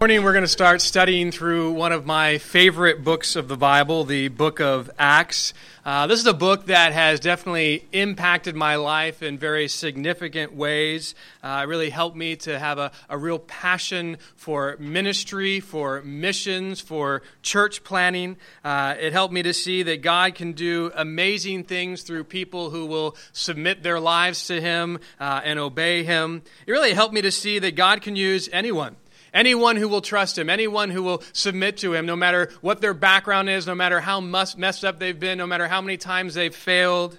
morning 0.00 0.24
we're 0.24 0.32
going 0.32 0.42
to 0.42 0.48
start 0.48 0.82
studying 0.82 1.30
through 1.30 1.72
one 1.72 1.92
of 1.92 2.04
my 2.04 2.36
favorite 2.38 3.04
books 3.04 3.36
of 3.36 3.46
the 3.46 3.56
Bible, 3.56 4.04
the 4.04 4.26
book 4.26 4.60
of 4.60 4.90
Acts. 4.98 5.54
Uh, 5.84 6.08
this 6.08 6.18
is 6.18 6.26
a 6.26 6.34
book 6.34 6.66
that 6.66 6.92
has 6.92 7.20
definitely 7.20 7.86
impacted 7.92 8.56
my 8.56 8.74
life 8.74 9.22
in 9.22 9.38
very 9.38 9.68
significant 9.68 10.52
ways. 10.52 11.14
Uh, 11.44 11.60
it 11.62 11.68
really 11.68 11.90
helped 11.90 12.16
me 12.16 12.34
to 12.34 12.58
have 12.58 12.76
a, 12.76 12.90
a 13.08 13.16
real 13.16 13.38
passion 13.38 14.18
for 14.34 14.76
ministry, 14.80 15.60
for 15.60 16.02
missions, 16.02 16.80
for 16.80 17.22
church 17.42 17.84
planting. 17.84 18.36
Uh, 18.64 18.96
it 18.98 19.12
helped 19.12 19.32
me 19.32 19.44
to 19.44 19.54
see 19.54 19.84
that 19.84 20.02
God 20.02 20.34
can 20.34 20.52
do 20.52 20.90
amazing 20.96 21.64
things 21.64 22.02
through 22.02 22.24
people 22.24 22.70
who 22.70 22.86
will 22.86 23.16
submit 23.32 23.84
their 23.84 24.00
lives 24.00 24.48
to 24.48 24.60
Him 24.60 24.98
uh, 25.20 25.40
and 25.44 25.58
obey 25.58 26.02
Him. 26.02 26.42
It 26.66 26.72
really 26.72 26.94
helped 26.94 27.14
me 27.14 27.22
to 27.22 27.30
see 27.30 27.60
that 27.60 27.76
God 27.76 28.02
can 28.02 28.16
use 28.16 28.48
anyone. 28.52 28.96
Anyone 29.34 29.74
who 29.74 29.88
will 29.88 30.00
trust 30.00 30.38
him, 30.38 30.48
anyone 30.48 30.90
who 30.90 31.02
will 31.02 31.22
submit 31.32 31.76
to 31.78 31.92
him, 31.92 32.06
no 32.06 32.14
matter 32.14 32.50
what 32.60 32.80
their 32.80 32.94
background 32.94 33.50
is, 33.50 33.66
no 33.66 33.74
matter 33.74 34.00
how 34.00 34.20
messed 34.20 34.84
up 34.84 35.00
they've 35.00 35.18
been, 35.18 35.38
no 35.38 35.46
matter 35.46 35.66
how 35.66 35.80
many 35.80 35.96
times 35.96 36.34
they've 36.34 36.54
failed. 36.54 37.18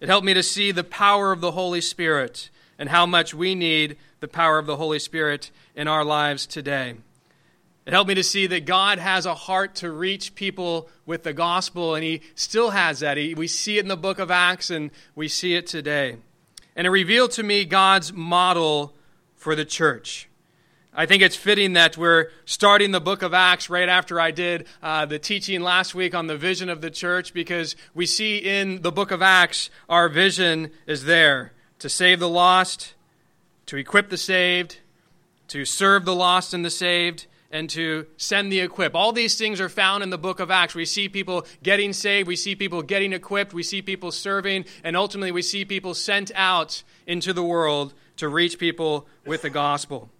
It 0.00 0.08
helped 0.08 0.24
me 0.24 0.34
to 0.34 0.42
see 0.44 0.70
the 0.70 0.84
power 0.84 1.32
of 1.32 1.40
the 1.40 1.50
Holy 1.50 1.80
Spirit 1.80 2.50
and 2.78 2.88
how 2.88 3.06
much 3.06 3.34
we 3.34 3.56
need 3.56 3.96
the 4.20 4.28
power 4.28 4.58
of 4.58 4.66
the 4.66 4.76
Holy 4.76 5.00
Spirit 5.00 5.50
in 5.74 5.88
our 5.88 6.04
lives 6.04 6.46
today. 6.46 6.94
It 7.86 7.92
helped 7.92 8.08
me 8.08 8.14
to 8.14 8.22
see 8.22 8.46
that 8.46 8.64
God 8.64 8.98
has 8.98 9.26
a 9.26 9.34
heart 9.34 9.74
to 9.76 9.90
reach 9.90 10.36
people 10.36 10.88
with 11.06 11.24
the 11.24 11.32
gospel, 11.32 11.94
and 11.94 12.04
He 12.04 12.20
still 12.36 12.70
has 12.70 13.00
that. 13.00 13.16
He, 13.16 13.34
we 13.34 13.48
see 13.48 13.78
it 13.78 13.82
in 13.82 13.88
the 13.88 13.96
book 13.96 14.20
of 14.20 14.30
Acts, 14.30 14.70
and 14.70 14.90
we 15.16 15.26
see 15.26 15.54
it 15.54 15.66
today. 15.66 16.18
And 16.76 16.86
it 16.86 16.90
revealed 16.90 17.32
to 17.32 17.42
me 17.42 17.64
God's 17.64 18.12
model 18.12 18.94
for 19.34 19.56
the 19.56 19.64
church. 19.64 20.28
I 20.98 21.06
think 21.06 21.22
it's 21.22 21.36
fitting 21.36 21.74
that 21.74 21.96
we're 21.96 22.32
starting 22.44 22.90
the 22.90 23.00
book 23.00 23.22
of 23.22 23.32
Acts 23.32 23.70
right 23.70 23.88
after 23.88 24.20
I 24.20 24.32
did 24.32 24.66
uh, 24.82 25.06
the 25.06 25.20
teaching 25.20 25.60
last 25.60 25.94
week 25.94 26.12
on 26.12 26.26
the 26.26 26.36
vision 26.36 26.68
of 26.68 26.80
the 26.80 26.90
church 26.90 27.32
because 27.32 27.76
we 27.94 28.04
see 28.04 28.38
in 28.38 28.82
the 28.82 28.90
book 28.90 29.12
of 29.12 29.22
Acts 29.22 29.70
our 29.88 30.08
vision 30.08 30.72
is 30.88 31.04
there 31.04 31.52
to 31.78 31.88
save 31.88 32.18
the 32.18 32.28
lost, 32.28 32.94
to 33.66 33.76
equip 33.76 34.10
the 34.10 34.16
saved, 34.16 34.78
to 35.46 35.64
serve 35.64 36.04
the 36.04 36.16
lost 36.16 36.52
and 36.52 36.64
the 36.64 36.70
saved, 36.70 37.28
and 37.52 37.70
to 37.70 38.08
send 38.16 38.50
the 38.50 38.58
equip. 38.58 38.96
All 38.96 39.12
these 39.12 39.38
things 39.38 39.60
are 39.60 39.68
found 39.68 40.02
in 40.02 40.10
the 40.10 40.18
book 40.18 40.40
of 40.40 40.50
Acts. 40.50 40.74
We 40.74 40.84
see 40.84 41.08
people 41.08 41.46
getting 41.62 41.92
saved, 41.92 42.26
we 42.26 42.34
see 42.34 42.56
people 42.56 42.82
getting 42.82 43.12
equipped, 43.12 43.54
we 43.54 43.62
see 43.62 43.82
people 43.82 44.10
serving, 44.10 44.64
and 44.82 44.96
ultimately 44.96 45.30
we 45.30 45.42
see 45.42 45.64
people 45.64 45.94
sent 45.94 46.32
out 46.34 46.82
into 47.06 47.32
the 47.32 47.44
world 47.44 47.94
to 48.16 48.28
reach 48.28 48.58
people 48.58 49.06
with 49.24 49.42
the 49.42 49.50
gospel. 49.50 50.10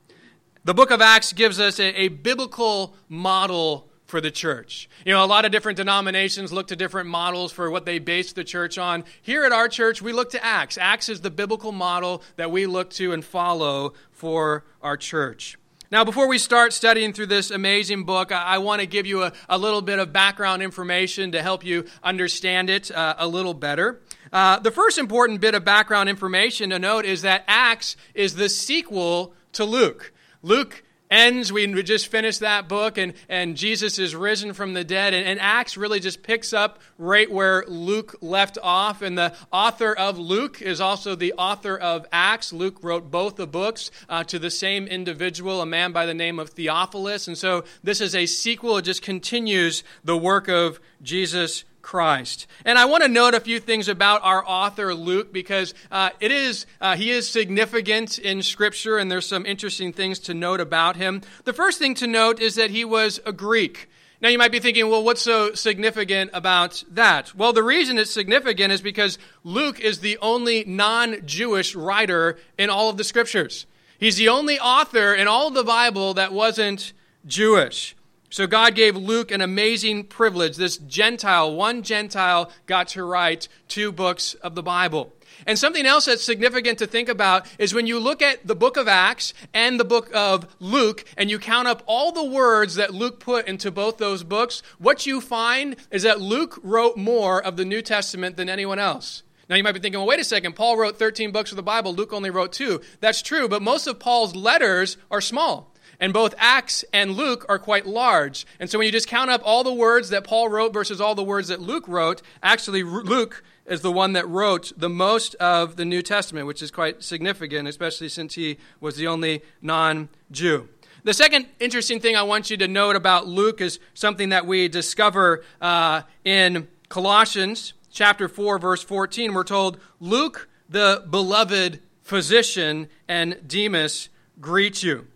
The 0.69 0.74
book 0.74 0.91
of 0.91 1.00
Acts 1.00 1.33
gives 1.33 1.58
us 1.61 1.80
a, 1.80 1.98
a, 1.98 2.08
biblical 2.08 2.94
model 3.08 3.88
for 4.05 4.20
the 4.20 4.30
church. 4.30 4.86
You 5.06 5.14
know, 5.14 5.24
a 5.24 5.27
lot 5.27 5.47
of 5.47 5.50
different 5.50 5.78
denominations 5.78 6.52
look 6.52 6.66
to 6.66 6.77
different 6.77 7.08
models 7.08 7.52
for 7.52 7.70
what 7.70 7.86
they 7.86 7.98
base 7.98 8.34
the 8.34 8.44
church 8.44 8.77
on. 8.77 9.05
Here 9.23 9.46
at 9.46 9.52
our 9.52 9.68
church, 9.70 10.02
we 10.02 10.12
look 10.12 10.28
to 10.33 10.45
Acts. 10.45 10.77
Acts 10.77 11.08
is 11.08 11.23
the 11.23 11.30
biblical 11.30 11.73
model 11.73 12.23
that 12.36 12.51
we 12.51 12.67
look 12.67 12.90
to 12.90 13.14
and 13.14 13.24
follow 13.24 13.95
for 14.11 14.62
our 14.83 14.98
church. 14.98 15.57
Now, 15.90 16.05
before 16.05 16.28
we 16.28 16.36
start 16.36 16.74
studying 16.74 17.14
through 17.14 17.28
this 17.28 17.51
amazing 17.51 18.05
book, 18.05 18.30
I, 18.30 18.42
I 18.42 18.58
want 18.58 18.83
to 18.83 18.86
give 18.86 19.07
you 19.07 19.23
a, 19.23 19.33
a, 19.48 19.57
little 19.57 19.80
bit 19.80 19.98
of 19.98 20.12
background 20.12 20.62
information 20.62 21.33
to 21.33 21.40
help 21.40 21.64
you 21.64 21.86
understand 22.02 22.68
it 22.68 22.90
uh, 22.90 23.14
a 23.17 23.27
little 23.27 23.55
better. 23.55 24.02
Uh, 24.30 24.58
the 24.58 24.70
first 24.70 24.98
important 24.98 25.40
bit 25.40 25.55
of 25.55 25.64
background 25.64 26.11
information 26.11 26.68
to 26.68 26.78
note 26.78 27.07
is 27.07 27.23
that 27.23 27.45
Acts 27.48 27.96
is 28.12 28.34
the 28.34 28.51
sequel 28.51 29.33
to 29.55 29.64
Luke. 29.64 30.12
Luke 30.43 30.83
ends, 31.11 31.53
we 31.53 31.67
just 31.83 32.09
finished 32.09 32.41
that 32.41 32.69
book, 32.69 32.99
and, 32.99 33.15
and 33.29 33.57
Jesus 33.57 33.99
is 33.99 34.15
risen 34.15 34.53
from 34.53 34.75
the 34.75 34.85
dead. 34.85 35.15
And, 35.15 35.27
and, 35.27 35.41
Acts 35.41 35.77
really 35.77 36.01
just 36.01 36.23
picks 36.23 36.53
up 36.53 36.81
right 36.99 37.31
where 37.31 37.65
Luke 37.67 38.17
left 38.21 38.59
off. 38.63 39.03
And 39.03 39.17
the 39.17 39.35
author 39.53 39.95
of 39.95 40.19
Luke 40.19 40.61
is 40.61 40.81
also 40.81 41.15
the 41.15 41.33
author 41.35 41.77
of 41.77 42.07
Acts. 42.13 42.53
Luke 42.53 42.79
wrote 42.83 43.11
both 43.11 43.37
the 43.37 43.47
books 43.47 43.91
uh, 44.09 44.25
to 44.25 44.39
the 44.39 44.51
same 44.51 44.87
individual, 44.87 45.61
a 45.61 45.67
man 45.67 45.93
by 45.93 46.07
the 46.07 46.15
name 46.15 46.39
of 46.39 46.51
Theophilus. 46.51 47.29
And 47.29 47.39
so 47.39 47.65
this 47.83 48.01
is 48.01 48.15
a 48.15 48.27
sequel, 48.27 48.77
it 48.79 48.83
just 48.83 49.03
continues 49.03 49.83
the 50.05 50.17
work 50.17 50.49
of 50.49 50.81
Jesus 51.03 51.65
Christ. 51.89 52.47
And 52.67 52.77
I 52.77 52.85
want 52.85 53.03
to 53.03 53.09
note 53.09 53.33
a 53.33 53.41
few 53.41 53.59
things 53.59 53.89
about 53.89 54.23
our 54.23 54.47
author 54.47 54.95
Luke 54.95 55.33
because 55.33 55.73
uh, 55.91 56.11
it 56.21 56.31
is 56.31 56.67
uh, 56.83 56.97
he 56.97 57.11
is 57.11 57.27
significant 57.27 58.19
in 58.19 58.43
Scripture, 58.43 58.99
and 58.99 59.11
there's 59.11 59.25
some 59.25 59.47
interesting 59.47 59.95
things 59.95 60.19
to 60.19 60.35
note 60.35 60.61
about 60.61 60.97
him. 60.97 61.23
The 61.45 61.55
first 61.55 61.79
thing 61.79 61.95
to 61.95 62.07
note 62.07 62.41
is 62.41 62.57
that 62.57 62.69
he 62.69 62.85
was 62.85 63.21
a 63.25 63.33
Greek. 63.33 63.89
Now 64.21 64.29
you 64.29 64.37
might 64.37 64.53
be 64.53 64.61
thinking, 64.61 64.91
well, 64.91 65.03
what's 65.03 65.23
so 65.23 65.55
significant 65.55 66.31
about 66.35 66.85
that? 66.91 67.35
Well, 67.35 67.55
the 67.55 67.63
reason 67.63 67.97
it's 67.97 68.13
significant 68.13 68.70
is 68.70 68.83
because 68.83 69.17
Luke 69.43 69.81
is 69.81 70.01
the 70.01 70.19
only 70.19 70.65
non-Jewish 70.67 71.75
writer 71.75 72.39
in 72.59 72.69
all 72.69 72.91
of 72.91 72.99
the 72.99 73.05
Scriptures. 73.05 73.65
He's 73.99 74.17
the 74.17 74.29
only 74.29 74.61
author 74.61 75.15
in 75.15 75.27
all 75.27 75.49
of 75.49 75.55
the 75.55 75.65
Bible 75.65 76.13
that 76.13 76.35
wasn't 76.35 76.93
Jewish. 77.25 77.97
So 78.30 78.46
God 78.46 78.74
gave 78.74 78.94
Luke 78.94 79.30
an 79.30 79.40
amazing 79.40 80.05
privilege. 80.05 80.56
This 80.56 80.77
Gentile, 80.77 81.55
one 81.55 81.83
Gentile, 81.83 82.50
got 82.66 82.89
to 82.89 83.05
write 83.05 83.48
two 83.68 83.90
books 83.90 84.34
of 84.34 84.55
the 84.55 84.62
Bible. 84.62 85.12
And 85.46 85.58
something 85.58 85.86
else 85.86 86.06
that's 86.06 86.24
significant 86.24 86.78
to 86.78 86.86
think 86.86 87.08
about 87.08 87.46
is 87.58 87.72
when 87.72 87.86
you 87.86 87.98
look 87.98 88.20
at 88.22 88.46
the 88.46 88.56
book 88.56 88.77
of 88.77 88.89
Acts 88.89 89.33
and 89.55 89.78
the 89.78 89.84
book 89.84 90.11
of 90.14 90.46
Luke 90.58 91.05
and 91.16 91.30
you 91.30 91.39
count 91.39 91.68
up 91.68 91.83
all 91.86 92.12
the 92.12 92.24
words 92.24 92.74
that 92.74 92.94
Luke 92.94 93.20
put 93.20 93.46
into 93.46 93.70
both 93.70 93.98
those 93.98 94.24
books, 94.24 94.62
what 94.78 95.06
you 95.06 95.20
find 95.20 95.77
is 95.90 96.02
that 96.02 96.20
Luke 96.20 96.58
wrote 96.62 96.96
more 96.96 97.42
of 97.42 97.56
the 97.56 97.64
New 97.64 97.83
Testament 97.83 98.36
than 98.36 98.48
anyone 98.48 98.78
else. 98.78 99.22
Now 99.48 99.56
you 99.56 99.62
might 99.62 99.72
be 99.72 99.80
thinking, 99.80 100.00
well, 100.00 100.08
wait 100.08 100.20
a 100.20 100.24
second, 100.24 100.55
Paul 100.56 100.77
wrote 100.77 100.98
13 100.98 101.33
books 101.33 101.52
of 101.52 101.56
the 101.56 101.62
Bible, 101.62 101.95
Luke 101.95 102.12
only 102.12 102.28
wrote 102.28 102.52
two. 102.52 102.83
That's 103.00 103.22
true, 103.22 103.48
but 103.48 103.62
most 103.62 103.86
of 103.86 103.98
Paul's 103.98 104.36
letters 104.36 104.98
are 105.10 105.22
small. 105.22 105.72
And 106.01 106.13
both 106.13 106.35
Acts 106.39 106.85
and 106.92 107.13
Luke 107.13 107.45
are 107.48 107.59
quite 107.59 107.86
large. 107.86 108.47
And 108.61 108.70
so 108.70 108.79
when 108.79 108.86
you 108.86 108.92
just 108.92 109.09
count 109.09 109.31
up 109.31 109.42
all 109.45 109.64
the 109.64 109.73
words 109.73 110.11
that 110.11 110.25
Paul 110.25 110.48
wrote 110.48 110.73
versus 110.73 111.01
all 111.01 111.14
the 111.14 111.25
words 111.25 111.48
that 111.48 111.61
Luke 111.61 111.89
wrote, 111.89 112.23
actually, 112.42 112.83
Luke 112.83 113.42
is 113.67 113.81
the 113.81 113.92
one 113.92 114.13
that 114.13 114.27
wrote 114.29 114.73
the 114.77 114.89
most 114.89 115.35
of 115.37 115.77
the 115.77 115.85
New 115.85 116.03
Testament, 116.03 116.47
which 116.47 116.63
is 116.63 116.70
quite 116.70 117.03
significant, 117.03 117.69
especially 117.69 118.08
since 118.08 118.35
he 118.35 118.58
was 118.81 118.97
the 118.97 119.07
only 119.07 119.42
non 119.61 120.08
Jew. 120.31 120.69
The 121.05 121.14
second 121.14 121.47
interesting 121.61 122.01
thing 122.01 122.17
I 122.17 122.23
want 122.23 122.51
you 122.51 122.57
to 122.58 122.69
note 122.69 122.97
about 122.97 123.27
Luke 123.27 123.61
is 123.61 123.79
something 123.95 124.31
that 124.31 124.47
we 124.47 124.69
discover 124.69 125.42
uh, 125.61 126.03
in 126.25 126.69
Colossians 126.89 127.73
chapter 127.91 128.29
4, 128.29 128.58
verse 128.58 128.82
14. 128.82 129.32
We're 129.32 129.44
told, 129.44 129.79
Luke, 130.00 130.49
the 130.69 131.05
beloved 131.08 131.81
physician, 132.03 132.88
and 133.08 133.38
Demas 133.47 134.08
greet 134.41 134.82
you. 134.82 135.06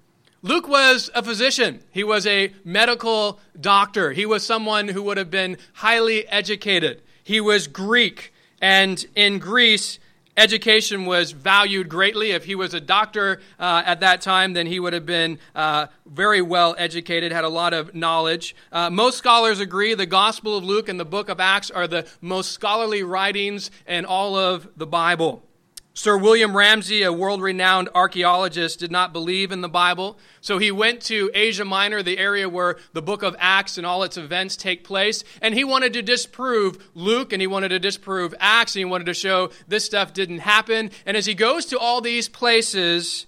Luke 0.44 0.66
was 0.66 1.08
a 1.14 1.22
physician. 1.22 1.84
He 1.92 2.03
was 2.03 2.27
a 2.27 2.53
medical 2.65 3.39
doctor. 3.60 4.10
He 4.10 4.27
was 4.27 4.44
someone 4.44 4.89
who 4.89 5.00
would 5.04 5.16
have 5.16 5.30
been 5.30 5.56
highly 5.74 6.27
educated. 6.27 7.00
He 7.22 7.41
was 7.41 7.68
Greek. 7.68 8.33
And 8.60 9.04
in 9.15 9.39
Greece, 9.39 10.00
education 10.36 11.06
was 11.06 11.30
valued 11.30 11.89
greatly. 11.89 12.33
If 12.33 12.44
he 12.44 12.56
was 12.56 12.74
a 12.74 12.80
doctor 12.80 13.41
uh, 13.60 13.84
at 13.86 14.00
that 14.00 14.21
time, 14.21 14.54
then 14.54 14.66
he 14.66 14.80
would 14.80 14.94
have 14.94 15.06
been 15.06 15.39
uh, 15.54 15.86
very 16.06 16.42
well 16.42 16.74
educated, 16.77 17.30
had 17.30 17.44
a 17.44 17.48
lot 17.48 17.72
of 17.72 17.94
knowledge. 17.94 18.56
Uh, 18.72 18.91
most 18.91 19.18
scholars 19.18 19.60
agree 19.60 19.94
the 19.94 20.06
Gospel 20.06 20.56
of 20.56 20.65
Luke 20.65 20.89
and 20.89 20.98
the 20.98 21.04
book 21.04 21.28
of 21.28 21.39
Acts 21.39 21.71
are 21.71 21.86
the 21.86 22.09
most 22.21 22.50
scholarly 22.50 23.04
writings 23.04 23.71
in 23.86 24.04
all 24.04 24.34
of 24.34 24.68
the 24.77 24.89
Bible. 24.89 25.44
Sir 25.94 26.16
William 26.16 26.56
Ramsay, 26.56 27.03
a 27.03 27.12
world 27.12 27.42
renowned 27.42 27.91
archaeologist, 27.94 28.80
did 28.80 28.91
not 28.91 29.12
believe 29.12 29.53
in 29.53 29.60
the 29.60 29.68
Bible. 29.68 30.18
So 30.41 30.56
he 30.56 30.71
went 30.71 31.03
to 31.03 31.30
Asia 31.34 31.66
Minor, 31.66 32.03
the 32.03 32.16
area 32.16 32.48
where 32.48 32.78
the 32.94 33.03
book 33.03 33.22
of 33.22 33.36
Acts 33.39 33.77
and 33.77 33.86
all 33.86 34.03
its 34.03 34.16
events 34.16 34.56
take 34.56 34.84
place, 34.84 35.22
and 35.42 35.54
he 35.54 35.65
wanted 35.65 35.92
to 35.92 36.00
disprove 36.00 36.91
Luke 36.94 37.34
and 37.34 37.42
he 37.42 37.47
wanted 37.47 37.68
to 37.68 37.78
disprove 37.78 38.34
Acts 38.41 38.74
and 38.74 38.80
he 38.80 38.86
wanted 38.86 39.04
to 39.04 39.15
show 39.15 39.50
this 39.68 39.84
stuff 39.84 40.15
didn't 40.15 40.39
happen. 40.39 40.91
And 41.04 41.15
as 41.15 41.27
he 41.27 41.34
goes 41.34 41.66
to 41.66 41.78
all 41.78 42.00
these 42.00 42.27
places, 42.27 43.27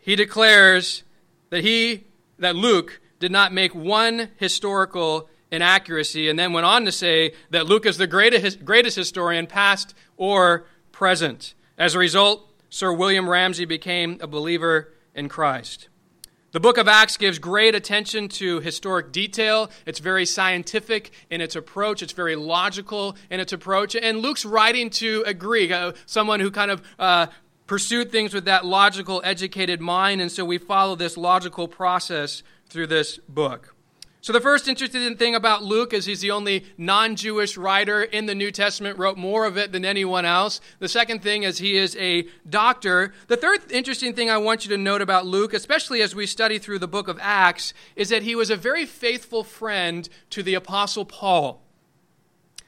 he 0.00 0.14
declares 0.14 1.02
that 1.50 1.64
he, 1.64 2.04
that 2.38 2.54
Luke, 2.54 3.00
did 3.18 3.32
not 3.32 3.52
make 3.52 3.74
one 3.74 4.28
historical 4.36 5.28
inaccuracy, 5.50 6.28
and 6.28 6.38
then 6.38 6.52
went 6.52 6.66
on 6.66 6.84
to 6.84 6.92
say 6.92 7.32
that 7.50 7.66
Luke 7.66 7.86
is 7.86 7.96
the 7.96 8.06
greatest, 8.06 8.64
greatest 8.64 8.96
historian, 8.96 9.48
past 9.48 9.94
or 10.16 10.66
present. 10.92 11.54
As 11.78 11.94
a 11.94 11.98
result, 12.00 12.44
Sir 12.70 12.92
William 12.92 13.28
Ramsay 13.28 13.64
became 13.64 14.18
a 14.20 14.26
believer 14.26 14.92
in 15.14 15.28
Christ. 15.28 15.88
The 16.50 16.58
book 16.58 16.76
of 16.76 16.88
Acts 16.88 17.16
gives 17.16 17.38
great 17.38 17.76
attention 17.76 18.28
to 18.30 18.58
historic 18.58 19.12
detail. 19.12 19.70
It's 19.86 20.00
very 20.00 20.26
scientific 20.26 21.12
in 21.30 21.40
its 21.40 21.54
approach. 21.54 22.02
It's 22.02 22.12
very 22.12 22.34
logical 22.34 23.16
in 23.30 23.38
its 23.38 23.52
approach. 23.52 23.94
And 23.94 24.18
Luke's 24.18 24.44
writing 24.44 24.90
to 24.90 25.22
a 25.24 25.32
Greek, 25.32 25.70
uh, 25.70 25.92
someone 26.04 26.40
who 26.40 26.50
kind 26.50 26.72
of 26.72 26.82
uh, 26.98 27.26
pursued 27.68 28.10
things 28.10 28.34
with 28.34 28.46
that 28.46 28.64
logical, 28.64 29.20
educated 29.24 29.80
mind. 29.80 30.20
And 30.20 30.32
so 30.32 30.44
we 30.44 30.58
follow 30.58 30.96
this 30.96 31.16
logical 31.16 31.68
process 31.68 32.42
through 32.68 32.88
this 32.88 33.18
book. 33.28 33.76
So, 34.28 34.34
the 34.34 34.42
first 34.42 34.68
interesting 34.68 35.16
thing 35.16 35.34
about 35.34 35.62
Luke 35.62 35.94
is 35.94 36.04
he's 36.04 36.20
the 36.20 36.32
only 36.32 36.66
non 36.76 37.16
Jewish 37.16 37.56
writer 37.56 38.02
in 38.02 38.26
the 38.26 38.34
New 38.34 38.50
Testament, 38.50 38.98
wrote 38.98 39.16
more 39.16 39.46
of 39.46 39.56
it 39.56 39.72
than 39.72 39.86
anyone 39.86 40.26
else. 40.26 40.60
The 40.80 40.88
second 40.90 41.22
thing 41.22 41.44
is 41.44 41.56
he 41.56 41.78
is 41.78 41.96
a 41.96 42.28
doctor. 42.46 43.14
The 43.28 43.38
third 43.38 43.72
interesting 43.72 44.12
thing 44.12 44.28
I 44.28 44.36
want 44.36 44.66
you 44.66 44.70
to 44.72 44.76
note 44.76 45.00
about 45.00 45.24
Luke, 45.24 45.54
especially 45.54 46.02
as 46.02 46.14
we 46.14 46.26
study 46.26 46.58
through 46.58 46.78
the 46.78 46.86
book 46.86 47.08
of 47.08 47.18
Acts, 47.22 47.72
is 47.96 48.10
that 48.10 48.22
he 48.22 48.34
was 48.34 48.50
a 48.50 48.56
very 48.56 48.84
faithful 48.84 49.44
friend 49.44 50.06
to 50.28 50.42
the 50.42 50.52
Apostle 50.52 51.06
Paul. 51.06 51.62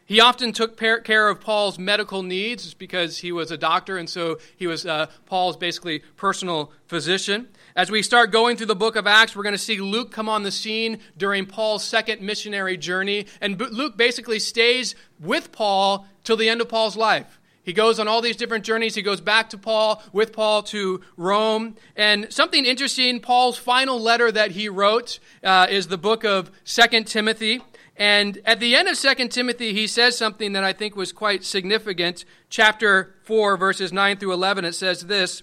He 0.06 0.18
often 0.18 0.52
took 0.52 0.78
care 0.78 1.28
of 1.28 1.40
Paul's 1.42 1.78
medical 1.78 2.22
needs 2.22 2.72
because 2.72 3.18
he 3.18 3.32
was 3.32 3.50
a 3.50 3.58
doctor, 3.58 3.98
and 3.98 4.08
so 4.08 4.38
he 4.56 4.66
was 4.66 4.86
uh, 4.86 5.08
Paul's 5.26 5.58
basically 5.58 5.98
personal 6.16 6.72
physician. 6.86 7.48
As 7.76 7.90
we 7.90 8.02
start 8.02 8.32
going 8.32 8.56
through 8.56 8.66
the 8.66 8.74
book 8.74 8.96
of 8.96 9.06
Acts, 9.06 9.36
we're 9.36 9.44
going 9.44 9.52
to 9.52 9.58
see 9.58 9.80
Luke 9.80 10.10
come 10.10 10.28
on 10.28 10.42
the 10.42 10.50
scene 10.50 10.98
during 11.16 11.46
Paul's 11.46 11.84
second 11.84 12.20
missionary 12.20 12.76
journey. 12.76 13.26
And 13.40 13.60
Luke 13.60 13.96
basically 13.96 14.40
stays 14.40 14.96
with 15.20 15.52
Paul 15.52 16.06
till 16.24 16.36
the 16.36 16.48
end 16.48 16.60
of 16.60 16.68
Paul's 16.68 16.96
life. 16.96 17.38
He 17.62 17.72
goes 17.72 18.00
on 18.00 18.08
all 18.08 18.20
these 18.22 18.36
different 18.36 18.64
journeys. 18.64 18.96
He 18.96 19.02
goes 19.02 19.20
back 19.20 19.50
to 19.50 19.58
Paul, 19.58 20.02
with 20.12 20.32
Paul 20.32 20.62
to 20.64 21.02
Rome. 21.16 21.76
And 21.94 22.32
something 22.32 22.64
interesting, 22.64 23.20
Paul's 23.20 23.58
final 23.58 24.00
letter 24.00 24.32
that 24.32 24.52
he 24.52 24.68
wrote 24.68 25.20
uh, 25.44 25.66
is 25.70 25.86
the 25.86 25.98
book 25.98 26.24
of 26.24 26.50
Second 26.64 27.06
Timothy. 27.06 27.62
And 27.96 28.40
at 28.46 28.58
the 28.60 28.74
end 28.74 28.88
of 28.88 28.98
2 28.98 29.28
Timothy, 29.28 29.74
he 29.74 29.86
says 29.86 30.16
something 30.16 30.54
that 30.54 30.64
I 30.64 30.72
think 30.72 30.96
was 30.96 31.12
quite 31.12 31.44
significant. 31.44 32.24
Chapter 32.48 33.14
4, 33.24 33.58
verses 33.58 33.92
9 33.92 34.16
through 34.16 34.32
11, 34.32 34.64
it 34.64 34.72
says 34.72 35.02
this 35.02 35.42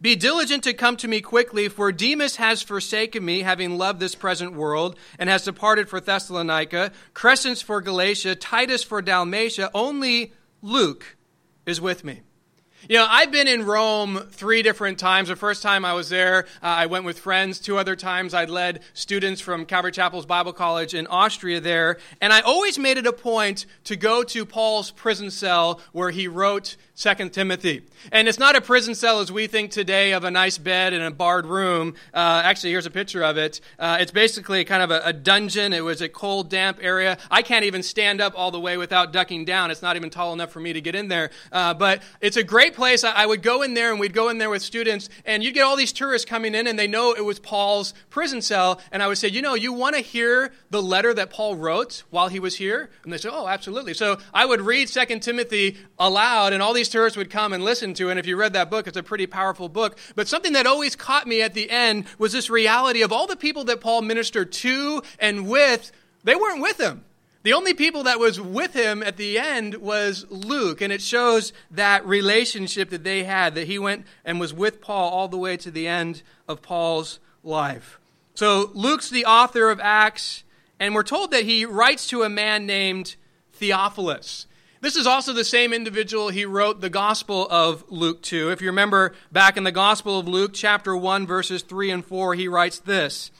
Be 0.00 0.14
diligent 0.14 0.62
to 0.64 0.74
come 0.74 0.96
to 0.98 1.08
me 1.08 1.20
quickly, 1.20 1.68
for 1.68 1.90
Demas 1.90 2.36
has 2.36 2.62
forsaken 2.62 3.24
me, 3.24 3.40
having 3.40 3.76
loved 3.76 3.98
this 3.98 4.14
present 4.14 4.52
world, 4.54 4.96
and 5.18 5.28
has 5.28 5.44
departed 5.44 5.88
for 5.88 6.00
Thessalonica, 6.00 6.92
Crescens 7.14 7.62
for 7.62 7.80
Galatia, 7.80 8.36
Titus 8.36 8.84
for 8.84 9.02
Dalmatia. 9.02 9.70
Only 9.74 10.32
Luke 10.62 11.16
is 11.66 11.80
with 11.80 12.04
me. 12.04 12.20
You 12.86 12.96
know, 12.96 13.06
I've 13.10 13.32
been 13.32 13.48
in 13.48 13.66
Rome 13.66 14.28
three 14.30 14.62
different 14.62 15.00
times. 15.00 15.28
The 15.28 15.36
first 15.36 15.64
time 15.64 15.84
I 15.84 15.94
was 15.94 16.10
there, 16.10 16.44
uh, 16.62 16.66
I 16.66 16.86
went 16.86 17.04
with 17.04 17.18
friends. 17.18 17.58
Two 17.58 17.76
other 17.76 17.96
times, 17.96 18.34
I 18.34 18.44
led 18.44 18.82
students 18.94 19.40
from 19.40 19.66
Calvary 19.66 19.90
Chapel's 19.90 20.26
Bible 20.26 20.52
College 20.52 20.94
in 20.94 21.08
Austria 21.08 21.60
there. 21.60 21.98
And 22.20 22.32
I 22.32 22.40
always 22.40 22.78
made 22.78 22.96
it 22.96 23.06
a 23.06 23.12
point 23.12 23.66
to 23.84 23.96
go 23.96 24.22
to 24.22 24.46
Paul's 24.46 24.92
prison 24.92 25.32
cell 25.32 25.80
where 25.90 26.10
he 26.10 26.28
wrote 26.28 26.76
Second 26.98 27.32
Timothy. 27.32 27.82
And 28.10 28.26
it's 28.26 28.40
not 28.40 28.56
a 28.56 28.60
prison 28.60 28.96
cell 28.96 29.20
as 29.20 29.30
we 29.30 29.46
think 29.46 29.70
today 29.70 30.12
of 30.12 30.24
a 30.24 30.32
nice 30.32 30.58
bed 30.58 30.92
and 30.92 31.04
a 31.04 31.12
barred 31.12 31.46
room. 31.46 31.94
Uh, 32.12 32.42
actually, 32.44 32.70
here's 32.70 32.86
a 32.86 32.90
picture 32.90 33.22
of 33.22 33.36
it. 33.38 33.60
Uh, 33.78 33.98
it's 34.00 34.10
basically 34.10 34.64
kind 34.64 34.82
of 34.82 34.90
a, 34.90 35.02
a, 35.04 35.12
dungeon. 35.12 35.72
It 35.72 35.84
was 35.84 36.02
a 36.02 36.08
cold, 36.08 36.50
damp 36.50 36.78
area. 36.80 37.16
I 37.30 37.42
can't 37.42 37.64
even 37.64 37.84
stand 37.84 38.20
up 38.20 38.32
all 38.36 38.50
the 38.50 38.58
way 38.58 38.76
without 38.76 39.12
ducking 39.12 39.44
down. 39.44 39.70
It's 39.70 39.80
not 39.80 39.94
even 39.94 40.10
tall 40.10 40.32
enough 40.32 40.50
for 40.50 40.58
me 40.58 40.72
to 40.72 40.80
get 40.80 40.96
in 40.96 41.06
there. 41.06 41.30
Uh, 41.52 41.72
but 41.72 42.02
it's 42.20 42.36
a 42.36 42.42
great 42.42 42.67
place. 42.74 43.04
I, 43.04 43.12
I, 43.12 43.26
would 43.26 43.42
go 43.42 43.62
in 43.62 43.74
there 43.74 43.90
and 43.90 44.00
we'd 44.00 44.12
go 44.12 44.28
in 44.28 44.38
there 44.38 44.50
with 44.50 44.62
students, 44.62 45.08
and 45.24 45.42
you'd 45.42 45.54
get 45.54 45.62
all 45.62 45.76
these 45.76 45.92
tourists 45.92 46.28
coming 46.28 46.54
in, 46.54 46.66
and 46.66 46.78
they 46.78 46.86
know 46.86 47.12
it 47.12 47.24
was 47.24 47.38
Paul's 47.38 47.94
prison 48.10 48.42
cell. 48.42 48.80
And 48.92 49.02
I 49.02 49.08
would 49.08 49.18
say, 49.18 49.28
you 49.28 49.42
know, 49.42 49.54
you 49.54 49.72
want 49.72 49.94
to 49.96 50.00
hear 50.00 50.52
the 50.70 50.82
letter 50.82 51.12
that 51.14 51.30
Paul 51.30 51.56
wrote 51.56 52.02
while 52.10 52.28
he 52.28 52.40
was 52.40 52.56
here? 52.56 52.90
And 53.04 53.12
they 53.12 53.18
say, 53.18 53.28
oh, 53.32 53.46
absolutely. 53.46 53.94
So 53.94 54.18
I 54.32 54.46
would 54.46 54.60
read 54.60 54.88
Second 54.88 55.20
Timothy 55.20 55.76
aloud, 55.98 56.52
and 56.52 56.62
all 56.62 56.72
these 56.72 56.88
tourists 56.88 57.16
would 57.16 57.30
come 57.30 57.52
and 57.52 57.64
listen 57.64 57.94
to. 57.94 58.10
And 58.10 58.18
if 58.18 58.26
you 58.26 58.36
read 58.36 58.52
that 58.52 58.70
book, 58.70 58.86
it's 58.86 58.96
a 58.96 59.02
pretty 59.02 59.26
powerful 59.26 59.68
book. 59.68 59.98
But 60.14 60.28
something 60.28 60.52
that 60.52 60.66
always 60.66 60.96
caught 60.96 61.26
me 61.26 61.42
at 61.42 61.54
the 61.54 61.70
end 61.70 62.04
was 62.18 62.32
this 62.32 62.50
reality 62.50 63.02
of 63.02 63.12
all 63.12 63.26
the 63.26 63.36
people 63.36 63.64
that 63.64 63.80
Paul 63.80 64.02
ministered 64.02 64.52
to 64.52 65.02
and 65.18 65.48
with, 65.48 65.92
they 66.24 66.34
weren't 66.34 66.60
with 66.60 66.80
him. 66.80 67.04
The 67.48 67.54
only 67.54 67.72
people 67.72 68.02
that 68.02 68.18
was 68.18 68.38
with 68.38 68.74
him 68.74 69.02
at 69.02 69.16
the 69.16 69.38
end 69.38 69.76
was 69.76 70.26
Luke, 70.28 70.82
and 70.82 70.92
it 70.92 71.00
shows 71.00 71.54
that 71.70 72.04
relationship 72.04 72.90
that 72.90 73.04
they 73.04 73.24
had, 73.24 73.54
that 73.54 73.66
he 73.66 73.78
went 73.78 74.04
and 74.22 74.38
was 74.38 74.52
with 74.52 74.82
Paul 74.82 75.08
all 75.08 75.28
the 75.28 75.38
way 75.38 75.56
to 75.56 75.70
the 75.70 75.88
end 75.88 76.20
of 76.46 76.60
Paul's 76.60 77.20
life. 77.42 77.98
So 78.34 78.70
Luke's 78.74 79.08
the 79.08 79.24
author 79.24 79.70
of 79.70 79.80
Acts, 79.80 80.44
and 80.78 80.94
we're 80.94 81.02
told 81.02 81.30
that 81.30 81.44
he 81.44 81.64
writes 81.64 82.06
to 82.08 82.22
a 82.22 82.28
man 82.28 82.66
named 82.66 83.16
Theophilus. 83.54 84.46
This 84.82 84.96
is 84.96 85.06
also 85.06 85.32
the 85.32 85.42
same 85.42 85.72
individual 85.72 86.28
he 86.28 86.44
wrote 86.44 86.82
the 86.82 86.90
Gospel 86.90 87.48
of 87.50 87.82
Luke 87.88 88.20
to. 88.24 88.50
If 88.50 88.60
you 88.60 88.66
remember 88.66 89.14
back 89.32 89.56
in 89.56 89.64
the 89.64 89.72
Gospel 89.72 90.18
of 90.18 90.28
Luke, 90.28 90.50
chapter 90.52 90.94
1, 90.94 91.26
verses 91.26 91.62
3 91.62 91.92
and 91.92 92.04
4, 92.04 92.34
he 92.34 92.46
writes 92.46 92.78
this 92.78 93.30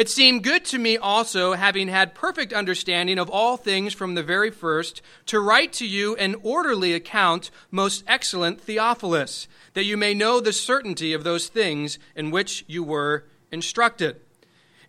It 0.00 0.08
seemed 0.08 0.44
good 0.44 0.64
to 0.64 0.78
me 0.78 0.96
also, 0.96 1.52
having 1.52 1.88
had 1.88 2.14
perfect 2.14 2.54
understanding 2.54 3.18
of 3.18 3.28
all 3.28 3.58
things 3.58 3.92
from 3.92 4.14
the 4.14 4.22
very 4.22 4.50
first, 4.50 5.02
to 5.26 5.38
write 5.38 5.74
to 5.74 5.86
you 5.86 6.16
an 6.16 6.36
orderly 6.42 6.94
account, 6.94 7.50
most 7.70 8.02
excellent 8.06 8.62
Theophilus, 8.62 9.46
that 9.74 9.84
you 9.84 9.98
may 9.98 10.14
know 10.14 10.40
the 10.40 10.54
certainty 10.54 11.12
of 11.12 11.22
those 11.22 11.48
things 11.48 11.98
in 12.16 12.30
which 12.30 12.64
you 12.66 12.82
were 12.82 13.26
instructed 13.52 14.22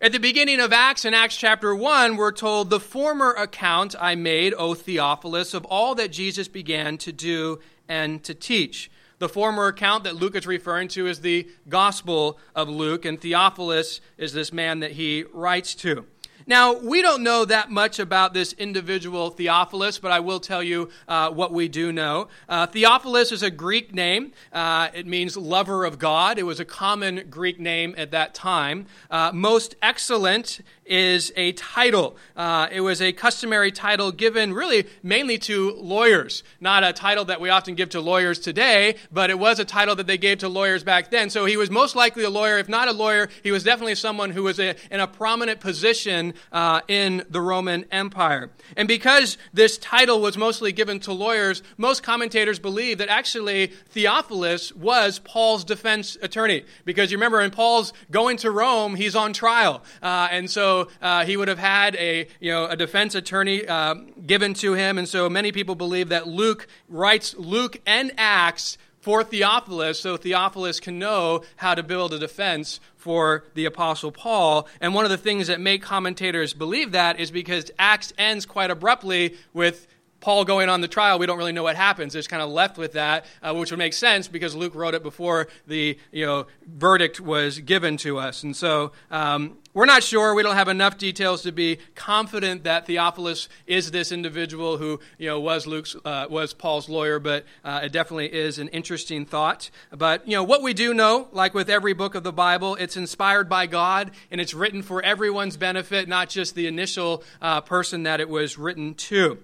at 0.02 0.10
the 0.10 0.18
beginning 0.18 0.58
of 0.58 0.72
Acts, 0.72 1.04
in 1.04 1.14
Acts 1.14 1.36
chapter 1.36 1.72
1, 1.76 2.16
we're 2.16 2.32
told, 2.32 2.70
The 2.70 2.80
former 2.80 3.30
account 3.34 3.94
I 4.00 4.16
made, 4.16 4.52
O 4.54 4.74
Theophilus, 4.74 5.54
of 5.54 5.64
all 5.66 5.94
that 5.94 6.10
Jesus 6.10 6.48
began 6.48 6.98
to 6.98 7.12
do 7.12 7.60
and 7.88 8.20
to 8.24 8.34
teach. 8.34 8.90
The 9.22 9.28
former 9.28 9.68
account 9.68 10.02
that 10.02 10.16
Luke 10.16 10.34
is 10.34 10.48
referring 10.48 10.88
to 10.88 11.06
is 11.06 11.20
the 11.20 11.48
Gospel 11.68 12.40
of 12.56 12.68
Luke, 12.68 13.04
and 13.04 13.20
Theophilus 13.20 14.00
is 14.18 14.32
this 14.32 14.52
man 14.52 14.80
that 14.80 14.90
he 14.90 15.26
writes 15.32 15.76
to. 15.76 16.06
Now, 16.44 16.74
we 16.74 17.02
don't 17.02 17.22
know 17.22 17.44
that 17.44 17.70
much 17.70 18.00
about 18.00 18.34
this 18.34 18.52
individual 18.54 19.30
Theophilus, 19.30 20.00
but 20.00 20.10
I 20.10 20.18
will 20.18 20.40
tell 20.40 20.60
you 20.60 20.90
uh, 21.06 21.30
what 21.30 21.52
we 21.52 21.68
do 21.68 21.92
know. 21.92 22.26
Uh, 22.48 22.66
Theophilus 22.66 23.30
is 23.30 23.44
a 23.44 23.50
Greek 23.50 23.94
name. 23.94 24.32
Uh, 24.52 24.88
it 24.92 25.06
means 25.06 25.36
lover 25.36 25.84
of 25.84 26.00
God. 26.00 26.36
It 26.36 26.42
was 26.42 26.58
a 26.58 26.64
common 26.64 27.28
Greek 27.30 27.60
name 27.60 27.94
at 27.96 28.10
that 28.10 28.34
time. 28.34 28.86
Uh, 29.08 29.30
most 29.32 29.76
excellent 29.82 30.62
is 30.92 31.32
a 31.36 31.52
title. 31.52 32.14
Uh, 32.36 32.68
it 32.70 32.82
was 32.82 33.00
a 33.00 33.12
customary 33.12 33.72
title 33.72 34.12
given 34.12 34.52
really 34.52 34.86
mainly 35.02 35.38
to 35.38 35.72
lawyers, 35.76 36.44
not 36.60 36.84
a 36.84 36.92
title 36.92 37.24
that 37.24 37.40
we 37.40 37.48
often 37.48 37.74
give 37.74 37.88
to 37.88 38.00
lawyers 38.00 38.38
today, 38.38 38.96
but 39.10 39.30
it 39.30 39.38
was 39.38 39.58
a 39.58 39.64
title 39.64 39.96
that 39.96 40.06
they 40.06 40.18
gave 40.18 40.36
to 40.38 40.50
lawyers 40.50 40.84
back 40.84 41.10
then. 41.10 41.30
So 41.30 41.46
he 41.46 41.56
was 41.56 41.70
most 41.70 41.96
likely 41.96 42.24
a 42.24 42.30
lawyer. 42.30 42.58
If 42.58 42.68
not 42.68 42.88
a 42.88 42.92
lawyer, 42.92 43.30
he 43.42 43.50
was 43.50 43.64
definitely 43.64 43.94
someone 43.94 44.32
who 44.32 44.42
was 44.42 44.60
a, 44.60 44.76
in 44.90 45.00
a 45.00 45.06
prominent 45.06 45.60
position 45.60 46.34
uh, 46.52 46.82
in 46.88 47.24
the 47.30 47.40
Roman 47.40 47.86
Empire. 47.90 48.50
And 48.76 48.86
because 48.86 49.38
this 49.54 49.78
title 49.78 50.20
was 50.20 50.36
mostly 50.36 50.72
given 50.72 51.00
to 51.00 51.12
lawyers, 51.14 51.62
most 51.78 52.02
commentators 52.02 52.58
believe 52.58 52.98
that 52.98 53.08
actually 53.08 53.68
Theophilus 53.88 54.74
was 54.74 55.20
Paul's 55.20 55.64
defense 55.64 56.18
attorney. 56.20 56.66
Because 56.84 57.10
you 57.10 57.16
remember, 57.16 57.40
in 57.40 57.50
Paul's 57.50 57.94
going 58.10 58.36
to 58.38 58.50
Rome, 58.50 58.94
he's 58.94 59.16
on 59.16 59.32
trial. 59.32 59.82
Uh, 60.02 60.28
and 60.30 60.50
so 60.50 60.81
uh, 61.00 61.24
he 61.24 61.36
would 61.36 61.48
have 61.48 61.58
had 61.58 61.96
a, 61.96 62.26
you 62.40 62.50
know, 62.50 62.66
a 62.66 62.76
defense 62.76 63.14
attorney 63.14 63.66
uh, 63.66 63.94
given 64.26 64.54
to 64.54 64.74
him. 64.74 64.98
And 64.98 65.08
so 65.08 65.28
many 65.28 65.52
people 65.52 65.74
believe 65.74 66.08
that 66.10 66.26
Luke 66.26 66.66
writes 66.88 67.34
Luke 67.36 67.80
and 67.86 68.12
Acts 68.16 68.78
for 69.02 69.24
Theophilus 69.24 69.98
so 69.98 70.16
Theophilus 70.16 70.78
can 70.78 70.98
know 70.98 71.42
how 71.56 71.74
to 71.74 71.82
build 71.82 72.14
a 72.14 72.18
defense 72.18 72.80
for 72.96 73.44
the 73.54 73.64
Apostle 73.64 74.12
Paul. 74.12 74.68
And 74.80 74.94
one 74.94 75.04
of 75.04 75.10
the 75.10 75.18
things 75.18 75.48
that 75.48 75.60
make 75.60 75.82
commentators 75.82 76.54
believe 76.54 76.92
that 76.92 77.18
is 77.18 77.32
because 77.32 77.70
Acts 77.78 78.12
ends 78.16 78.46
quite 78.46 78.70
abruptly 78.70 79.34
with 79.52 79.88
Paul 80.22 80.44
going 80.44 80.68
on 80.68 80.80
the 80.80 80.88
trial, 80.88 81.18
we 81.18 81.26
don't 81.26 81.36
really 81.36 81.52
know 81.52 81.64
what 81.64 81.76
happens. 81.76 82.14
It's 82.14 82.28
kind 82.28 82.42
of 82.42 82.48
left 82.48 82.78
with 82.78 82.92
that, 82.92 83.26
uh, 83.42 83.52
which 83.54 83.72
would 83.72 83.78
make 83.78 83.92
sense 83.92 84.28
because 84.28 84.54
Luke 84.54 84.74
wrote 84.74 84.94
it 84.94 85.02
before 85.02 85.48
the 85.66 85.98
you 86.12 86.24
know 86.24 86.46
verdict 86.64 87.20
was 87.20 87.58
given 87.58 87.96
to 87.98 88.18
us. 88.18 88.44
And 88.44 88.56
so 88.56 88.92
um, 89.10 89.58
we're 89.74 89.84
not 89.84 90.04
sure. 90.04 90.34
We 90.34 90.44
don't 90.44 90.54
have 90.54 90.68
enough 90.68 90.96
details 90.96 91.42
to 91.42 91.50
be 91.50 91.78
confident 91.96 92.62
that 92.64 92.86
Theophilus 92.86 93.48
is 93.66 93.90
this 93.90 94.12
individual 94.12 94.78
who 94.78 95.00
you 95.18 95.26
know 95.26 95.40
was 95.40 95.66
Luke's 95.66 95.96
uh, 96.04 96.26
was 96.30 96.54
Paul's 96.54 96.88
lawyer, 96.88 97.18
but 97.18 97.44
uh, 97.64 97.80
it 97.82 97.90
definitely 97.90 98.32
is 98.32 98.60
an 98.60 98.68
interesting 98.68 99.26
thought. 99.26 99.70
But 99.90 100.26
you 100.28 100.36
know 100.36 100.44
what 100.44 100.62
we 100.62 100.72
do 100.72 100.94
know, 100.94 101.28
like 101.32 101.52
with 101.52 101.68
every 101.68 101.94
book 101.94 102.14
of 102.14 102.22
the 102.22 102.32
Bible, 102.32 102.76
it's 102.76 102.96
inspired 102.96 103.48
by 103.48 103.66
God 103.66 104.12
and 104.30 104.40
it's 104.40 104.54
written 104.54 104.82
for 104.82 105.02
everyone's 105.02 105.56
benefit, 105.56 106.08
not 106.08 106.28
just 106.28 106.54
the 106.54 106.68
initial 106.68 107.24
uh, 107.40 107.60
person 107.60 108.04
that 108.04 108.20
it 108.20 108.28
was 108.28 108.56
written 108.56 108.94
to. 108.94 109.38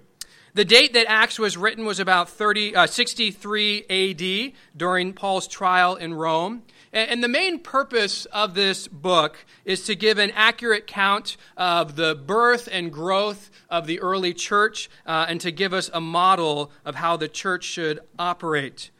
The 0.59 0.65
date 0.65 0.91
that 0.91 1.05
Acts 1.09 1.39
was 1.39 1.55
written 1.55 1.85
was 1.85 2.01
about 2.01 2.27
30, 2.27 2.75
uh, 2.75 2.85
63 2.85 3.85
AD 3.89 4.53
during 4.75 5.13
Paul's 5.13 5.47
trial 5.47 5.95
in 5.95 6.13
Rome. 6.13 6.63
And 6.91 7.23
the 7.23 7.29
main 7.29 7.59
purpose 7.59 8.25
of 8.25 8.55
this 8.55 8.85
book 8.89 9.45
is 9.63 9.85
to 9.85 9.95
give 9.95 10.17
an 10.17 10.31
accurate 10.31 10.85
count 10.85 11.37
of 11.55 11.95
the 11.95 12.13
birth 12.13 12.67
and 12.69 12.91
growth 12.91 13.49
of 13.69 13.87
the 13.87 14.01
early 14.01 14.33
church 14.33 14.89
uh, 15.05 15.27
and 15.29 15.39
to 15.39 15.49
give 15.49 15.73
us 15.73 15.89
a 15.93 16.01
model 16.01 16.73
of 16.83 16.95
how 16.95 17.15
the 17.15 17.29
church 17.29 17.63
should 17.63 18.01
operate. 18.19 18.91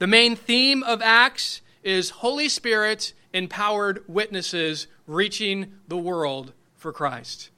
The 0.00 0.08
main 0.08 0.34
theme 0.34 0.82
of 0.82 1.02
Acts 1.02 1.62
is 1.84 2.10
Holy 2.10 2.48
Spirit 2.48 3.12
empowered 3.32 4.02
witnesses 4.08 4.88
reaching 5.06 5.74
the 5.86 5.98
world 5.98 6.52
for 6.74 6.92
Christ. 6.92 7.50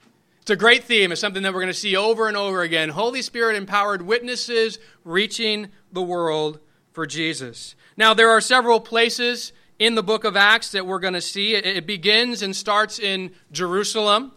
It's 0.48 0.54
a 0.54 0.56
great 0.56 0.84
theme. 0.84 1.12
It's 1.12 1.20
something 1.20 1.42
that 1.42 1.52
we're 1.52 1.60
going 1.60 1.74
to 1.74 1.78
see 1.78 1.94
over 1.94 2.26
and 2.26 2.34
over 2.34 2.62
again. 2.62 2.88
Holy 2.88 3.20
Spirit 3.20 3.54
empowered 3.54 4.00
witnesses 4.00 4.78
reaching 5.04 5.68
the 5.92 6.00
world 6.00 6.58
for 6.92 7.04
Jesus. 7.04 7.74
Now, 7.98 8.14
there 8.14 8.30
are 8.30 8.40
several 8.40 8.80
places 8.80 9.52
in 9.78 9.94
the 9.94 10.02
book 10.02 10.24
of 10.24 10.38
Acts 10.38 10.72
that 10.72 10.86
we're 10.86 11.00
going 11.00 11.12
to 11.12 11.20
see. 11.20 11.54
It, 11.54 11.86
begins 11.86 12.40
and 12.40 12.56
starts 12.56 12.98
in 12.98 13.32
Jerusalem. 13.52 14.32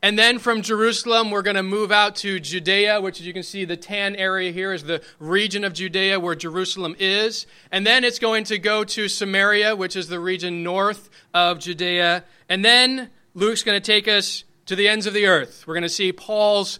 And 0.00 0.18
then 0.18 0.38
from 0.38 0.62
Jerusalem, 0.62 1.30
we're 1.30 1.42
going 1.42 1.56
to 1.56 1.62
move 1.62 1.92
out 1.92 2.16
to 2.16 2.40
Judea, 2.40 3.02
which, 3.02 3.20
as 3.20 3.26
you 3.26 3.34
can 3.34 3.42
see, 3.42 3.66
the 3.66 3.76
tan 3.76 4.16
area 4.16 4.52
here 4.52 4.72
is 4.72 4.84
the 4.84 5.02
region 5.18 5.62
of 5.64 5.74
Judea 5.74 6.18
where 6.18 6.34
Jerusalem 6.34 6.96
is. 6.98 7.46
And 7.70 7.86
then 7.86 8.02
it's 8.02 8.18
going 8.18 8.44
to 8.44 8.58
go 8.58 8.82
to 8.84 9.08
Samaria, 9.08 9.76
which 9.76 9.94
is 9.94 10.08
the 10.08 10.20
region 10.20 10.62
north 10.62 11.10
of 11.34 11.58
Judea. 11.58 12.24
And 12.48 12.64
then 12.64 13.10
Luke's 13.34 13.62
going 13.62 13.78
to 13.78 13.86
take 13.86 14.08
us 14.08 14.44
to 14.66 14.76
the 14.76 14.88
ends 14.88 15.06
of 15.06 15.14
the 15.14 15.26
earth. 15.26 15.64
We're 15.66 15.74
going 15.74 15.82
to 15.82 15.88
see 15.88 16.12
Paul's 16.12 16.78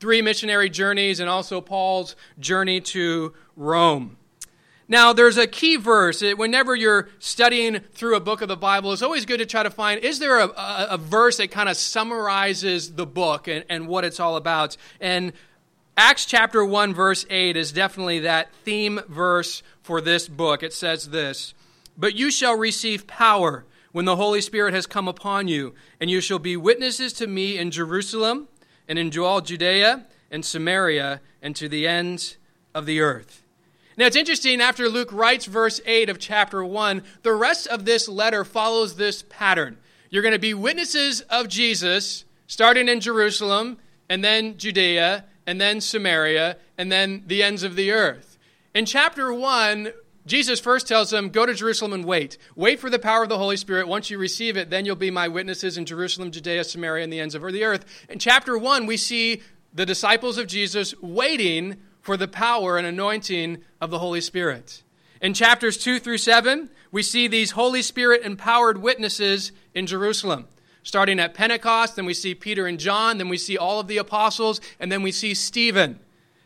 three 0.00 0.22
missionary 0.22 0.70
journeys 0.70 1.20
and 1.20 1.28
also 1.28 1.60
Paul's 1.60 2.16
journey 2.38 2.80
to 2.80 3.34
Rome. 3.56 4.16
Now, 4.90 5.12
there's 5.12 5.36
a 5.36 5.46
key 5.46 5.76
verse. 5.76 6.22
Whenever 6.22 6.74
you're 6.74 7.10
studying 7.18 7.80
through 7.92 8.16
a 8.16 8.20
book 8.20 8.40
of 8.40 8.48
the 8.48 8.56
Bible, 8.56 8.92
it's 8.92 9.02
always 9.02 9.26
good 9.26 9.38
to 9.38 9.46
try 9.46 9.62
to 9.62 9.70
find 9.70 10.02
is 10.02 10.18
there 10.18 10.38
a, 10.38 10.48
a, 10.48 10.86
a 10.92 10.98
verse 10.98 11.36
that 11.36 11.50
kind 11.50 11.68
of 11.68 11.76
summarizes 11.76 12.94
the 12.94 13.04
book 13.04 13.48
and, 13.48 13.64
and 13.68 13.86
what 13.86 14.04
it's 14.04 14.18
all 14.18 14.36
about? 14.36 14.78
And 14.98 15.34
Acts 15.98 16.24
chapter 16.24 16.64
1, 16.64 16.94
verse 16.94 17.26
8 17.28 17.56
is 17.56 17.72
definitely 17.72 18.20
that 18.20 18.52
theme 18.64 19.00
verse 19.08 19.62
for 19.82 20.00
this 20.00 20.26
book. 20.26 20.62
It 20.62 20.72
says 20.72 21.10
this 21.10 21.52
But 21.96 22.14
you 22.14 22.30
shall 22.30 22.56
receive 22.56 23.06
power 23.06 23.66
when 23.92 24.04
the 24.04 24.16
Holy 24.16 24.40
Spirit 24.40 24.74
has 24.74 24.86
come 24.86 25.08
upon 25.08 25.48
you, 25.48 25.74
and 26.00 26.10
you 26.10 26.20
shall 26.20 26.38
be 26.38 26.56
witnesses 26.56 27.12
to 27.14 27.26
me 27.26 27.58
in 27.58 27.70
Jerusalem 27.70 28.48
and 28.86 28.98
in 28.98 29.16
all 29.18 29.40
Judea 29.40 30.06
and 30.30 30.44
Samaria 30.44 31.20
and 31.42 31.54
to 31.56 31.68
the 31.68 31.86
ends 31.86 32.36
of 32.74 32.86
the 32.86 33.00
earth. 33.00 33.42
Now 33.96 34.06
it's 34.06 34.16
interesting, 34.16 34.60
after 34.60 34.88
Luke 34.88 35.12
writes 35.12 35.46
verse 35.46 35.80
8 35.84 36.08
of 36.08 36.18
chapter 36.18 36.64
1, 36.64 37.02
the 37.22 37.34
rest 37.34 37.66
of 37.66 37.84
this 37.84 38.08
letter 38.08 38.44
follows 38.44 38.94
this 38.94 39.24
pattern. 39.28 39.76
You're 40.10 40.22
going 40.22 40.32
to 40.32 40.38
be 40.38 40.54
witnesses 40.54 41.20
of 41.22 41.48
Jesus, 41.48 42.24
starting 42.46 42.88
in 42.88 43.00
Jerusalem, 43.00 43.78
and 44.08 44.22
then 44.22 44.56
Judea, 44.56 45.24
and 45.46 45.60
then 45.60 45.80
Samaria, 45.80 46.58
and 46.76 46.92
then 46.92 47.24
the 47.26 47.42
ends 47.42 47.62
of 47.62 47.74
the 47.74 47.90
earth. 47.90 48.38
In 48.72 48.86
chapter 48.86 49.32
1, 49.32 49.92
Jesus 50.28 50.60
first 50.60 50.86
tells 50.86 51.10
them, 51.10 51.30
Go 51.30 51.46
to 51.46 51.54
Jerusalem 51.54 51.92
and 51.92 52.04
wait. 52.04 52.38
Wait 52.54 52.78
for 52.78 52.90
the 52.90 52.98
power 52.98 53.22
of 53.22 53.28
the 53.28 53.38
Holy 53.38 53.56
Spirit. 53.56 53.88
Once 53.88 54.10
you 54.10 54.18
receive 54.18 54.56
it, 54.56 54.70
then 54.70 54.84
you'll 54.84 54.96
be 54.96 55.10
my 55.10 55.26
witnesses 55.26 55.78
in 55.78 55.86
Jerusalem, 55.86 56.30
Judea, 56.30 56.64
Samaria, 56.64 57.04
and 57.04 57.12
the 57.12 57.20
ends 57.20 57.34
of 57.34 57.42
the 57.42 57.64
earth. 57.64 57.84
In 58.08 58.18
chapter 58.18 58.56
1, 58.58 58.86
we 58.86 58.96
see 58.96 59.42
the 59.72 59.86
disciples 59.86 60.38
of 60.38 60.46
Jesus 60.46 60.94
waiting 61.00 61.76
for 62.00 62.16
the 62.16 62.28
power 62.28 62.76
and 62.76 62.86
anointing 62.86 63.64
of 63.80 63.90
the 63.90 63.98
Holy 63.98 64.20
Spirit. 64.20 64.82
In 65.20 65.34
chapters 65.34 65.76
2 65.78 65.98
through 65.98 66.18
7, 66.18 66.70
we 66.92 67.02
see 67.02 67.26
these 67.26 67.52
Holy 67.52 67.82
Spirit 67.82 68.22
empowered 68.22 68.78
witnesses 68.78 69.52
in 69.74 69.86
Jerusalem. 69.86 70.46
Starting 70.82 71.18
at 71.18 71.34
Pentecost, 71.34 71.96
then 71.96 72.06
we 72.06 72.14
see 72.14 72.34
Peter 72.34 72.66
and 72.66 72.78
John, 72.78 73.18
then 73.18 73.28
we 73.28 73.36
see 73.36 73.58
all 73.58 73.80
of 73.80 73.88
the 73.88 73.98
apostles, 73.98 74.60
and 74.78 74.90
then 74.90 75.02
we 75.02 75.12
see 75.12 75.34
Stephen. 75.34 76.00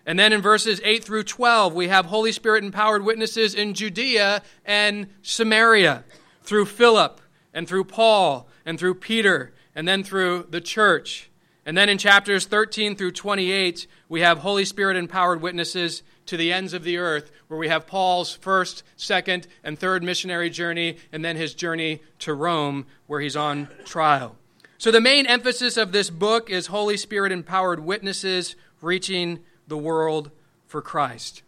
And 0.05 0.19
then 0.19 0.33
in 0.33 0.43
verses 0.43 0.81
8 0.83 1.05
through 1.05 1.25
12, 1.25 1.75
we 1.75 1.89
have 1.89 2.07
Holy 2.07 2.33
Spirit 2.33 2.65
empowered 2.65 3.05
witnesses 3.05 3.55
in 3.55 3.75
Judea 3.75 4.43
and 4.65 5.07
Samaria 5.23 6.05
through 6.43 6.67
Philip 6.67 7.21
and 7.55 7.69
through 7.69 7.85
Paul 7.85 8.49
and 8.67 8.79
through 8.79 8.97
Peter 8.97 9.53
and 9.75 9.87
then 9.87 10.03
through 10.03 10.47
the 10.51 10.61
church. 10.61 11.31
And 11.65 11.77
then 11.77 11.89
in 11.89 11.99
chapters 11.99 12.47
13 12.47 12.97
through 12.97 13.13
28, 13.13 13.87
we 14.09 14.21
have 14.23 14.39
Holy 14.39 14.65
Spirit 14.65 14.97
empowered 14.97 15.41
witnesses 15.41 16.03
to 16.27 16.37
the 16.37 16.53
ends 16.53 16.73
of 16.73 16.83
the 16.85 16.99
earth, 16.99 17.31
where 17.49 17.59
we 17.59 17.69
have 17.69 17.87
Paul's 17.87 18.35
first, 18.35 18.83
second, 18.97 19.47
and 19.63 19.79
third 19.79 20.03
missionary 20.03 20.51
journey, 20.51 20.97
and 21.13 21.25
then 21.25 21.37
his 21.37 21.55
journey 21.55 22.03
to 22.21 22.35
Rome, 22.35 22.87
where 23.07 23.21
he's 23.21 23.37
on 23.37 23.69
trial. 23.85 24.37
So 24.79 24.91
the 24.91 25.01
main 25.01 25.27
emphasis 25.27 25.77
of 25.77 25.93
this 25.93 26.11
book 26.11 26.51
is 26.51 26.67
Holy 26.67 26.97
Spirit 26.97 27.31
empowered 27.31 27.81
witnesses 27.81 28.57
reaching 28.81 29.41
the 29.73 29.79
world 29.79 30.31
for 30.67 30.83
Christ. 30.83 31.43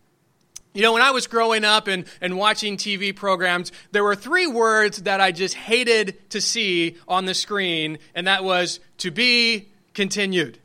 You 0.72 0.82
know, 0.82 0.94
when 0.94 1.02
I 1.02 1.12
was 1.12 1.28
growing 1.28 1.62
up 1.62 1.86
and, 1.86 2.06
and 2.22 2.36
watching 2.36 2.76
TV 2.76 3.14
programs, 3.14 3.70
there 3.92 4.02
were 4.02 4.16
three 4.16 4.48
words 4.48 5.02
that 5.02 5.20
I 5.20 5.30
just 5.30 5.54
hated 5.54 6.30
to 6.30 6.40
see 6.40 6.96
on 7.06 7.26
the 7.26 7.34
screen, 7.34 7.98
and 8.14 8.26
that 8.26 8.42
was 8.42 8.80
to 8.98 9.12
be 9.12 9.68
continued. 9.92 10.58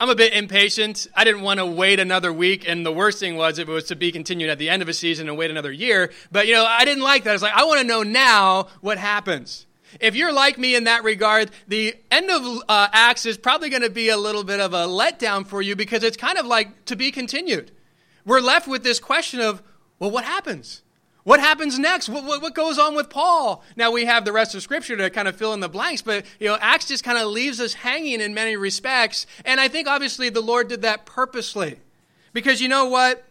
I'm 0.00 0.08
a 0.10 0.14
bit 0.14 0.32
impatient. 0.32 1.06
I 1.14 1.24
didn't 1.24 1.42
want 1.42 1.60
to 1.60 1.66
wait 1.66 2.00
another 2.00 2.32
week, 2.32 2.66
and 2.66 2.86
the 2.86 2.92
worst 2.92 3.20
thing 3.20 3.36
was 3.36 3.58
if 3.60 3.68
it 3.68 3.72
was 3.72 3.84
to 3.84 3.96
be 3.96 4.10
continued 4.10 4.48
at 4.48 4.58
the 4.58 4.70
end 4.70 4.80
of 4.80 4.88
a 4.88 4.94
season 4.94 5.28
and 5.28 5.36
wait 5.36 5.50
another 5.50 5.70
year. 5.70 6.10
But, 6.32 6.46
you 6.46 6.54
know, 6.54 6.64
I 6.64 6.86
didn't 6.86 7.04
like 7.04 7.24
that. 7.24 7.30
I 7.30 7.34
was 7.34 7.42
like, 7.42 7.54
I 7.54 7.64
want 7.64 7.80
to 7.80 7.86
know 7.86 8.02
now 8.02 8.68
what 8.80 8.96
happens. 8.96 9.66
If 10.00 10.14
you're 10.14 10.32
like 10.32 10.58
me 10.58 10.74
in 10.74 10.84
that 10.84 11.04
regard, 11.04 11.50
the 11.66 11.94
end 12.10 12.30
of 12.30 12.62
uh, 12.68 12.88
Acts 12.92 13.26
is 13.26 13.38
probably 13.38 13.70
going 13.70 13.82
to 13.82 13.90
be 13.90 14.08
a 14.08 14.16
little 14.16 14.44
bit 14.44 14.60
of 14.60 14.74
a 14.74 14.86
letdown 14.86 15.46
for 15.46 15.62
you 15.62 15.76
because 15.76 16.02
it's 16.02 16.16
kind 16.16 16.38
of 16.38 16.46
like 16.46 16.84
to 16.86 16.96
be 16.96 17.10
continued. 17.10 17.72
We're 18.24 18.40
left 18.40 18.68
with 18.68 18.82
this 18.82 19.00
question 19.00 19.40
of, 19.40 19.62
well, 19.98 20.10
what 20.10 20.24
happens? 20.24 20.82
What 21.24 21.40
happens 21.40 21.78
next? 21.78 22.08
What, 22.08 22.24
what, 22.24 22.40
what, 22.40 22.54
goes 22.54 22.78
on 22.78 22.94
with 22.94 23.10
Paul? 23.10 23.62
Now 23.76 23.90
we 23.90 24.06
have 24.06 24.24
the 24.24 24.32
rest 24.32 24.54
of 24.54 24.62
Scripture 24.62 24.96
to 24.96 25.10
kind 25.10 25.28
of 25.28 25.36
fill 25.36 25.52
in 25.52 25.60
the 25.60 25.68
blanks, 25.68 26.00
but 26.00 26.24
you 26.38 26.48
know, 26.48 26.56
Acts 26.60 26.86
just 26.86 27.04
kind 27.04 27.18
of 27.18 27.28
leaves 27.28 27.60
us 27.60 27.74
hanging 27.74 28.20
in 28.20 28.32
many 28.32 28.56
respects. 28.56 29.26
And 29.44 29.60
I 29.60 29.68
think 29.68 29.88
obviously 29.88 30.30
the 30.30 30.40
Lord 30.40 30.68
did 30.68 30.82
that 30.82 31.04
purposely. 31.04 31.80
Because 32.32 32.60
you 32.60 32.68
know 32.68 32.86
what? 32.86 33.24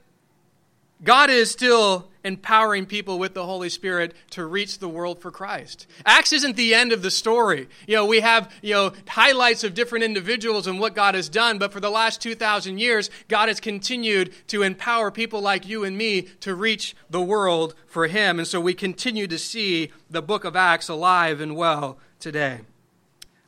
God 1.03 1.29
is 1.29 1.49
still 1.49 2.09
empowering 2.27 2.85
people 2.85 3.17
with 3.17 3.33
the 3.33 3.45
Holy 3.45 3.69
Spirit 3.69 4.13
to 4.31 4.45
reach 4.45 4.79
the 4.79 4.89
world 4.89 5.19
for 5.21 5.31
Christ. 5.31 5.87
Acts 6.05 6.33
isn't 6.33 6.57
the 6.57 6.73
end 6.73 6.91
of 6.91 7.01
the 7.01 7.09
story. 7.09 7.69
You 7.87 7.95
know, 7.95 8.05
we 8.05 8.19
have, 8.19 8.53
you 8.61 8.73
know, 8.73 8.91
highlights 9.07 9.63
of 9.63 9.73
different 9.73 10.03
individuals 10.03 10.67
and 10.67 10.79
what 10.79 10.93
God 10.93 11.15
has 11.15 11.29
done, 11.29 11.57
but 11.57 11.71
for 11.71 11.79
the 11.79 11.89
last 11.89 12.21
2,000 12.21 12.77
years, 12.77 13.09
God 13.29 13.47
has 13.47 13.59
continued 13.59 14.33
to 14.47 14.61
empower 14.61 15.09
people 15.09 15.41
like 15.41 15.67
you 15.67 15.85
and 15.85 15.97
me 15.97 16.23
to 16.41 16.53
reach 16.53 16.95
the 17.09 17.21
world 17.21 17.73
for 17.87 18.07
Him. 18.07 18.39
And 18.39 18.47
so 18.47 18.59
we 18.59 18.73
continue 18.73 19.25
to 19.27 19.39
see 19.39 19.91
the 20.09 20.21
book 20.21 20.43
of 20.43 20.55
Acts 20.55 20.89
alive 20.89 21.39
and 21.39 21.55
well 21.55 21.97
today. 22.19 22.59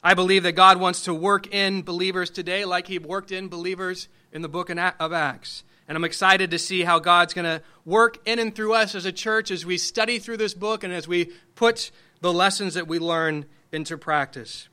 I 0.01 0.13
believe 0.13 0.43
that 0.43 0.53
God 0.53 0.79
wants 0.79 1.01
to 1.03 1.13
work 1.13 1.53
in 1.53 1.81
believers 1.81 2.29
today 2.29 2.63
like 2.63 2.87
He 2.87 2.97
worked 2.97 3.33
in 3.33 3.49
believers 3.49 4.07
in 4.31 4.41
the 4.41 4.47
book 4.47 4.69
of 4.69 5.11
Acts. 5.13 5.63
And 5.89 5.95
I'm 5.95 6.05
excited 6.05 6.51
to 6.51 6.59
see 6.59 6.83
how 6.83 6.99
God's 6.99 7.33
going 7.33 7.45
to 7.45 7.63
work 7.83 8.19
in 8.27 8.37
and 8.37 8.55
through 8.55 8.75
us 8.75 8.93
as 8.93 9.05
a 9.05 9.11
church 9.11 9.49
as 9.49 9.65
we 9.65 9.79
study 9.79 10.19
through 10.19 10.37
this 10.37 10.53
book 10.53 10.83
and 10.83 10.93
as 10.93 11.07
we 11.07 11.31
put 11.55 11.89
the 12.21 12.31
lessons 12.31 12.75
that 12.75 12.87
we 12.87 12.99
learn 12.99 13.45
into 13.71 13.97
practice. 13.97 14.69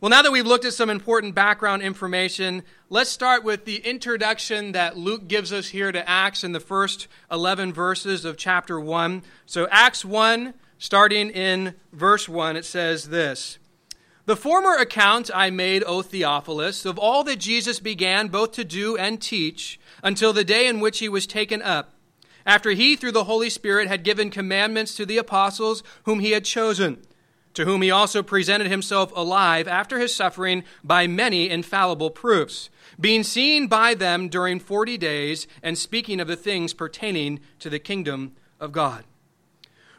Well, 0.00 0.10
now 0.10 0.22
that 0.22 0.32
we've 0.32 0.46
looked 0.46 0.64
at 0.64 0.72
some 0.72 0.90
important 0.90 1.36
background 1.36 1.82
information, 1.82 2.64
let's 2.90 3.08
start 3.08 3.44
with 3.44 3.66
the 3.66 3.76
introduction 3.76 4.72
that 4.72 4.96
Luke 4.96 5.28
gives 5.28 5.52
us 5.52 5.68
here 5.68 5.92
to 5.92 6.08
Acts 6.08 6.42
in 6.42 6.50
the 6.50 6.60
first 6.60 7.06
11 7.30 7.72
verses 7.72 8.24
of 8.24 8.36
chapter 8.36 8.80
1. 8.80 9.22
So, 9.46 9.68
Acts 9.70 10.04
1, 10.04 10.54
starting 10.78 11.30
in 11.30 11.76
verse 11.92 12.28
1, 12.28 12.56
it 12.56 12.64
says 12.64 13.10
this 13.10 13.58
The 14.28 14.36
former 14.36 14.74
account 14.74 15.30
I 15.34 15.48
made, 15.48 15.82
O 15.84 16.02
Theophilus, 16.02 16.84
of 16.84 16.98
all 16.98 17.24
that 17.24 17.38
Jesus 17.38 17.80
began 17.80 18.28
both 18.28 18.52
to 18.52 18.62
do 18.62 18.94
and 18.94 19.22
teach 19.22 19.80
until 20.02 20.34
the 20.34 20.44
day 20.44 20.66
in 20.66 20.80
which 20.80 20.98
he 20.98 21.08
was 21.08 21.26
taken 21.26 21.62
up, 21.62 21.94
after 22.44 22.72
he, 22.72 22.94
through 22.94 23.12
the 23.12 23.24
Holy 23.24 23.48
Spirit, 23.48 23.88
had 23.88 24.04
given 24.04 24.28
commandments 24.28 24.94
to 24.96 25.06
the 25.06 25.16
apostles 25.16 25.82
whom 26.02 26.20
he 26.20 26.32
had 26.32 26.44
chosen, 26.44 27.06
to 27.54 27.64
whom 27.64 27.80
he 27.80 27.90
also 27.90 28.22
presented 28.22 28.66
himself 28.66 29.10
alive 29.16 29.66
after 29.66 29.98
his 29.98 30.14
suffering 30.14 30.62
by 30.84 31.06
many 31.06 31.48
infallible 31.48 32.10
proofs, 32.10 32.68
being 33.00 33.22
seen 33.22 33.66
by 33.66 33.94
them 33.94 34.28
during 34.28 34.60
forty 34.60 34.98
days, 34.98 35.46
and 35.62 35.78
speaking 35.78 36.20
of 36.20 36.28
the 36.28 36.36
things 36.36 36.74
pertaining 36.74 37.40
to 37.60 37.70
the 37.70 37.78
kingdom 37.78 38.36
of 38.60 38.72
God. 38.72 39.04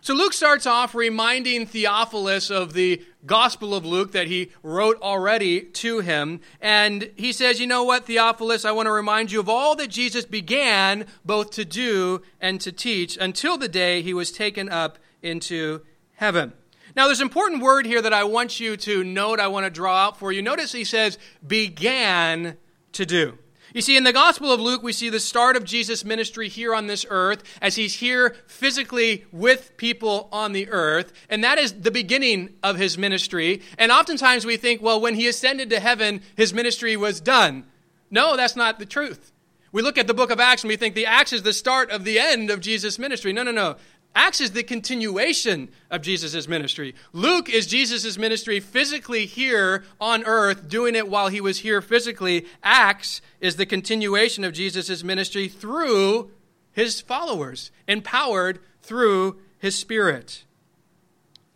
So 0.01 0.13
Luke 0.13 0.33
starts 0.33 0.65
off 0.65 0.95
reminding 0.95 1.65
Theophilus 1.65 2.49
of 2.49 2.73
the 2.73 3.03
Gospel 3.25 3.75
of 3.75 3.85
Luke 3.85 4.13
that 4.13 4.27
he 4.27 4.51
wrote 4.63 4.99
already 5.01 5.61
to 5.61 5.99
him. 5.99 6.39
And 6.61 7.11
he 7.17 7.33
says, 7.33 7.59
You 7.59 7.67
know 7.67 7.83
what, 7.83 8.05
Theophilus, 8.05 8.63
I 8.63 8.71
want 8.71 8.87
to 8.87 8.91
remind 8.91 9.31
you 9.31 9.39
of 9.39 9.49
all 9.49 9.75
that 9.75 9.89
Jesus 9.89 10.25
began 10.25 11.05
both 11.25 11.51
to 11.51 11.65
do 11.65 12.21
and 12.39 12.61
to 12.61 12.71
teach 12.71 13.17
until 13.17 13.57
the 13.57 13.67
day 13.67 14.01
he 14.01 14.13
was 14.13 14.31
taken 14.31 14.69
up 14.69 14.99
into 15.21 15.81
heaven. 16.15 16.53
Now, 16.95 17.05
there's 17.05 17.19
an 17.19 17.27
important 17.27 17.61
word 17.61 17.85
here 17.85 18.01
that 18.01 18.13
I 18.13 18.23
want 18.23 18.59
you 18.59 18.75
to 18.77 19.03
note, 19.03 19.39
I 19.39 19.47
want 19.47 19.65
to 19.65 19.69
draw 19.69 19.95
out 19.95 20.17
for 20.17 20.31
you. 20.31 20.41
Notice 20.41 20.71
he 20.71 20.83
says, 20.83 21.17
began 21.45 22.57
to 22.93 23.05
do. 23.05 23.37
You 23.73 23.81
see, 23.81 23.95
in 23.95 24.03
the 24.03 24.13
Gospel 24.13 24.51
of 24.51 24.59
Luke, 24.59 24.81
we 24.81 24.93
see 24.93 25.09
the 25.09 25.19
start 25.19 25.55
of 25.55 25.63
Jesus' 25.63 26.03
ministry 26.03 26.47
here 26.49 26.73
on 26.73 26.87
this 26.87 27.05
earth 27.09 27.43
as 27.61 27.75
he's 27.75 27.95
here 27.95 28.35
physically 28.47 29.25
with 29.31 29.77
people 29.77 30.27
on 30.31 30.53
the 30.53 30.69
earth. 30.69 31.13
And 31.29 31.43
that 31.43 31.59
is 31.59 31.73
the 31.73 31.91
beginning 31.91 32.55
of 32.63 32.77
his 32.77 32.97
ministry. 32.97 33.61
And 33.77 33.91
oftentimes 33.91 34.45
we 34.45 34.57
think, 34.57 34.81
well, 34.81 34.99
when 34.99 35.15
he 35.15 35.27
ascended 35.27 35.69
to 35.69 35.79
heaven, 35.79 36.21
his 36.35 36.53
ministry 36.53 36.97
was 36.97 37.21
done. 37.21 37.65
No, 38.09 38.35
that's 38.35 38.55
not 38.55 38.79
the 38.79 38.85
truth. 38.87 39.31
We 39.71 39.83
look 39.83 39.99
at 39.99 40.07
the 40.07 40.15
book 40.15 40.31
of 40.31 40.39
Acts 40.39 40.63
and 40.63 40.69
we 40.69 40.77
think 40.77 40.95
the 40.95 41.05
Acts 41.05 41.31
is 41.31 41.43
the 41.43 41.53
start 41.53 41.91
of 41.91 42.03
the 42.03 42.17
end 42.17 42.49
of 42.49 42.59
Jesus' 42.61 42.97
ministry. 42.97 43.33
No, 43.33 43.43
no, 43.43 43.51
no. 43.51 43.75
Acts 44.15 44.41
is 44.41 44.51
the 44.51 44.63
continuation 44.63 45.69
of 45.89 46.01
Jesus' 46.01 46.47
ministry. 46.47 46.95
Luke 47.13 47.49
is 47.49 47.67
Jesus' 47.67 48.17
ministry 48.17 48.59
physically 48.59 49.25
here 49.25 49.83
on 50.01 50.23
earth, 50.25 50.67
doing 50.67 50.95
it 50.95 51.07
while 51.07 51.27
he 51.27 51.39
was 51.39 51.59
here 51.59 51.81
physically. 51.81 52.45
Acts 52.63 53.21
is 53.39 53.55
the 53.55 53.65
continuation 53.65 54.43
of 54.43 54.53
Jesus' 54.53 55.03
ministry 55.03 55.47
through 55.47 56.31
his 56.71 57.01
followers, 57.01 57.71
empowered 57.87 58.59
through 58.81 59.39
his 59.59 59.75
Spirit. 59.75 60.43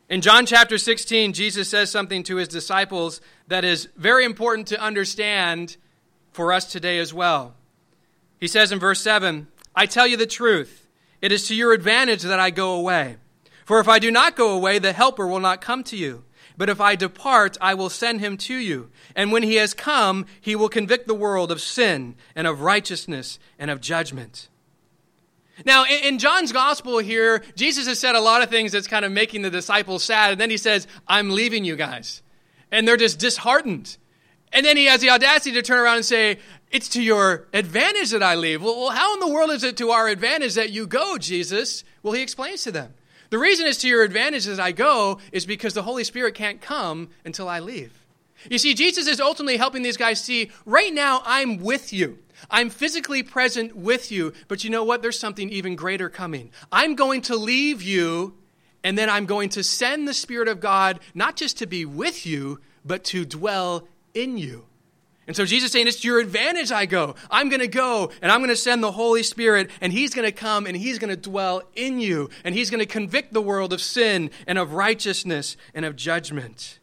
In 0.09 0.21
John 0.21 0.45
chapter 0.45 0.77
16, 0.77 1.33
Jesus 1.33 1.69
says 1.69 1.89
something 1.89 2.21
to 2.23 2.35
his 2.35 2.47
disciples 2.47 3.19
that 3.47 3.65
is 3.65 3.89
very 3.95 4.25
important 4.25 4.67
to 4.67 4.79
understand 4.79 5.77
for 6.31 6.53
us 6.53 6.71
today 6.71 6.99
as 6.99 7.13
well. 7.13 7.55
He 8.39 8.47
says 8.47 8.71
in 8.71 8.79
verse 8.79 9.01
7 9.01 9.47
I 9.75 9.85
tell 9.85 10.05
you 10.05 10.17
the 10.17 10.27
truth. 10.27 10.82
It 11.23 11.31
is 11.31 11.47
to 11.47 11.55
your 11.55 11.71
advantage 11.71 12.23
that 12.23 12.41
I 12.41 12.49
go 12.49 12.73
away. 12.73 13.15
For 13.63 13.79
if 13.79 13.87
I 13.87 13.97
do 13.97 14.11
not 14.11 14.35
go 14.35 14.51
away, 14.51 14.77
the 14.77 14.91
Helper 14.91 15.25
will 15.25 15.39
not 15.39 15.61
come 15.61 15.81
to 15.85 15.95
you. 15.95 16.25
But 16.57 16.67
if 16.67 16.81
I 16.81 16.97
depart, 16.97 17.57
I 17.61 17.75
will 17.75 17.89
send 17.89 18.19
him 18.19 18.35
to 18.39 18.53
you. 18.53 18.89
And 19.15 19.31
when 19.31 19.41
he 19.41 19.55
has 19.55 19.73
come, 19.73 20.25
he 20.41 20.53
will 20.53 20.67
convict 20.67 21.07
the 21.07 21.13
world 21.13 21.49
of 21.49 21.61
sin 21.61 22.15
and 22.35 22.45
of 22.45 22.59
righteousness 22.59 23.39
and 23.57 23.71
of 23.71 23.79
judgment. 23.79 24.49
Now, 25.63 25.85
in 25.85 26.19
John's 26.19 26.51
gospel 26.51 26.97
here, 26.97 27.41
Jesus 27.55 27.87
has 27.87 27.99
said 27.99 28.15
a 28.15 28.19
lot 28.19 28.41
of 28.41 28.49
things 28.49 28.73
that's 28.73 28.87
kind 28.87 29.05
of 29.05 29.11
making 29.13 29.43
the 29.43 29.49
disciples 29.49 30.03
sad. 30.03 30.33
And 30.33 30.41
then 30.41 30.49
he 30.49 30.57
says, 30.57 30.87
I'm 31.07 31.29
leaving 31.29 31.63
you 31.63 31.77
guys. 31.77 32.21
And 32.69 32.85
they're 32.85 32.97
just 32.97 33.17
disheartened. 33.17 33.95
And 34.53 34.65
then 34.65 34.77
he 34.77 34.85
has 34.85 35.01
the 35.01 35.09
audacity 35.09 35.51
to 35.53 35.61
turn 35.61 35.79
around 35.79 35.97
and 35.97 36.05
say, 36.05 36.37
it's 36.71 36.87
to 36.89 37.01
your 37.01 37.47
advantage 37.53 38.11
that 38.11 38.23
I 38.23 38.35
leave. 38.35 38.63
Well, 38.63 38.89
how 38.91 39.13
in 39.15 39.19
the 39.19 39.27
world 39.27 39.51
is 39.51 39.63
it 39.63 39.77
to 39.77 39.89
our 39.89 40.07
advantage 40.07 40.53
that 40.53 40.71
you 40.71 40.87
go, 40.87 41.17
Jesus? 41.17 41.83
Well, 42.01 42.13
he 42.13 42.21
explains 42.21 42.63
to 42.63 42.71
them. 42.71 42.93
The 43.29 43.39
reason 43.39 43.65
it's 43.65 43.79
to 43.79 43.87
your 43.87 44.03
advantage 44.03 44.45
that 44.45 44.59
I 44.59 44.71
go 44.71 45.19
is 45.31 45.45
because 45.45 45.73
the 45.73 45.81
Holy 45.81 46.03
Spirit 46.03 46.35
can't 46.35 46.61
come 46.61 47.09
until 47.25 47.49
I 47.49 47.59
leave. 47.59 47.91
You 48.49 48.57
see, 48.57 48.73
Jesus 48.73 49.07
is 49.07 49.19
ultimately 49.19 49.57
helping 49.57 49.83
these 49.83 49.97
guys 49.97 50.21
see 50.21 50.51
right 50.65 50.93
now 50.93 51.21
I'm 51.25 51.57
with 51.57 51.91
you. 51.91 52.19
I'm 52.51 52.69
physically 52.69 53.23
present 53.23 53.75
with 53.75 54.11
you, 54.11 54.33
but 54.47 54.63
you 54.63 54.69
know 54.69 54.83
what? 54.83 55.01
There's 55.01 55.19
something 55.19 55.49
even 55.49 55.75
greater 55.75 56.09
coming. 56.09 56.51
I'm 56.71 56.95
going 56.95 57.21
to 57.23 57.35
leave 57.35 57.81
you, 57.81 58.35
and 58.83 58.97
then 58.97 59.09
I'm 59.09 59.25
going 59.25 59.49
to 59.49 59.63
send 59.63 60.07
the 60.07 60.13
Spirit 60.13 60.47
of 60.47 60.59
God 60.59 60.99
not 61.13 61.35
just 61.37 61.57
to 61.59 61.65
be 61.65 61.85
with 61.85 62.25
you, 62.25 62.59
but 62.83 63.03
to 63.05 63.25
dwell 63.25 63.87
in 64.13 64.37
you. 64.37 64.65
And 65.25 65.35
so 65.35 65.45
Jesus 65.45 65.71
saying, 65.71 65.87
It's 65.87 66.01
to 66.01 66.07
your 66.07 66.19
advantage 66.19 66.71
I 66.71 66.85
go. 66.85 67.15
I'm 67.31 67.49
going 67.49 67.61
to 67.61 67.67
go 67.67 68.11
and 68.21 68.31
I'm 68.31 68.39
going 68.39 68.49
to 68.49 68.55
send 68.55 68.83
the 68.83 68.91
Holy 68.91 69.23
Spirit 69.23 69.69
and 69.79 69.93
He's 69.93 70.13
going 70.13 70.27
to 70.27 70.33
come 70.33 70.65
and 70.65 70.75
He's 70.75 70.99
going 70.99 71.09
to 71.09 71.17
dwell 71.17 71.63
in 71.75 71.99
you 71.99 72.29
and 72.43 72.53
He's 72.53 72.69
going 72.69 72.79
to 72.79 72.85
convict 72.85 73.33
the 73.33 73.41
world 73.41 73.71
of 73.71 73.81
sin 73.81 74.31
and 74.45 74.57
of 74.57 74.73
righteousness 74.73 75.55
and 75.73 75.85
of 75.85 75.95
judgment. 75.95 76.79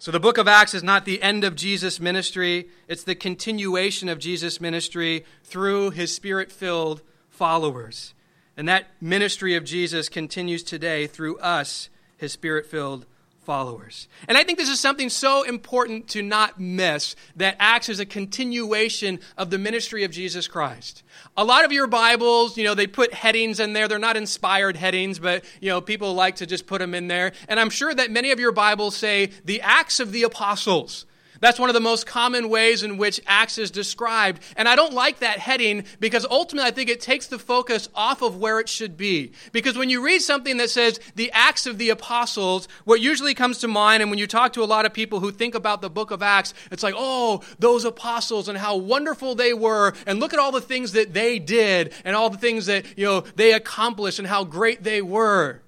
So 0.00 0.12
the 0.12 0.20
book 0.20 0.38
of 0.38 0.46
Acts 0.46 0.74
is 0.74 0.84
not 0.84 1.04
the 1.04 1.20
end 1.20 1.42
of 1.42 1.56
Jesus' 1.56 1.98
ministry, 1.98 2.68
it's 2.86 3.02
the 3.02 3.16
continuation 3.16 4.08
of 4.08 4.20
Jesus' 4.20 4.60
ministry 4.60 5.24
through 5.42 5.90
His 5.90 6.14
Spirit 6.14 6.52
filled 6.52 7.02
followers. 7.28 8.14
And 8.56 8.68
that 8.68 8.86
ministry 9.00 9.56
of 9.56 9.64
Jesus 9.64 10.08
continues 10.08 10.62
today 10.62 11.08
through 11.08 11.38
us, 11.38 11.88
His 12.16 12.32
Spirit 12.32 12.66
filled 12.66 13.06
followers. 13.48 14.08
And 14.28 14.36
I 14.36 14.44
think 14.44 14.58
this 14.58 14.68
is 14.68 14.78
something 14.78 15.08
so 15.08 15.42
important 15.42 16.06
to 16.08 16.20
not 16.20 16.60
miss 16.60 17.16
that 17.34 17.56
Acts 17.58 17.88
is 17.88 17.98
a 17.98 18.04
continuation 18.04 19.20
of 19.38 19.48
the 19.48 19.56
ministry 19.56 20.04
of 20.04 20.10
Jesus 20.10 20.46
Christ. 20.46 21.02
A 21.34 21.46
lot 21.46 21.64
of 21.64 21.72
your 21.72 21.86
Bibles, 21.86 22.58
you 22.58 22.64
know, 22.64 22.74
they 22.74 22.86
put 22.86 23.14
headings 23.14 23.58
in 23.58 23.72
there. 23.72 23.88
They're 23.88 23.98
not 23.98 24.18
inspired 24.18 24.76
headings, 24.76 25.18
but, 25.18 25.46
you 25.62 25.70
know, 25.70 25.80
people 25.80 26.12
like 26.12 26.36
to 26.36 26.46
just 26.46 26.66
put 26.66 26.78
them 26.78 26.92
in 26.92 27.08
there. 27.08 27.32
And 27.48 27.58
I'm 27.58 27.70
sure 27.70 27.94
that 27.94 28.10
many 28.10 28.32
of 28.32 28.38
your 28.38 28.52
Bibles 28.52 28.94
say 28.94 29.30
the 29.46 29.62
Acts 29.62 29.98
of 29.98 30.12
the 30.12 30.24
Apostles. 30.24 31.06
That's 31.40 31.58
one 31.58 31.70
of 31.70 31.74
the 31.74 31.80
most 31.80 32.06
common 32.06 32.48
ways 32.48 32.82
in 32.82 32.96
which 32.96 33.20
Acts 33.26 33.58
is 33.58 33.70
described. 33.70 34.42
And 34.56 34.68
I 34.68 34.76
don't 34.76 34.92
like 34.92 35.20
that 35.20 35.38
heading 35.38 35.84
because 36.00 36.26
ultimately 36.30 36.68
I 36.68 36.72
think 36.72 36.90
it 36.90 37.00
takes 37.00 37.26
the 37.26 37.38
focus 37.38 37.88
off 37.94 38.22
of 38.22 38.36
where 38.36 38.60
it 38.60 38.68
should 38.68 38.96
be. 38.96 39.32
Because 39.52 39.76
when 39.76 39.90
you 39.90 40.04
read 40.04 40.20
something 40.20 40.56
that 40.58 40.70
says 40.70 41.00
the 41.14 41.30
Acts 41.32 41.66
of 41.66 41.78
the 41.78 41.90
Apostles, 41.90 42.68
what 42.84 43.00
usually 43.00 43.34
comes 43.34 43.58
to 43.58 43.68
mind, 43.68 44.02
and 44.02 44.10
when 44.10 44.18
you 44.18 44.26
talk 44.26 44.52
to 44.54 44.62
a 44.62 44.64
lot 44.64 44.86
of 44.86 44.92
people 44.92 45.20
who 45.20 45.30
think 45.30 45.54
about 45.54 45.80
the 45.80 45.90
book 45.90 46.10
of 46.10 46.22
Acts, 46.22 46.54
it's 46.70 46.82
like, 46.82 46.94
oh, 46.96 47.42
those 47.58 47.84
apostles 47.84 48.48
and 48.48 48.58
how 48.58 48.76
wonderful 48.76 49.34
they 49.34 49.52
were, 49.52 49.94
and 50.06 50.20
look 50.20 50.32
at 50.32 50.40
all 50.40 50.52
the 50.52 50.60
things 50.60 50.92
that 50.92 51.14
they 51.14 51.38
did 51.38 51.92
and 52.04 52.16
all 52.16 52.30
the 52.30 52.38
things 52.38 52.66
that, 52.66 52.84
you 52.96 53.04
know, 53.04 53.20
they 53.36 53.52
accomplished 53.52 54.18
and 54.18 54.28
how 54.28 54.44
great 54.44 54.82
they 54.82 55.02
were. 55.02 55.62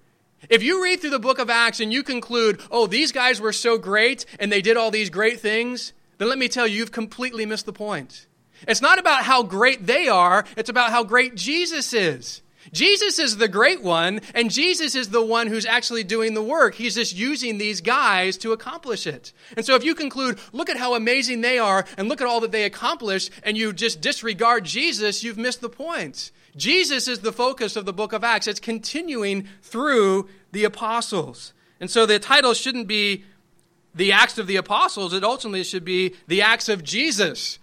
If 0.50 0.64
you 0.64 0.82
read 0.82 1.00
through 1.00 1.10
the 1.10 1.20
book 1.20 1.38
of 1.38 1.48
Acts 1.48 1.78
and 1.78 1.92
you 1.92 2.02
conclude, 2.02 2.60
oh, 2.72 2.88
these 2.88 3.12
guys 3.12 3.40
were 3.40 3.52
so 3.52 3.78
great 3.78 4.26
and 4.40 4.50
they 4.50 4.60
did 4.60 4.76
all 4.76 4.90
these 4.90 5.08
great 5.08 5.38
things, 5.38 5.92
then 6.18 6.28
let 6.28 6.38
me 6.38 6.48
tell 6.48 6.66
you, 6.66 6.78
you've 6.78 6.90
completely 6.90 7.46
missed 7.46 7.66
the 7.66 7.72
point. 7.72 8.26
It's 8.66 8.82
not 8.82 8.98
about 8.98 9.22
how 9.22 9.44
great 9.44 9.86
they 9.86 10.08
are, 10.08 10.44
it's 10.56 10.68
about 10.68 10.90
how 10.90 11.04
great 11.04 11.36
Jesus 11.36 11.92
is. 11.92 12.42
Jesus 12.72 13.18
is 13.18 13.36
the 13.36 13.48
great 13.48 13.82
one, 13.82 14.20
and 14.34 14.50
Jesus 14.50 14.94
is 14.94 15.08
the 15.10 15.24
one 15.24 15.46
who's 15.46 15.64
actually 15.64 16.04
doing 16.04 16.34
the 16.34 16.42
work. 16.42 16.74
He's 16.74 16.96
just 16.96 17.16
using 17.16 17.56
these 17.56 17.80
guys 17.80 18.36
to 18.38 18.52
accomplish 18.52 19.06
it. 19.06 19.32
And 19.56 19.64
so 19.64 19.76
if 19.76 19.84
you 19.84 19.94
conclude, 19.94 20.38
look 20.52 20.68
at 20.68 20.76
how 20.76 20.94
amazing 20.94 21.40
they 21.40 21.58
are, 21.58 21.86
and 21.96 22.08
look 22.08 22.20
at 22.20 22.26
all 22.26 22.40
that 22.40 22.52
they 22.52 22.64
accomplished, 22.64 23.30
and 23.44 23.56
you 23.56 23.72
just 23.72 24.00
disregard 24.00 24.64
Jesus, 24.64 25.24
you've 25.24 25.38
missed 25.38 25.62
the 25.62 25.70
point. 25.70 26.32
Jesus 26.56 27.08
is 27.08 27.20
the 27.20 27.32
focus 27.32 27.76
of 27.76 27.84
the 27.84 27.92
book 27.92 28.12
of 28.12 28.24
Acts. 28.24 28.46
It's 28.46 28.60
continuing 28.60 29.48
through 29.62 30.28
the 30.52 30.64
apostles. 30.64 31.52
And 31.80 31.90
so 31.90 32.06
the 32.06 32.18
title 32.18 32.54
shouldn't 32.54 32.88
be 32.88 33.24
the 33.94 34.12
Acts 34.12 34.38
of 34.38 34.46
the 34.46 34.56
Apostles, 34.56 35.12
it 35.12 35.24
ultimately 35.24 35.64
should 35.64 35.84
be 35.84 36.14
the 36.28 36.42
Acts 36.42 36.68
of 36.68 36.84
Jesus, 36.84 37.58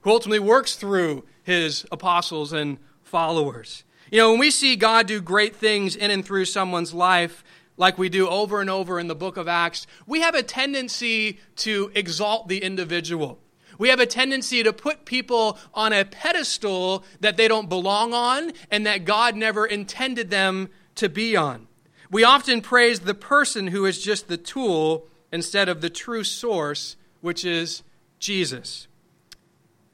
who 0.00 0.10
ultimately 0.10 0.38
works 0.38 0.74
through 0.74 1.24
his 1.42 1.86
apostles 1.92 2.52
and 2.52 2.78
followers. 3.02 3.84
You 4.10 4.18
know, 4.18 4.30
when 4.30 4.38
we 4.38 4.50
see 4.50 4.76
God 4.76 5.06
do 5.06 5.20
great 5.20 5.54
things 5.54 5.96
in 5.96 6.10
and 6.10 6.24
through 6.24 6.46
someone's 6.46 6.94
life, 6.94 7.44
like 7.76 7.98
we 7.98 8.08
do 8.08 8.28
over 8.28 8.60
and 8.60 8.70
over 8.70 8.98
in 8.98 9.08
the 9.08 9.14
book 9.14 9.36
of 9.36 9.48
Acts, 9.48 9.86
we 10.06 10.20
have 10.20 10.34
a 10.34 10.42
tendency 10.42 11.40
to 11.56 11.90
exalt 11.94 12.48
the 12.48 12.62
individual. 12.62 13.38
We 13.78 13.88
have 13.88 14.00
a 14.00 14.06
tendency 14.06 14.62
to 14.62 14.72
put 14.72 15.04
people 15.04 15.58
on 15.74 15.92
a 15.92 16.04
pedestal 16.04 17.04
that 17.20 17.36
they 17.36 17.48
don't 17.48 17.68
belong 17.68 18.12
on 18.14 18.52
and 18.70 18.86
that 18.86 19.04
God 19.04 19.36
never 19.36 19.66
intended 19.66 20.30
them 20.30 20.68
to 20.96 21.08
be 21.08 21.36
on. 21.36 21.68
We 22.10 22.24
often 22.24 22.60
praise 22.60 23.00
the 23.00 23.14
person 23.14 23.68
who 23.68 23.84
is 23.84 24.02
just 24.02 24.28
the 24.28 24.36
tool 24.36 25.08
instead 25.32 25.68
of 25.68 25.80
the 25.80 25.90
true 25.90 26.24
source, 26.24 26.96
which 27.20 27.44
is 27.44 27.82
Jesus. 28.18 28.86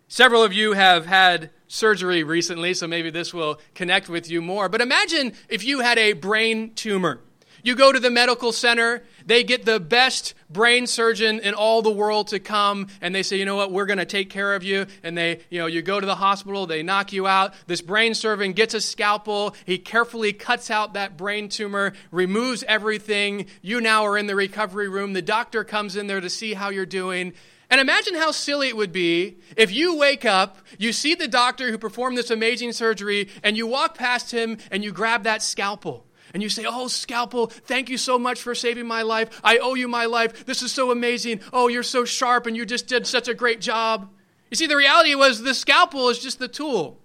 Several 0.08 0.42
of 0.42 0.52
you 0.52 0.74
have 0.74 1.06
had 1.06 1.50
surgery 1.68 2.22
recently, 2.22 2.74
so 2.74 2.86
maybe 2.86 3.08
this 3.08 3.32
will 3.32 3.58
connect 3.74 4.10
with 4.10 4.30
you 4.30 4.42
more. 4.42 4.68
But 4.68 4.82
imagine 4.82 5.32
if 5.48 5.64
you 5.64 5.80
had 5.80 5.98
a 5.98 6.12
brain 6.12 6.74
tumor. 6.74 7.20
You 7.64 7.76
go 7.76 7.92
to 7.92 8.00
the 8.00 8.10
medical 8.10 8.50
center, 8.50 9.04
they 9.24 9.44
get 9.44 9.64
the 9.64 9.78
best 9.78 10.34
brain 10.50 10.86
surgeon 10.86 11.38
in 11.38 11.54
all 11.54 11.80
the 11.80 11.92
world 11.92 12.28
to 12.28 12.40
come 12.40 12.88
and 13.00 13.14
they 13.14 13.22
say, 13.22 13.36
"You 13.36 13.44
know 13.44 13.56
what? 13.56 13.70
We're 13.70 13.86
going 13.86 13.98
to 13.98 14.04
take 14.04 14.30
care 14.30 14.54
of 14.54 14.64
you." 14.64 14.86
And 15.04 15.16
they, 15.16 15.40
you 15.48 15.60
know, 15.60 15.66
you 15.66 15.80
go 15.80 16.00
to 16.00 16.06
the 16.06 16.16
hospital, 16.16 16.66
they 16.66 16.82
knock 16.82 17.12
you 17.12 17.26
out. 17.26 17.54
This 17.68 17.80
brain 17.80 18.14
surgeon 18.14 18.52
gets 18.52 18.74
a 18.74 18.80
scalpel, 18.80 19.54
he 19.64 19.78
carefully 19.78 20.32
cuts 20.32 20.70
out 20.70 20.94
that 20.94 21.16
brain 21.16 21.48
tumor, 21.48 21.92
removes 22.10 22.64
everything. 22.64 23.46
You 23.62 23.80
now 23.80 24.04
are 24.04 24.18
in 24.18 24.26
the 24.26 24.34
recovery 24.34 24.88
room. 24.88 25.12
The 25.12 25.22
doctor 25.22 25.62
comes 25.62 25.94
in 25.94 26.08
there 26.08 26.20
to 26.20 26.30
see 26.30 26.54
how 26.54 26.70
you're 26.70 26.84
doing. 26.84 27.32
And 27.70 27.80
imagine 27.80 28.16
how 28.16 28.32
silly 28.32 28.68
it 28.68 28.76
would 28.76 28.92
be 28.92 29.38
if 29.56 29.72
you 29.72 29.96
wake 29.96 30.24
up, 30.24 30.58
you 30.78 30.92
see 30.92 31.14
the 31.14 31.28
doctor 31.28 31.70
who 31.70 31.78
performed 31.78 32.18
this 32.18 32.30
amazing 32.30 32.72
surgery, 32.72 33.30
and 33.42 33.56
you 33.56 33.66
walk 33.66 33.96
past 33.96 34.30
him 34.30 34.58
and 34.70 34.84
you 34.84 34.92
grab 34.92 35.22
that 35.22 35.42
scalpel 35.42 36.06
and 36.34 36.42
you 36.42 36.48
say, 36.48 36.64
Oh, 36.66 36.88
scalpel, 36.88 37.46
thank 37.46 37.88
you 37.88 37.98
so 37.98 38.18
much 38.18 38.40
for 38.40 38.54
saving 38.54 38.86
my 38.86 39.02
life. 39.02 39.40
I 39.44 39.58
owe 39.58 39.74
you 39.74 39.88
my 39.88 40.06
life. 40.06 40.46
This 40.46 40.62
is 40.62 40.72
so 40.72 40.90
amazing. 40.90 41.40
Oh, 41.52 41.68
you're 41.68 41.82
so 41.82 42.04
sharp 42.04 42.46
and 42.46 42.56
you 42.56 42.64
just 42.64 42.86
did 42.86 43.06
such 43.06 43.28
a 43.28 43.34
great 43.34 43.60
job. 43.60 44.10
You 44.50 44.56
see, 44.56 44.66
the 44.66 44.76
reality 44.76 45.14
was 45.14 45.42
the 45.42 45.54
scalpel 45.54 46.08
is 46.08 46.18
just 46.18 46.38
the 46.38 46.48
tool. 46.48 47.00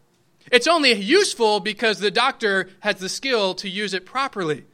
It's 0.52 0.68
only 0.68 0.94
useful 0.94 1.60
because 1.60 2.00
the 2.00 2.12
doctor 2.12 2.70
has 2.82 2.98
the 2.98 3.10
skill 3.10 3.54
to 3.56 3.70
use 3.70 3.94
it 3.94 4.06
properly. 4.06 4.66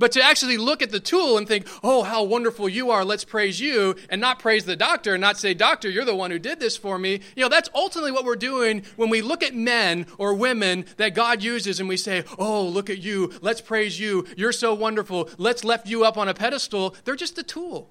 But 0.00 0.12
to 0.12 0.22
actually 0.22 0.56
look 0.56 0.80
at 0.80 0.90
the 0.90 0.98
tool 0.98 1.36
and 1.36 1.46
think, 1.46 1.68
oh, 1.84 2.02
how 2.04 2.22
wonderful 2.22 2.70
you 2.70 2.90
are, 2.90 3.04
let's 3.04 3.22
praise 3.22 3.60
you, 3.60 3.96
and 4.08 4.18
not 4.18 4.38
praise 4.38 4.64
the 4.64 4.74
doctor 4.74 5.12
and 5.12 5.20
not 5.20 5.36
say, 5.36 5.52
doctor, 5.52 5.90
you're 5.90 6.06
the 6.06 6.16
one 6.16 6.30
who 6.30 6.38
did 6.38 6.58
this 6.58 6.74
for 6.74 6.98
me, 6.98 7.20
you 7.36 7.42
know, 7.42 7.50
that's 7.50 7.68
ultimately 7.74 8.10
what 8.10 8.24
we're 8.24 8.34
doing 8.34 8.82
when 8.96 9.10
we 9.10 9.20
look 9.20 9.42
at 9.42 9.54
men 9.54 10.06
or 10.16 10.32
women 10.32 10.86
that 10.96 11.14
God 11.14 11.42
uses 11.42 11.80
and 11.80 11.88
we 11.88 11.98
say, 11.98 12.24
oh, 12.38 12.66
look 12.66 12.88
at 12.88 12.96
you, 13.02 13.30
let's 13.42 13.60
praise 13.60 14.00
you, 14.00 14.26
you're 14.38 14.52
so 14.52 14.72
wonderful, 14.72 15.28
let's 15.36 15.64
lift 15.64 15.86
you 15.86 16.02
up 16.02 16.16
on 16.16 16.28
a 16.28 16.34
pedestal. 16.34 16.96
They're 17.04 17.14
just 17.14 17.36
a 17.36 17.42
tool. 17.42 17.90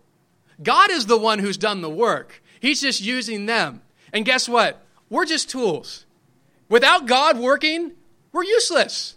God 0.63 0.89
is 0.89 1.05
the 1.05 1.17
one 1.17 1.37
who's 1.37 1.57
done 1.57 1.81
the 1.81 1.91
work, 1.91 2.41
He's 2.59 2.81
just 2.81 3.01
using 3.01 3.45
them. 3.45 3.83
And 4.11 4.25
guess 4.25 4.49
what? 4.49 4.83
We're 5.11 5.25
just 5.25 5.47
tools. 5.47 6.07
Without 6.69 7.05
God 7.05 7.37
working, 7.37 7.91
we're 8.31 8.43
useless. 8.43 9.15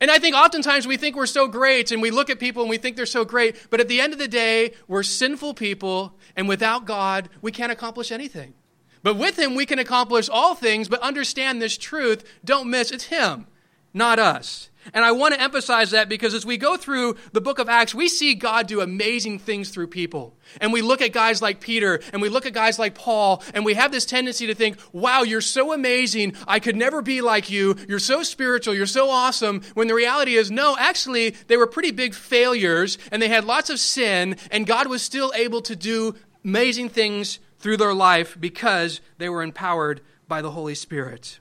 And 0.00 0.10
I 0.10 0.18
think 0.18 0.36
oftentimes 0.36 0.86
we 0.86 0.96
think 0.96 1.16
we're 1.16 1.26
so 1.26 1.48
great 1.48 1.90
and 1.90 2.02
we 2.02 2.10
look 2.10 2.28
at 2.28 2.38
people 2.38 2.62
and 2.62 2.70
we 2.70 2.76
think 2.76 2.96
they're 2.96 3.06
so 3.06 3.24
great, 3.24 3.66
but 3.70 3.80
at 3.80 3.88
the 3.88 4.00
end 4.00 4.12
of 4.12 4.18
the 4.18 4.28
day, 4.28 4.72
we're 4.86 5.02
sinful 5.02 5.54
people, 5.54 6.14
and 6.36 6.48
without 6.48 6.84
God, 6.84 7.30
we 7.40 7.50
can't 7.50 7.72
accomplish 7.72 8.12
anything. 8.12 8.54
But 9.02 9.16
with 9.16 9.38
Him, 9.38 9.54
we 9.54 9.64
can 9.64 9.78
accomplish 9.78 10.28
all 10.28 10.54
things, 10.54 10.88
but 10.88 11.00
understand 11.00 11.62
this 11.62 11.78
truth. 11.78 12.24
Don't 12.44 12.68
miss, 12.68 12.90
it's 12.90 13.04
Him, 13.04 13.46
not 13.94 14.18
us. 14.18 14.68
And 14.94 15.04
I 15.04 15.12
want 15.12 15.34
to 15.34 15.40
emphasize 15.40 15.90
that 15.90 16.08
because 16.08 16.34
as 16.34 16.46
we 16.46 16.56
go 16.56 16.76
through 16.76 17.16
the 17.32 17.40
book 17.40 17.58
of 17.58 17.68
Acts, 17.68 17.94
we 17.94 18.08
see 18.08 18.34
God 18.34 18.66
do 18.66 18.80
amazing 18.80 19.38
things 19.38 19.70
through 19.70 19.88
people. 19.88 20.36
And 20.60 20.72
we 20.72 20.82
look 20.82 21.02
at 21.02 21.12
guys 21.12 21.42
like 21.42 21.60
Peter 21.60 22.00
and 22.12 22.22
we 22.22 22.28
look 22.28 22.46
at 22.46 22.52
guys 22.52 22.78
like 22.78 22.94
Paul, 22.94 23.42
and 23.54 23.64
we 23.64 23.74
have 23.74 23.92
this 23.92 24.06
tendency 24.06 24.46
to 24.46 24.54
think, 24.54 24.78
wow, 24.92 25.22
you're 25.22 25.40
so 25.40 25.72
amazing. 25.72 26.34
I 26.46 26.60
could 26.60 26.76
never 26.76 27.02
be 27.02 27.20
like 27.20 27.50
you. 27.50 27.76
You're 27.88 27.98
so 27.98 28.22
spiritual. 28.22 28.74
You're 28.74 28.86
so 28.86 29.10
awesome. 29.10 29.62
When 29.74 29.88
the 29.88 29.94
reality 29.94 30.34
is, 30.34 30.50
no, 30.50 30.76
actually, 30.78 31.30
they 31.48 31.56
were 31.56 31.66
pretty 31.66 31.90
big 31.90 32.14
failures 32.14 32.98
and 33.10 33.20
they 33.20 33.28
had 33.28 33.44
lots 33.44 33.70
of 33.70 33.78
sin, 33.78 34.36
and 34.50 34.66
God 34.66 34.86
was 34.86 35.02
still 35.02 35.32
able 35.34 35.62
to 35.62 35.76
do 35.76 36.14
amazing 36.44 36.88
things 36.88 37.38
through 37.58 37.76
their 37.76 37.94
life 37.94 38.36
because 38.38 39.00
they 39.18 39.28
were 39.28 39.42
empowered 39.42 40.00
by 40.28 40.42
the 40.42 40.52
Holy 40.52 40.74
Spirit. 40.74 41.40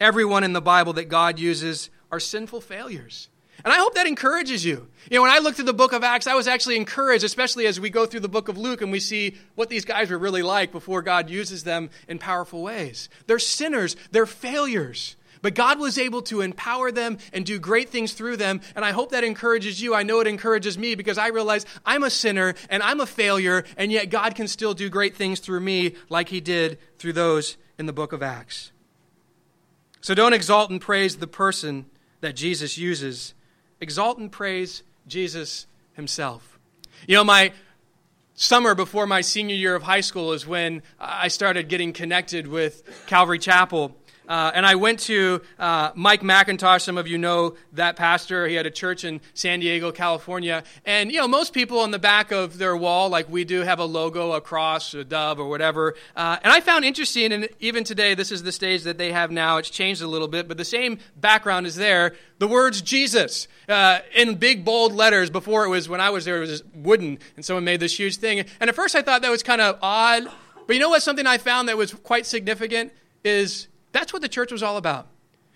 Everyone 0.00 0.44
in 0.44 0.54
the 0.54 0.62
Bible 0.62 0.94
that 0.94 1.08
God 1.08 1.38
uses 1.38 1.90
are 2.10 2.20
sinful 2.20 2.62
failures. 2.62 3.28
And 3.64 3.72
I 3.72 3.76
hope 3.76 3.94
that 3.94 4.06
encourages 4.06 4.64
you. 4.64 4.88
You 5.10 5.16
know, 5.16 5.22
when 5.22 5.30
I 5.30 5.38
looked 5.38 5.60
at 5.60 5.66
the 5.66 5.74
book 5.74 5.92
of 5.92 6.02
Acts, 6.02 6.26
I 6.26 6.34
was 6.34 6.48
actually 6.48 6.76
encouraged, 6.76 7.24
especially 7.24 7.66
as 7.66 7.78
we 7.78 7.90
go 7.90 8.06
through 8.06 8.20
the 8.20 8.28
book 8.28 8.48
of 8.48 8.56
Luke 8.56 8.80
and 8.80 8.90
we 8.90 9.00
see 9.00 9.36
what 9.54 9.68
these 9.68 9.84
guys 9.84 10.10
were 10.10 10.18
really 10.18 10.42
like 10.42 10.72
before 10.72 11.02
God 11.02 11.28
uses 11.28 11.64
them 11.64 11.90
in 12.08 12.18
powerful 12.18 12.62
ways. 12.62 13.10
They're 13.26 13.38
sinners, 13.38 13.96
they're 14.10 14.24
failures. 14.24 15.16
But 15.42 15.54
God 15.54 15.78
was 15.78 15.98
able 15.98 16.22
to 16.22 16.42
empower 16.42 16.92
them 16.92 17.18
and 17.32 17.46
do 17.46 17.58
great 17.58 17.88
things 17.88 18.12
through 18.12 18.36
them. 18.36 18.60
And 18.76 18.84
I 18.84 18.92
hope 18.92 19.10
that 19.12 19.24
encourages 19.24 19.80
you. 19.80 19.94
I 19.94 20.02
know 20.02 20.20
it 20.20 20.26
encourages 20.26 20.76
me 20.76 20.94
because 20.94 21.16
I 21.18 21.28
realize 21.28 21.64
I'm 21.84 22.02
a 22.02 22.10
sinner 22.10 22.54
and 22.68 22.82
I'm 22.82 23.00
a 23.00 23.06
failure, 23.06 23.64
and 23.76 23.90
yet 23.90 24.10
God 24.10 24.34
can 24.34 24.48
still 24.48 24.74
do 24.74 24.90
great 24.90 25.16
things 25.16 25.40
through 25.40 25.60
me 25.60 25.94
like 26.08 26.28
He 26.28 26.40
did 26.40 26.78
through 26.98 27.14
those 27.14 27.56
in 27.78 27.86
the 27.86 27.92
book 27.92 28.12
of 28.12 28.22
Acts. 28.22 28.72
So 30.00 30.14
don't 30.14 30.32
exalt 30.32 30.70
and 30.70 30.80
praise 30.80 31.16
the 31.16 31.26
person 31.26 31.86
that 32.20 32.36
Jesus 32.36 32.78
uses. 32.78 33.34
Exalt 33.80 34.18
and 34.18 34.30
praise 34.30 34.82
Jesus 35.06 35.66
himself. 35.92 36.58
You 37.06 37.16
know, 37.16 37.24
my 37.24 37.52
summer 38.34 38.74
before 38.74 39.06
my 39.06 39.20
senior 39.20 39.54
year 39.54 39.74
of 39.74 39.82
high 39.82 40.00
school 40.00 40.32
is 40.32 40.46
when 40.46 40.82
I 40.98 41.28
started 41.28 41.68
getting 41.68 41.92
connected 41.92 42.46
with 42.46 43.04
Calvary 43.06 43.38
Chapel. 43.38 43.94
Uh, 44.30 44.52
and 44.54 44.64
I 44.64 44.76
went 44.76 45.00
to 45.00 45.42
uh, 45.58 45.90
Mike 45.96 46.22
MacIntosh. 46.22 46.82
Some 46.82 46.96
of 46.96 47.08
you 47.08 47.18
know 47.18 47.56
that 47.72 47.96
pastor. 47.96 48.46
He 48.46 48.54
had 48.54 48.64
a 48.64 48.70
church 48.70 49.02
in 49.02 49.20
San 49.34 49.58
Diego, 49.58 49.90
California. 49.90 50.62
And, 50.86 51.10
you 51.10 51.18
know, 51.18 51.26
most 51.26 51.52
people 51.52 51.80
on 51.80 51.90
the 51.90 51.98
back 51.98 52.30
of 52.30 52.56
their 52.56 52.76
wall, 52.76 53.08
like 53.08 53.28
we 53.28 53.42
do, 53.42 53.62
have 53.62 53.80
a 53.80 53.84
logo, 53.84 54.30
a 54.30 54.40
cross, 54.40 54.94
a 54.94 55.02
dove, 55.02 55.40
or 55.40 55.48
whatever. 55.48 55.96
Uh, 56.14 56.36
and 56.44 56.52
I 56.52 56.60
found 56.60 56.84
interesting, 56.84 57.32
and 57.32 57.48
even 57.58 57.82
today, 57.82 58.14
this 58.14 58.30
is 58.30 58.44
the 58.44 58.52
stage 58.52 58.84
that 58.84 58.98
they 58.98 59.10
have 59.10 59.32
now. 59.32 59.56
It's 59.56 59.68
changed 59.68 60.00
a 60.00 60.06
little 60.06 60.28
bit, 60.28 60.46
but 60.46 60.56
the 60.56 60.64
same 60.64 61.00
background 61.16 61.66
is 61.66 61.74
there. 61.74 62.14
The 62.38 62.46
words 62.46 62.82
Jesus 62.82 63.48
uh, 63.68 63.98
in 64.14 64.36
big, 64.36 64.64
bold 64.64 64.92
letters. 64.92 65.28
Before 65.28 65.64
it 65.64 65.70
was, 65.70 65.88
when 65.88 66.00
I 66.00 66.10
was 66.10 66.24
there, 66.24 66.36
it 66.36 66.46
was 66.46 66.62
wooden, 66.72 67.18
and 67.34 67.44
someone 67.44 67.64
made 67.64 67.80
this 67.80 67.98
huge 67.98 68.18
thing. 68.18 68.44
And 68.60 68.70
at 68.70 68.76
first, 68.76 68.94
I 68.94 69.02
thought 69.02 69.22
that 69.22 69.30
was 69.30 69.42
kind 69.42 69.60
of 69.60 69.76
odd. 69.82 70.22
But 70.68 70.74
you 70.74 70.78
know 70.78 70.90
what? 70.90 71.02
Something 71.02 71.26
I 71.26 71.38
found 71.38 71.68
that 71.68 71.76
was 71.76 71.92
quite 71.92 72.26
significant 72.26 72.92
is 73.24 73.66
that's 73.92 74.12
what 74.12 74.22
the 74.22 74.28
church 74.28 74.52
was 74.52 74.62
all 74.62 74.76
about. 74.76 75.08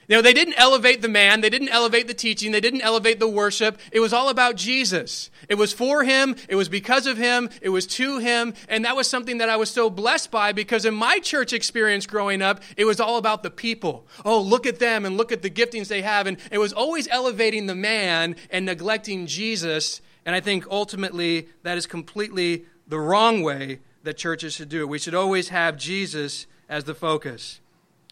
You 0.09 0.17
know, 0.17 0.23
they 0.23 0.35
didn't 0.35 0.59
elevate 0.59 1.01
the 1.01 1.09
man, 1.09 1.41
they 1.41 1.49
didn't 1.49 1.71
elevate 1.71 2.09
the 2.09 2.15
teaching, 2.15 2.53
they 2.53 2.61
didn't 2.61 2.83
elevate 2.83 3.21
the 3.21 3.29
worship. 3.29 3.79
It 3.91 4.01
was 4.01 4.13
all 4.13 4.29
about 4.29 4.57
Jesus. 4.57 5.31
It 5.49 5.55
was 5.55 5.73
for 5.73 6.05
him, 6.05 6.37
it 6.49 6.57
was 6.57 6.69
because 6.69 7.07
of 7.07 7.17
him, 7.17 7.49
it 7.63 7.71
was 7.71 7.87
to 7.87 8.19
him, 8.19 8.53
and 8.69 8.85
that 8.85 8.97
was 8.97 9.09
something 9.09 9.39
that 9.39 9.49
I 9.49 9.57
was 9.57 9.71
so 9.71 9.89
blessed 9.89 10.31
by 10.31 10.53
because 10.53 10.85
in 10.85 10.95
my 10.95 11.21
church 11.21 11.55
experience 11.55 12.07
growing 12.07 12.43
up, 12.43 12.63
it 12.77 12.85
was 12.85 13.01
all 13.01 13.17
about 13.17 13.43
the 13.43 13.51
people. 13.51 14.07
Oh, 14.27 14.41
look 14.41 14.67
at 14.67 14.79
them 14.79 15.07
and 15.07 15.17
look 15.17 15.33
at 15.33 15.41
the 15.41 15.51
giftings 15.51 15.89
they 15.89 16.03
have, 16.03 16.27
and 16.27 16.37
it 16.51 16.59
was 16.59 16.75
always 16.75 17.09
elevating 17.09 17.67
the 17.67 17.75
man 17.75 18.37
and 18.51 18.67
neglecting 18.67 19.27
Jesus. 19.27 20.03
And 20.27 20.35
I 20.35 20.41
think 20.41 20.67
ultimately 20.71 21.49
that 21.63 21.79
is 21.79 21.87
completely 21.87 22.67
the 22.87 23.01
wrong 23.01 23.43
way 23.43 23.81
that 24.03 24.19
churches 24.19 24.53
should 24.53 24.69
do 24.69 24.83
it. 24.83 24.89
We 24.89 24.99
should 24.99 25.15
always 25.15 25.49
have 25.49 25.79
Jesus 25.79 26.47
as 26.69 26.85
the 26.85 26.95
focus. 26.95 27.61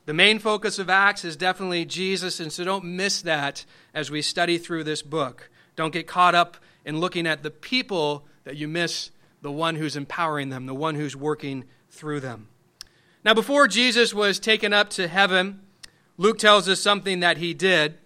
The 0.05 0.15
main 0.15 0.41
focus 0.41 0.81
of 0.81 0.91
Acts 0.91 1.25
is 1.25 1.37
definitely 1.37 1.85
Jesus, 1.85 2.41
and 2.41 2.53
so 2.53 2.65
don't 2.65 2.85
miss 2.85 3.23
that 3.23 3.65
as 3.95 4.11
we 4.11 4.21
study 4.21 4.59
through 4.59 4.83
this 4.83 5.01
book. 5.03 5.49
Don't 5.77 5.93
get 5.93 6.09
caught 6.09 6.35
up 6.35 6.57
in 6.85 6.99
looking 6.99 7.27
at 7.27 7.45
the 7.45 7.53
people 7.53 8.27
that 8.43 8.57
you 8.57 8.67
miss 8.67 9.11
the 9.43 9.53
one 9.53 9.77
who's 9.77 9.97
empowering 9.97 10.49
them, 10.49 10.67
the 10.67 10.75
one 10.75 10.97
who's 10.97 11.15
working 11.15 11.65
through 11.89 12.19
them. 12.21 12.49
Now, 13.25 13.35
before 13.35 13.69
Jesus 13.69 14.13
was 14.13 14.41
taken 14.41 14.73
up 14.73 14.91
to 14.91 15.07
heaven, 15.07 15.61
Luke 16.17 16.39
tells 16.39 16.69
us 16.69 16.81
something 16.81 17.21
that 17.21 17.39
he 17.39 17.55
did. 17.55 17.99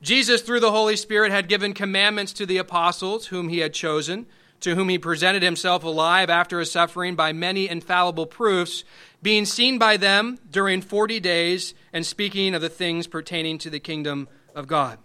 Jesus, 0.00 0.42
through 0.42 0.60
the 0.60 0.70
Holy 0.70 0.94
Spirit, 0.96 1.32
had 1.32 1.48
given 1.48 1.74
commandments 1.74 2.32
to 2.34 2.46
the 2.46 2.58
apostles 2.58 3.26
whom 3.26 3.48
he 3.48 3.58
had 3.58 3.74
chosen, 3.74 4.26
to 4.62 4.74
whom 4.74 4.88
he 4.88 4.98
presented 4.98 5.42
himself 5.42 5.84
alive 5.84 6.30
after 6.30 6.58
his 6.58 6.70
suffering 6.70 7.14
by 7.14 7.32
many 7.32 7.68
infallible 7.68 8.26
proofs 8.26 8.84
being 9.22 9.44
seen 9.44 9.78
by 9.78 9.96
them 9.96 10.38
during 10.50 10.80
40 10.82 11.20
days 11.20 11.74
and 11.92 12.04
speaking 12.04 12.54
of 12.54 12.62
the 12.62 12.68
things 12.68 13.06
pertaining 13.06 13.58
to 13.58 13.70
the 13.70 13.80
kingdom 13.80 14.28
of 14.54 14.66
God. 14.66 14.98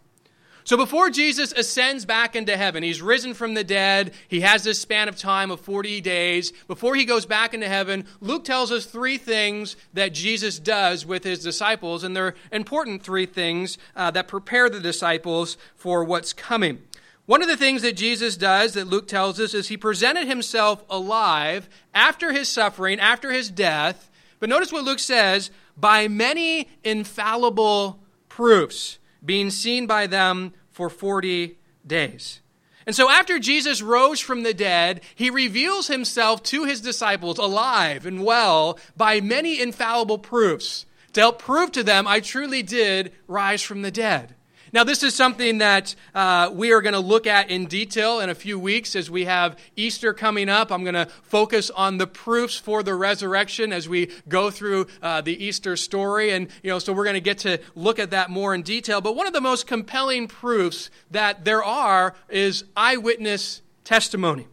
So 0.67 0.76
before 0.76 1.10
Jesus 1.10 1.54
ascends 1.54 2.04
back 2.04 2.36
into 2.36 2.58
heaven, 2.58 2.84
he's 2.84 3.02
risen 3.02 3.34
from 3.34 3.54
the 3.54 3.63
dead, 3.63 4.12
he 4.28 4.41
has 4.41 4.65
this 4.65 4.82
span 4.82 5.08
of 5.08 5.15
time 5.15 5.50
of 5.50 5.62
40 5.62 6.02
days. 6.02 6.52
Before 6.67 6.93
he 6.93 7.06
goes 7.06 7.26
back 7.26 7.54
into 7.54 7.70
heaven, 7.70 8.06
Luke 8.20 8.43
tells 8.43 8.70
us 8.70 8.86
three 8.86 9.17
things 9.17 9.78
that 9.93 10.13
Jesus 10.13 10.60
does 10.60 11.06
with 11.06 11.24
his 11.24 11.39
disciples, 11.39 12.04
and 12.04 12.13
they're 12.13 12.36
important 12.52 13.02
three 13.02 13.26
things 13.26 13.78
uh, 13.96 14.12
that 14.12 14.28
prepare 14.28 14.70
the 14.70 14.82
disciples 14.82 15.56
for 15.78 16.04
what's 16.04 16.34
coming. 16.34 16.80
One 17.28 17.42
of 17.42 17.50
the 17.50 17.58
things 17.58 17.82
that 17.82 17.98
Jesus 17.98 18.38
does 18.38 18.74
that 18.74 18.88
Luke 18.88 19.06
tells 19.06 19.38
us 19.38 19.54
is 19.54 19.68
he 19.68 19.76
presented 19.76 20.28
himself 20.28 20.84
alive 20.90 21.68
after 21.94 22.32
his 22.32 22.48
suffering, 22.48 23.02
after 23.02 23.34
his 23.34 23.50
death. 23.50 24.10
But 24.40 24.48
notice 24.48 24.72
what 24.72 24.86
Luke 24.86 25.00
says 25.00 25.52
by 25.76 26.08
many 26.08 26.70
infallible 26.86 28.00
proofs, 28.30 28.98
being 29.24 29.50
seen 29.50 29.88
by 29.88 30.08
them 30.08 30.54
for 30.72 30.90
40 30.90 31.58
days. 31.86 32.40
And 32.86 32.96
so, 32.96 33.10
after 33.10 33.40
Jesus 33.40 33.82
rose 33.82 34.22
from 34.22 34.44
the 34.44 34.54
dead, 34.54 35.02
he 35.13 35.30
reveals 35.30 35.88
himself 35.88 36.42
to 36.44 36.63
his 36.63 36.80
disciples 36.80 37.38
alive 37.38 38.06
and 38.06 38.24
well 38.24 38.80
by 38.96 39.20
many 39.20 39.60
infallible 39.60 40.18
proofs 40.18 40.86
to 41.12 41.20
help 41.20 41.40
prove 41.40 41.74
to 41.74 41.84
them, 41.84 42.08
I 42.08 42.22
truly 42.22 42.63
did 42.63 43.12
rise 43.28 43.62
from 43.62 43.82
the 43.82 43.92
dead. 43.92 44.37
Now, 44.74 44.84
this 44.84 45.02
is 45.02 45.16
something 45.16 45.60
that 45.60 45.96
uh, 46.14 46.50
we 46.54 46.74
are 46.74 46.82
going 46.82 46.94
to 46.94 47.00
look 47.00 47.26
at 47.26 47.50
in 47.50 47.68
detail 47.68 48.20
in 48.20 48.30
a 48.30 48.36
few 48.36 48.60
weeks 48.60 48.96
as 48.98 49.10
we 49.10 49.24
have 49.26 49.58
Easter 49.78 50.14
coming 50.14 50.50
up. 50.50 50.72
I'm 50.72 50.84
going 50.84 50.96
to 50.96 51.08
focus 51.24 51.70
on 51.70 51.98
the 51.98 52.08
proofs 52.08 52.58
for 52.58 52.84
the 52.84 52.94
resurrection 52.94 53.72
as 53.72 53.88
we 53.88 54.12
go 54.28 54.52
through 54.52 54.88
uh, 55.02 55.22
the 55.22 55.42
Easter 55.42 55.78
story. 55.78 56.32
And, 56.32 56.50
you 56.64 56.70
know, 56.70 56.80
so 56.80 56.92
we're 56.92 57.06
going 57.06 57.14
to 57.14 57.22
get 57.22 57.38
to 57.40 57.60
look 57.76 57.98
at 57.98 58.12
that 58.12 58.30
more 58.30 58.54
in 58.54 58.62
detail. 58.62 59.00
But 59.00 59.16
one 59.16 59.26
of 59.26 59.34
the 59.34 59.42
most 59.42 59.68
compelling 59.68 60.28
proofs 60.28 60.90
that 61.12 61.46
there 61.46 61.64
are 61.64 62.16
is 62.28 62.66
eyewitness 62.76 63.62
testimony. 63.86 64.48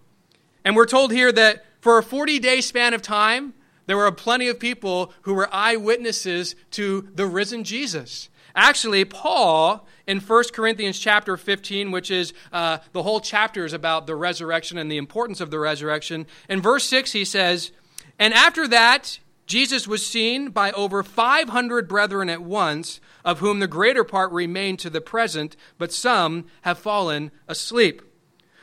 And 0.65 0.77
we're 0.77 0.87
told 0.87 1.13
here 1.13 1.33
that 1.33 1.65
for 1.81 1.99
a 1.99 2.03
40 2.03 2.39
day 2.39 2.61
span 2.61 2.95
of 2.95 3.03
time, 3.03 3.53
there 3.87 3.97
were 3.97 4.11
plenty 4.13 4.49
of 4.49 4.61
people 4.61 5.13
who 5.23 5.35
were 5.35 5.53
eyewitnesses 5.53 6.55
to 6.71 7.09
the 7.15 7.27
risen 7.27 7.65
Jesus. 7.65 8.31
Actually, 8.55 9.05
Paul 9.05 9.87
in 10.07 10.21
1 10.21 10.45
Corinthians 10.53 10.99
chapter 10.99 11.37
15, 11.37 11.91
which 11.91 12.11
is 12.11 12.33
uh, 12.53 12.79
the 12.93 13.03
whole 13.03 13.21
chapter 13.21 13.65
is 13.65 13.73
about 13.73 14.07
the 14.07 14.17
resurrection 14.17 14.79
and 14.79 14.91
the 14.91 14.97
importance 14.97 15.41
of 15.41 15.51
the 15.51 15.59
resurrection. 15.59 16.27
In 16.49 16.61
verse 16.61 16.85
6, 16.85 17.13
he 17.13 17.25
says, 17.25 17.71
And 18.19 18.35
after 18.35 18.69
that, 18.69 19.19
Jesus 19.47 19.87
was 19.87 20.07
seen 20.07 20.51
by 20.51 20.73
over 20.73 21.03
500 21.03 21.89
brethren 21.89 22.31
at 22.31 22.43
once, 22.43 23.01
of 23.25 23.41
whom 23.41 23.61
the 23.61 23.67
greater 23.67 24.05
part 24.05 24.33
remain 24.33 24.77
to 24.79 24.91
the 24.91 25.01
present, 25.01 25.57
but 25.79 25.93
some 25.93 26.47
have 26.63 26.79
fallen 26.79 27.31
asleep. 27.49 28.03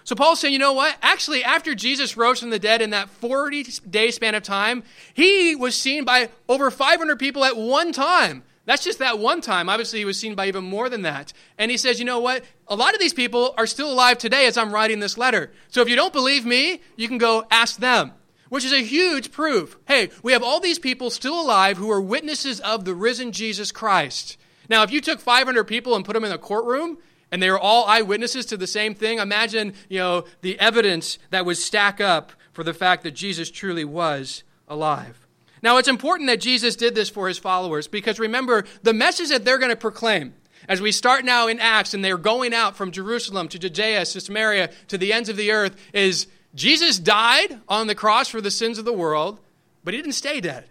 So 0.04 0.15
Paul's 0.15 0.39
saying, 0.39 0.54
you 0.54 0.60
know 0.60 0.73
what? 0.73 0.97
Actually, 1.01 1.43
after 1.43 1.75
Jesus 1.75 2.17
rose 2.17 2.39
from 2.39 2.49
the 2.49 2.60
dead 2.60 2.82
in 2.82 2.89
that 2.89 3.10
40 3.10 3.63
day 3.89 4.10
span 4.10 4.34
of 4.34 4.43
time, 4.43 4.84
he 5.13 5.56
was 5.56 5.80
seen 5.80 6.04
by 6.04 6.30
over 6.49 6.71
500 6.71 7.19
people 7.19 7.45
at 7.45 7.56
one 7.56 7.91
time. 7.91 8.43
That's 8.71 8.86
just 8.86 8.99
that 8.99 9.19
one 9.19 9.41
time. 9.41 9.67
Obviously, 9.67 9.99
he 9.99 10.05
was 10.05 10.17
seen 10.17 10.34
by 10.34 10.47
even 10.47 10.63
more 10.63 10.88
than 10.88 11.01
that. 11.01 11.34
And 11.57 11.69
he 11.69 11.75
says, 11.75 11.99
you 11.99 12.05
know 12.05 12.21
what? 12.21 12.45
A 12.69 12.75
lot 12.77 12.93
of 12.93 13.01
these 13.01 13.13
people 13.13 13.53
are 13.57 13.67
still 13.67 13.91
alive 13.91 14.17
today 14.17 14.45
as 14.45 14.57
I'm 14.57 14.73
writing 14.73 15.01
this 15.01 15.17
letter. 15.17 15.51
So 15.67 15.81
if 15.81 15.89
you 15.89 15.97
don't 15.97 16.13
believe 16.13 16.45
me, 16.45 16.79
you 16.95 17.10
can 17.10 17.17
go 17.17 17.45
ask 17.51 17.79
them, 17.79 18.13
which 18.47 18.63
is 18.63 18.71
a 18.71 18.81
huge 18.81 19.34
proof. 19.34 19.77
Hey, 19.89 20.10
we 20.23 20.31
have 20.31 20.41
all 20.41 20.62
these 20.62 20.79
people 20.79 21.10
still 21.10 21.38
alive 21.38 21.75
who 21.75 21.91
are 21.91 21.99
witnesses 21.99 22.62
of 22.62 22.86
the 22.86 22.95
risen 22.95 23.34
Jesus 23.34 23.73
Christ. 23.73 24.38
Now, 24.69 24.84
if 24.84 24.91
you 24.91 25.01
took 25.01 25.19
500 25.19 25.65
people 25.65 25.93
and 25.93 26.05
put 26.05 26.13
them 26.13 26.23
in 26.23 26.31
a 26.31 26.38
courtroom, 26.38 26.97
and 27.29 27.43
they 27.43 27.51
were 27.51 27.60
all 27.60 27.86
eyewitnesses 27.88 28.45
to 28.45 28.55
the 28.55 28.67
same 28.67 28.95
thing, 28.95 29.19
imagine, 29.19 29.73
you 29.89 29.99
know, 29.99 30.23
the 30.39 30.57
evidence 30.62 31.19
that 31.31 31.45
would 31.45 31.57
stack 31.57 31.99
up 31.99 32.31
for 32.53 32.63
the 32.63 32.73
fact 32.73 33.03
that 33.03 33.12
Jesus 33.12 33.51
truly 33.51 33.84
was 33.84 34.45
alive. 34.69 35.20
Now, 35.62 35.78
it's 35.78 35.88
important 35.88 36.28
that 36.28 36.41
Jesus 36.41 36.76
did 36.76 36.95
this 36.95 37.10
for 37.10 37.28
his 37.28 37.38
followers 37.38 37.88
because 37.88 38.19
remember, 38.19 38.65
the 38.84 38.93
message 38.93 39.30
that 39.30 39.45
they're 39.45 39.60
going 39.60 39.69
to 39.69 39.76
proclaim 39.76 40.34
as 40.67 40.82
we 40.82 40.91
start 40.91 41.26
now 41.26 41.47
in 41.47 41.60
Acts 41.60 41.93
and 41.93 42.04
they're 42.04 42.17
going 42.17 42.54
out 42.54 42.76
from 42.76 42.91
Jerusalem 42.91 43.47
to 43.50 43.60
Judea 43.60 44.06
to 44.06 44.21
Samaria 44.21 44.71
to 44.88 44.97
the 44.97 45.13
ends 45.13 45.30
of 45.30 45.38
the 45.38 45.52
earth 45.52 45.76
is 45.93 46.28
Jesus 46.54 47.00
died 47.00 47.60
on 47.67 47.88
the 47.88 47.95
cross 47.95 48.28
for 48.28 48.41
the 48.41 48.52
sins 48.52 48.78
of 48.78 48.86
the 48.86 48.93
world, 48.93 49.39
but 49.84 49.93
he 49.93 50.02
didn't 50.02 50.15
stay 50.15 50.41
dead. 50.41 50.65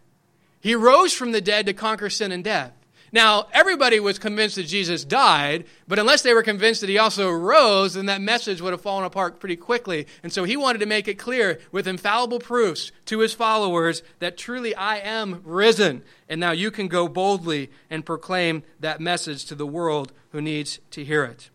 He 0.61 0.75
rose 0.75 1.13
from 1.13 1.33
the 1.33 1.41
dead 1.41 1.67
to 1.67 1.73
conquer 1.73 2.11
sin 2.11 2.33
and 2.33 2.45
death. 2.45 2.73
Now, 3.13 3.49
everybody 3.53 3.99
was 3.99 4.21
convinced 4.21 4.55
that 4.57 4.65
Jesus 4.65 5.05
died, 5.05 5.65
but 5.89 5.99
unless 5.99 6.23
they 6.23 6.33
were 6.33 6.45
convinced 6.45 6.81
that 6.81 6.91
he 6.91 6.99
also 6.99 7.31
rose, 7.31 7.95
then 7.95 8.07
that 8.07 8.21
message 8.21 8.61
would 8.61 8.73
have 8.73 8.81
fallen 8.81 9.05
apart 9.05 9.41
pretty 9.41 9.57
quickly. 9.57 10.07
And 10.23 10.33
so 10.33 10.45
he 10.45 10.57
wanted 10.57 10.79
to 10.79 10.87
make 10.87 11.09
it 11.09 11.19
clear 11.19 11.59
with 11.73 11.89
infallible 11.89 12.39
proofs 12.39 12.93
to 13.07 13.19
his 13.19 13.35
followers 13.35 14.05
that 14.21 14.39
truly 14.39 14.75
I 14.77 14.99
am 14.99 15.43
risen. 15.45 16.03
And 16.29 16.41
now 16.41 16.53
you 16.53 16.71
can 16.71 16.87
go 16.87 17.09
boldly 17.09 17.71
and 17.91 18.07
proclaim 18.07 18.63
that 18.79 19.01
message 19.01 19.45
to 19.47 19.57
the 19.57 19.67
world 19.67 20.13
who 20.31 20.41
needs 20.41 20.79
to 20.93 21.05
hear 21.05 21.25
it. 21.25 21.51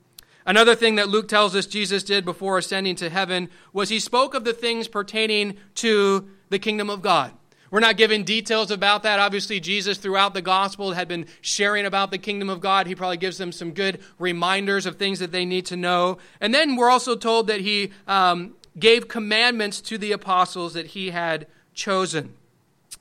Another 0.46 0.76
thing 0.76 0.96
that 0.96 1.10
Luke 1.10 1.28
tells 1.28 1.56
us 1.56 1.66
Jesus 1.66 2.04
did 2.04 2.26
before 2.26 2.58
ascending 2.58 2.98
to 2.98 3.10
heaven 3.10 3.50
was 3.72 3.90
he 3.90 4.00
spoke 4.00 4.34
of 4.34 4.44
the 4.44 4.54
things 4.54 4.88
pertaining 4.88 5.58
to 5.76 6.30
the 6.50 6.60
kingdom 6.60 6.90
of 6.90 7.02
God. 7.02 7.32
We're 7.72 7.80
not 7.80 7.98
given 7.98 8.24
details 8.24 8.72
about 8.72 9.04
that. 9.04 9.20
Obviously, 9.20 9.60
Jesus, 9.60 9.98
throughout 9.98 10.34
the 10.34 10.42
gospel, 10.42 10.94
had 10.94 11.08
been 11.08 11.26
sharing 11.42 11.86
about 11.86 12.12
the 12.12 12.18
kingdom 12.18 12.50
of 12.50 12.62
God. 12.62 12.88
He 12.88 12.96
probably 12.96 13.18
gives 13.18 13.38
them 13.38 13.52
some 13.52 13.72
good 13.72 14.00
reminders 14.20 14.86
of 14.86 14.98
things 14.98 15.20
that 15.20 15.32
they 15.32 15.46
need 15.46 15.66
to 15.68 15.76
know. 15.76 16.18
And 16.40 16.54
then 16.54 16.76
we're 16.76 16.90
also 16.90 17.16
told 17.16 17.48
that 17.48 17.62
he 17.62 17.92
um, 18.08 18.56
gave 18.78 19.08
commandments 19.08 19.82
to 19.82 19.98
the 19.98 20.12
apostles 20.12 20.74
that 20.74 20.88
he 20.88 21.10
had 21.10 21.48
chosen. 21.74 22.36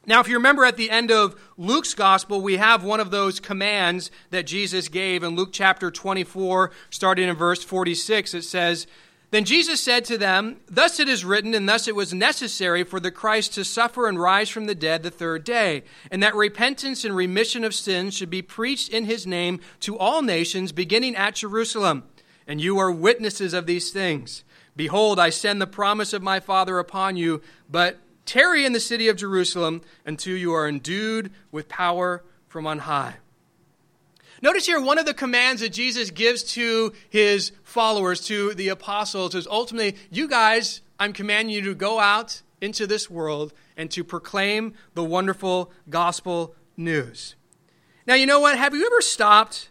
Now, 0.07 0.21
if 0.21 0.29
you 0.29 0.35
remember 0.37 0.65
at 0.65 0.77
the 0.77 0.91
end 0.91 1.11
of 1.11 1.41
Luke's 1.57 1.95
gospel, 1.95 2.43
we 2.43 2.57
have 2.59 2.85
one 2.85 3.01
of 3.01 3.11
those 3.11 3.41
commands 3.41 4.11
that 4.31 4.47
Jesus 4.47 4.89
gave 4.89 5.23
in 5.23 5.35
Luke 5.35 5.51
chapter 5.53 5.91
24, 5.91 6.71
starting 6.91 7.29
in 7.29 7.37
verse 7.37 7.65
46. 7.65 8.35
It 8.35 8.43
says, 8.43 8.87
then 9.35 9.45
Jesus 9.45 9.81
said 9.81 10.05
to 10.05 10.19
them, 10.19 10.59
Thus 10.67 11.01
it 11.01 11.09
is 11.09 11.25
written, 11.25 11.55
and 11.55 11.69
thus 11.69 11.89
it 11.89 11.97
was 11.97 12.15
necessary 12.15 12.85
for 12.85 13.01
the 13.01 13.11
Christ 13.11 13.55
to 13.55 13.65
suffer 13.65 14.07
and 14.07 14.21
rise 14.21 14.49
from 14.49 14.67
the 14.67 14.75
dead 14.75 15.03
the 15.03 15.11
third 15.11 15.43
day, 15.43 15.83
and 16.11 16.23
that 16.23 16.35
repentance 16.35 17.05
and 17.05 17.17
remission 17.17 17.65
of 17.65 17.75
sins 17.75 18.15
should 18.15 18.31
be 18.31 18.43
preached 18.43 18.91
in 18.91 19.07
his 19.07 19.27
name 19.27 19.61
to 19.81 19.99
all 19.99 20.23
nations, 20.23 20.73
beginning 20.73 21.17
at 21.17 21.35
Jerusalem. 21.35 22.05
And 22.47 22.61
you 22.61 22.79
are 22.79 22.93
witnesses 22.93 23.55
of 23.55 23.67
these 23.67 23.91
things. 23.91 24.45
Behold, 24.77 25.19
I 25.19 25.31
send 25.31 25.61
the 25.61 25.67
promise 25.67 26.13
of 26.13 26.23
my 26.23 26.39
Father 26.39 26.79
upon 26.79 27.17
you, 27.17 27.43
but 27.69 27.99
tarry 28.27 28.65
in 28.65 28.73
the 28.73 28.81
city 28.81 29.09
of 29.09 29.17
Jerusalem 29.17 29.81
until 30.05 30.37
you 30.37 30.53
are 30.53 30.69
endued 30.69 31.33
with 31.51 31.69
power 31.69 32.23
from 32.47 32.67
on 32.67 32.81
high. 32.81 33.17
Notice 34.45 34.67
here 34.67 34.79
one 34.79 34.99
of 34.99 35.07
the 35.07 35.15
commands 35.15 35.63
that 35.63 35.73
Jesus 35.73 36.11
gives 36.11 36.43
to 36.53 36.93
his 37.09 37.53
followers, 37.63 38.27
to 38.27 38.53
the 38.53 38.69
apostles, 38.69 39.35
is 39.35 39.47
ultimately, 39.47 39.97
you 40.11 40.29
guys, 40.29 40.83
I'm 41.01 41.15
commanding 41.15 41.55
you 41.55 41.63
to 41.63 41.75
go 41.75 41.99
out 41.99 42.43
into 42.61 42.87
this 42.87 43.09
world 43.09 43.55
and 43.75 43.91
to 43.93 44.05
proclaim 44.05 44.75
the 44.93 45.03
wonderful 45.03 45.73
gospel 45.89 46.55
news. 46.77 47.37
Now, 48.07 48.17
you 48.17 48.27
know 48.27 48.39
what? 48.39 48.59
Have 48.59 48.75
you 48.75 48.85
ever 48.85 49.01
stopped 49.01 49.71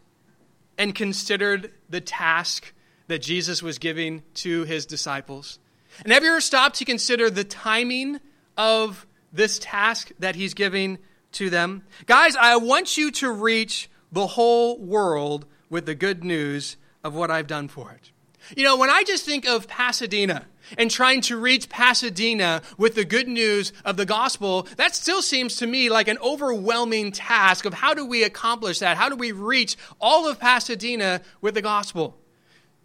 and 0.75 0.95
considered 0.95 1.71
the 1.87 2.01
task 2.01 2.73
that 3.09 3.21
Jesus 3.21 3.61
was 3.61 3.77
giving 3.77 4.23
to 4.33 4.63
his 4.63 4.87
disciples? 4.87 5.59
And 6.03 6.11
have 6.11 6.23
you 6.23 6.31
ever 6.31 6.41
stopped 6.41 6.77
to 6.77 6.85
consider 6.85 7.29
the 7.29 7.43
timing 7.43 8.19
of 8.57 9.05
this 9.31 9.59
task 9.59 10.11
that 10.17 10.35
he's 10.35 10.55
giving 10.55 10.97
to 11.33 11.51
them? 11.51 11.83
Guys, 12.07 12.35
I 12.35 12.55
want 12.55 12.97
you 12.97 13.11
to 13.11 13.31
reach 13.31 13.87
the 14.13 14.27
whole 14.27 14.79
world 14.79 15.45
with 15.69 15.85
the 15.85 15.95
good 15.95 16.23
news 16.23 16.77
of 17.03 17.15
what 17.15 17.31
I've 17.31 17.47
done 17.47 17.67
for 17.67 17.91
it. 17.91 18.11
You 18.55 18.63
know, 18.63 18.77
when 18.77 18.89
I 18.89 19.03
just 19.03 19.25
think 19.25 19.45
of 19.45 19.67
Pasadena 19.67 20.45
and 20.77 20.91
trying 20.91 21.21
to 21.21 21.37
reach 21.37 21.69
Pasadena 21.69 22.61
with 22.77 22.95
the 22.95 23.05
good 23.05 23.27
news 23.27 23.73
of 23.83 23.97
the 23.97 24.05
gospel, 24.05 24.67
that 24.77 24.95
still 24.95 25.21
seems 25.21 25.55
to 25.57 25.67
me 25.67 25.89
like 25.89 26.07
an 26.07 26.17
overwhelming 26.19 27.11
task 27.11 27.65
of 27.65 27.73
how 27.73 27.93
do 27.93 28.05
we 28.05 28.23
accomplish 28.23 28.79
that? 28.79 28.97
How 28.97 29.09
do 29.09 29.15
we 29.15 29.31
reach 29.31 29.77
all 29.99 30.27
of 30.27 30.39
Pasadena 30.39 31.21
with 31.41 31.53
the 31.55 31.61
gospel? 31.61 32.17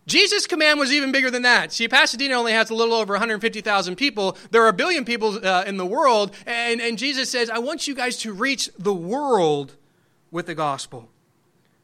Jesus' 0.06 0.46
command 0.46 0.78
was 0.78 0.90
even 0.92 1.12
bigger 1.12 1.30
than 1.30 1.42
that. 1.42 1.70
See, 1.72 1.86
Pasadena 1.86 2.34
only 2.34 2.52
has 2.52 2.70
a 2.70 2.74
little 2.74 2.94
over 2.94 3.12
150,000 3.12 3.96
people. 3.96 4.38
There 4.50 4.62
are 4.62 4.68
a 4.68 4.72
billion 4.72 5.04
people 5.04 5.44
uh, 5.46 5.64
in 5.66 5.76
the 5.76 5.84
world, 5.84 6.34
and, 6.46 6.80
and 6.80 6.96
Jesus 6.96 7.28
says, 7.30 7.50
I 7.50 7.58
want 7.58 7.86
you 7.86 7.94
guys 7.94 8.16
to 8.18 8.32
reach 8.32 8.70
the 8.78 8.94
world 8.94 9.76
with 10.30 10.46
the 10.46 10.54
gospel. 10.54 11.10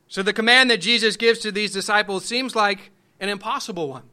So 0.08 0.22
the 0.22 0.32
command 0.32 0.70
that 0.70 0.80
Jesus 0.80 1.16
gives 1.16 1.40
to 1.40 1.52
these 1.52 1.72
disciples 1.72 2.24
seems 2.24 2.54
like 2.54 2.92
an 3.20 3.28
impossible 3.28 3.88
one. 3.88 4.04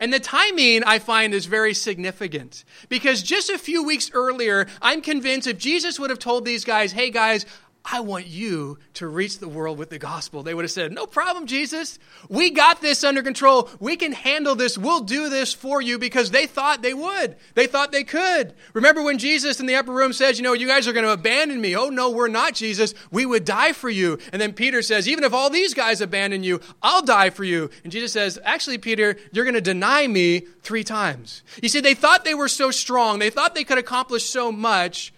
And 0.00 0.12
the 0.12 0.20
timing 0.20 0.82
I 0.84 0.98
find 0.98 1.32
is 1.32 1.46
very 1.46 1.74
significant 1.74 2.64
because 2.88 3.22
just 3.22 3.48
a 3.48 3.58
few 3.58 3.84
weeks 3.84 4.10
earlier, 4.12 4.66
I'm 4.82 5.00
convinced 5.00 5.46
if 5.46 5.58
Jesus 5.58 6.00
would 6.00 6.10
have 6.10 6.18
told 6.18 6.44
these 6.44 6.64
guys, 6.64 6.92
hey 6.92 7.10
guys, 7.10 7.46
I 7.84 8.00
want 8.00 8.26
you 8.26 8.78
to 8.94 9.06
reach 9.06 9.38
the 9.38 9.48
world 9.48 9.76
with 9.76 9.90
the 9.90 9.98
gospel. 9.98 10.42
They 10.42 10.54
would 10.54 10.64
have 10.64 10.70
said, 10.70 10.90
No 10.92 11.06
problem, 11.06 11.46
Jesus. 11.46 11.98
We 12.30 12.50
got 12.50 12.80
this 12.80 13.04
under 13.04 13.22
control. 13.22 13.68
We 13.78 13.96
can 13.96 14.12
handle 14.12 14.54
this. 14.54 14.78
We'll 14.78 15.00
do 15.00 15.28
this 15.28 15.52
for 15.52 15.82
you 15.82 15.98
because 15.98 16.30
they 16.30 16.46
thought 16.46 16.80
they 16.80 16.94
would. 16.94 17.36
They 17.54 17.66
thought 17.66 17.92
they 17.92 18.04
could. 18.04 18.54
Remember 18.72 19.02
when 19.02 19.18
Jesus 19.18 19.60
in 19.60 19.66
the 19.66 19.76
upper 19.76 19.92
room 19.92 20.14
says, 20.14 20.38
You 20.38 20.44
know, 20.44 20.54
you 20.54 20.66
guys 20.66 20.88
are 20.88 20.94
going 20.94 21.04
to 21.04 21.12
abandon 21.12 21.60
me. 21.60 21.76
Oh, 21.76 21.90
no, 21.90 22.10
we're 22.10 22.28
not, 22.28 22.54
Jesus. 22.54 22.94
We 23.10 23.26
would 23.26 23.44
die 23.44 23.72
for 23.72 23.90
you. 23.90 24.18
And 24.32 24.40
then 24.40 24.54
Peter 24.54 24.80
says, 24.80 25.06
Even 25.06 25.24
if 25.24 25.34
all 25.34 25.50
these 25.50 25.74
guys 25.74 26.00
abandon 26.00 26.42
you, 26.42 26.60
I'll 26.82 27.02
die 27.02 27.30
for 27.30 27.44
you. 27.44 27.68
And 27.82 27.92
Jesus 27.92 28.12
says, 28.12 28.38
Actually, 28.44 28.78
Peter, 28.78 29.16
you're 29.30 29.44
going 29.44 29.54
to 29.54 29.60
deny 29.60 30.06
me 30.06 30.40
three 30.62 30.84
times. 30.84 31.42
You 31.62 31.68
see, 31.68 31.80
they 31.80 31.94
thought 31.94 32.24
they 32.24 32.34
were 32.34 32.48
so 32.48 32.70
strong. 32.70 33.18
They 33.18 33.30
thought 33.30 33.54
they 33.54 33.64
could 33.64 33.78
accomplish 33.78 34.24
so 34.24 34.50
much 34.50 35.12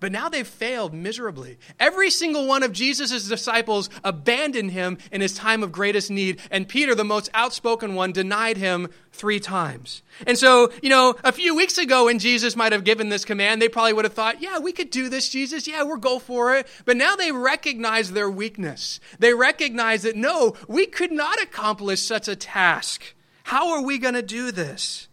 But 0.00 0.12
now 0.12 0.28
they've 0.28 0.46
failed 0.46 0.94
miserably. 0.94 1.58
Every 1.80 2.08
single 2.08 2.46
one 2.46 2.62
of 2.62 2.72
Jesus' 2.72 3.28
disciples 3.28 3.90
abandoned 4.04 4.70
him 4.70 4.98
in 5.10 5.20
his 5.20 5.34
time 5.34 5.64
of 5.64 5.72
greatest 5.72 6.08
need, 6.08 6.40
and 6.52 6.68
Peter, 6.68 6.94
the 6.94 7.02
most 7.04 7.28
outspoken 7.34 7.96
one, 7.96 8.12
denied 8.12 8.58
him 8.58 8.88
three 9.10 9.40
times. 9.40 10.02
And 10.24 10.38
so, 10.38 10.70
you 10.82 10.88
know, 10.88 11.16
a 11.24 11.32
few 11.32 11.56
weeks 11.56 11.78
ago 11.78 12.04
when 12.04 12.20
Jesus 12.20 12.54
might 12.54 12.70
have 12.70 12.84
given 12.84 13.08
this 13.08 13.24
command, 13.24 13.60
they 13.60 13.68
probably 13.68 13.92
would 13.92 14.04
have 14.04 14.14
thought, 14.14 14.40
yeah, 14.40 14.60
we 14.60 14.70
could 14.70 14.90
do 14.90 15.08
this, 15.08 15.28
Jesus. 15.28 15.66
Yeah, 15.66 15.82
we'll 15.82 15.96
go 15.96 16.20
for 16.20 16.54
it. 16.54 16.68
But 16.84 16.96
now 16.96 17.16
they 17.16 17.32
recognize 17.32 18.12
their 18.12 18.30
weakness. 18.30 19.00
They 19.18 19.34
recognize 19.34 20.02
that, 20.02 20.14
no, 20.14 20.54
we 20.68 20.86
could 20.86 21.10
not 21.10 21.42
accomplish 21.42 22.00
such 22.00 22.28
a 22.28 22.36
task. 22.36 23.14
How 23.44 23.72
are 23.72 23.82
we 23.82 23.98
going 23.98 24.14
to 24.14 24.22
do 24.22 24.52
this? 24.52 25.08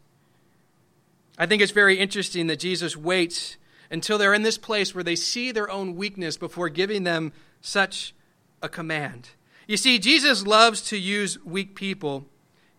I 1.40 1.48
think 1.48 1.64
it's 1.64 1.72
very 1.72 1.98
interesting 1.98 2.46
that 2.48 2.60
Jesus 2.60 2.96
waits 2.96 3.58
until 3.90 4.18
they're 4.18 4.34
in 4.34 4.44
this 4.44 4.58
place 4.58 4.94
where 4.94 5.04
they 5.04 5.16
see 5.16 5.52
their 5.52 5.70
own 5.70 5.96
weakness 5.96 6.38
before 6.38 6.70
giving 6.70 7.04
them 7.04 7.32
such 7.62 8.14
a 8.62 8.70
command. 8.70 9.30
You 9.68 9.78
see, 9.78 10.00
Jesus 10.00 10.46
loves 10.46 10.82
to 10.90 10.98
use 10.98 11.44
weak 11.44 11.76
people, 11.76 12.26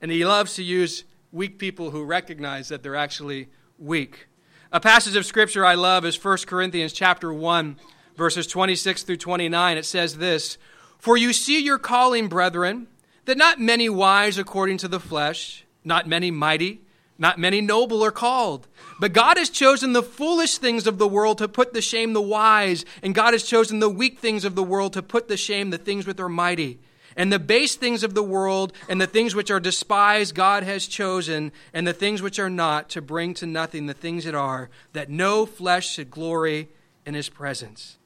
and 0.01 0.11
he 0.11 0.25
loves 0.25 0.55
to 0.55 0.62
use 0.62 1.05
weak 1.33 1.59
people 1.59 1.90
who 1.90 2.05
recognize 2.05 2.69
that 2.69 2.83
they're 2.83 2.97
actually 2.97 3.49
weak. 3.79 4.29
A 4.73 4.81
passage 4.81 5.16
of 5.16 5.27
scripture 5.27 5.64
I 5.64 5.75
love 5.75 6.05
is 6.05 6.23
1 6.23 6.38
Corinthians 6.47 6.92
chapter 6.92 7.33
1, 7.33 7.77
verses 8.16 8.47
26 8.47 9.03
through 9.03 9.16
29. 9.16 9.77
It 9.77 9.85
says 9.85 10.16
this, 10.16 10.59
"For 10.99 11.16
you 11.16 11.33
see 11.33 11.61
your 11.61 11.79
calling, 11.79 12.29
brethren, 12.29 12.88
that 13.27 13.37
not 13.37 13.61
many 13.61 13.88
wise 13.88 14.38
according 14.38 14.79
to 14.79 14.88
the 14.88 15.01
flesh, 15.01 15.64
not 15.85 16.09
many 16.09 16.31
mighty, 16.31 16.81
not 17.18 17.38
many 17.38 17.61
noble 17.61 18.05
are 18.05 18.11
called. 18.11 18.68
But 19.00 19.12
God 19.12 19.38
has 19.38 19.50
chosen 19.50 19.92
the 19.92 20.02
foolish 20.02 20.59
things 20.59 20.87
of 20.87 20.98
the 20.98 21.09
world 21.09 21.38
to 21.38 21.48
put 21.48 21.72
to 21.74 21.81
shame 21.81 22.12
the 22.12 22.20
wise, 22.20 22.85
and 23.02 23.14
God 23.14 23.33
has 23.33 23.42
chosen 23.42 23.79
the 23.79 23.88
weak 23.88 24.18
things 24.18 24.44
of 24.44 24.55
the 24.55 24.62
world 24.62 24.92
to 24.94 25.02
put 25.02 25.29
to 25.29 25.37
shame 25.37 25.70
the 25.70 25.79
things 25.79 26.07
which 26.07 26.20
are 26.20 26.29
mighty. 26.29 26.79
And 27.18 27.33
the 27.33 27.38
base 27.38 27.76
things 27.76 28.05
of 28.05 28.12
the 28.12 28.22
world 28.22 28.74
and 28.90 29.00
the 29.00 29.07
things 29.07 29.35
which 29.35 29.50
are 29.50 29.61
despised, 29.61 30.35
God 30.35 30.62
has 30.64 30.87
chosen, 30.87 31.50
and 31.72 31.87
the 31.87 31.94
things 31.94 32.20
which 32.20 32.38
are 32.38 32.50
not, 32.50 32.90
to 32.90 33.00
bring 33.00 33.33
to 33.35 33.46
nothing 33.46 33.87
the 33.87 33.94
things 33.94 34.24
that 34.24 34.35
are, 34.35 34.68
that 34.92 35.09
no 35.09 35.46
flesh 35.46 35.88
should 35.88 36.11
glory 36.11 36.68
in 37.07 37.14
his 37.14 37.31
presence. 37.31 37.96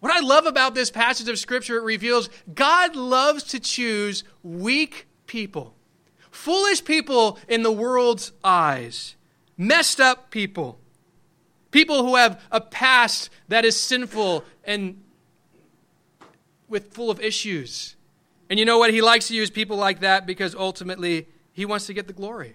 What 0.00 0.12
I 0.12 0.20
love 0.20 0.46
about 0.46 0.74
this 0.74 0.90
passage 0.90 1.28
of 1.28 1.38
Scripture, 1.38 1.76
it 1.76 1.82
reveals 1.82 2.30
God 2.54 2.96
loves 2.96 3.42
to 3.44 3.60
choose 3.60 4.24
weak 4.42 5.06
people 5.26 5.75
foolish 6.36 6.84
people 6.84 7.38
in 7.48 7.62
the 7.62 7.72
world's 7.72 8.32
eyes, 8.44 9.16
messed 9.56 10.00
up 10.00 10.30
people, 10.30 10.78
people 11.70 12.04
who 12.04 12.16
have 12.16 12.40
a 12.52 12.60
past 12.60 13.30
that 13.48 13.64
is 13.64 13.78
sinful 13.78 14.44
and 14.64 15.02
with 16.68 16.92
full 16.92 17.10
of 17.10 17.20
issues. 17.20 17.96
And 18.50 18.58
you 18.58 18.64
know 18.64 18.78
what? 18.78 18.92
He 18.92 19.02
likes 19.02 19.28
to 19.28 19.34
use 19.34 19.50
people 19.50 19.76
like 19.76 20.00
that 20.00 20.26
because 20.26 20.54
ultimately 20.54 21.26
he 21.52 21.64
wants 21.64 21.86
to 21.86 21.94
get 21.94 22.06
the 22.06 22.12
glory. 22.12 22.54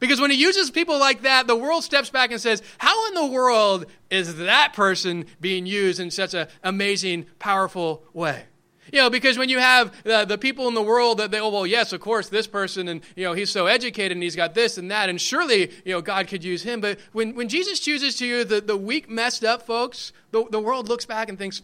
Because 0.00 0.20
when 0.20 0.30
he 0.30 0.36
uses 0.38 0.70
people 0.70 0.98
like 0.98 1.22
that, 1.22 1.46
the 1.46 1.54
world 1.54 1.84
steps 1.84 2.08
back 2.08 2.32
and 2.32 2.40
says, 2.40 2.62
How 2.78 3.08
in 3.08 3.14
the 3.14 3.26
world 3.26 3.86
is 4.10 4.36
that 4.36 4.72
person 4.72 5.26
being 5.38 5.66
used 5.66 6.00
in 6.00 6.10
such 6.10 6.32
an 6.32 6.48
amazing, 6.64 7.26
powerful 7.38 8.04
way? 8.14 8.44
You 8.92 8.98
know, 8.98 9.08
because 9.08 9.38
when 9.38 9.48
you 9.48 9.58
have 9.58 9.90
the, 10.04 10.26
the 10.26 10.36
people 10.36 10.68
in 10.68 10.74
the 10.74 10.82
world 10.82 11.18
that 11.18 11.30
they, 11.30 11.40
oh, 11.40 11.48
well, 11.48 11.66
yes, 11.66 11.94
of 11.94 12.00
course, 12.02 12.28
this 12.28 12.46
person, 12.46 12.88
and, 12.88 13.00
you 13.16 13.24
know, 13.24 13.32
he's 13.32 13.48
so 13.48 13.66
educated 13.66 14.12
and 14.12 14.22
he's 14.22 14.36
got 14.36 14.52
this 14.54 14.76
and 14.76 14.90
that, 14.90 15.08
and 15.08 15.18
surely, 15.18 15.72
you 15.86 15.92
know, 15.92 16.02
God 16.02 16.28
could 16.28 16.44
use 16.44 16.62
him. 16.62 16.82
But 16.82 16.98
when, 17.12 17.34
when 17.34 17.48
Jesus 17.48 17.80
chooses 17.80 18.16
to 18.16 18.26
use 18.26 18.46
the, 18.46 18.60
the 18.60 18.76
weak, 18.76 19.08
messed 19.08 19.44
up 19.44 19.62
folks, 19.62 20.12
the, 20.30 20.44
the 20.50 20.60
world 20.60 20.90
looks 20.90 21.06
back 21.06 21.30
and 21.30 21.38
thinks, 21.38 21.62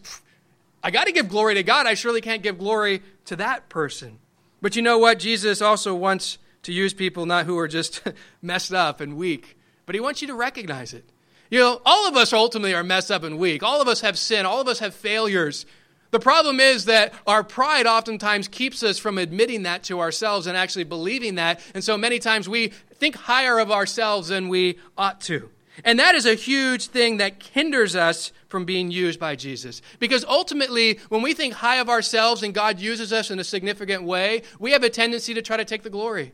I 0.83 0.89
got 0.89 1.05
to 1.05 1.11
give 1.11 1.29
glory 1.29 1.53
to 1.53 1.61
God. 1.61 1.85
I 1.85 1.93
surely 1.93 2.19
can't 2.19 2.41
give 2.41 2.57
glory 2.57 3.03
to 3.25 3.35
that 3.35 3.69
person. 3.69 4.17
But 4.59 4.75
you 4.75 4.81
know 4.81 4.97
what? 4.97 5.19
Jesus 5.19 5.61
also 5.61 5.93
wants 5.93 6.39
to 6.63 6.73
use 6.73 6.95
people 6.95 7.27
not 7.27 7.45
who 7.45 7.59
are 7.59 7.67
just 7.67 8.01
messed 8.41 8.73
up 8.73 9.01
and 9.01 9.15
weak, 9.15 9.55
but 9.85 9.93
he 9.93 10.01
wants 10.01 10.21
you 10.21 10.27
to 10.29 10.35
recognize 10.35 10.93
it. 10.93 11.05
You 11.51 11.59
know, 11.59 11.81
all 11.85 12.07
of 12.07 12.15
us 12.15 12.33
ultimately 12.33 12.73
are 12.73 12.83
messed 12.83 13.11
up 13.11 13.23
and 13.23 13.37
weak. 13.37 13.63
All 13.63 13.81
of 13.81 13.87
us 13.87 14.01
have 14.01 14.17
sin. 14.17 14.45
All 14.45 14.61
of 14.61 14.67
us 14.67 14.79
have 14.79 14.93
failures. 14.93 15.65
The 16.11 16.19
problem 16.19 16.59
is 16.59 16.85
that 16.85 17.13
our 17.27 17.43
pride 17.43 17.85
oftentimes 17.85 18.47
keeps 18.47 18.81
us 18.83 18.97
from 18.97 19.17
admitting 19.17 19.63
that 19.63 19.83
to 19.83 19.99
ourselves 19.99 20.47
and 20.47 20.57
actually 20.57 20.85
believing 20.85 21.35
that. 21.35 21.61
And 21.73 21.83
so 21.83 21.97
many 21.97 22.19
times 22.19 22.49
we 22.49 22.69
think 22.93 23.15
higher 23.15 23.59
of 23.59 23.71
ourselves 23.71 24.29
than 24.29 24.49
we 24.49 24.79
ought 24.97 25.21
to. 25.21 25.49
And 25.85 25.99
that 25.99 26.15
is 26.15 26.25
a 26.25 26.33
huge 26.33 26.87
thing 26.87 27.17
that 27.17 27.41
hinders 27.41 27.95
us 27.95 28.31
from 28.49 28.65
being 28.65 28.91
used 28.91 29.19
by 29.19 29.35
Jesus. 29.35 29.81
Because 29.99 30.25
ultimately, 30.25 30.99
when 31.09 31.21
we 31.21 31.33
think 31.33 31.53
high 31.53 31.77
of 31.77 31.89
ourselves 31.89 32.43
and 32.43 32.53
God 32.53 32.79
uses 32.79 33.13
us 33.13 33.31
in 33.31 33.39
a 33.39 33.43
significant 33.43 34.03
way, 34.03 34.41
we 34.59 34.71
have 34.71 34.83
a 34.83 34.89
tendency 34.89 35.33
to 35.33 35.41
try 35.41 35.57
to 35.57 35.65
take 35.65 35.83
the 35.83 35.89
glory. 35.89 36.33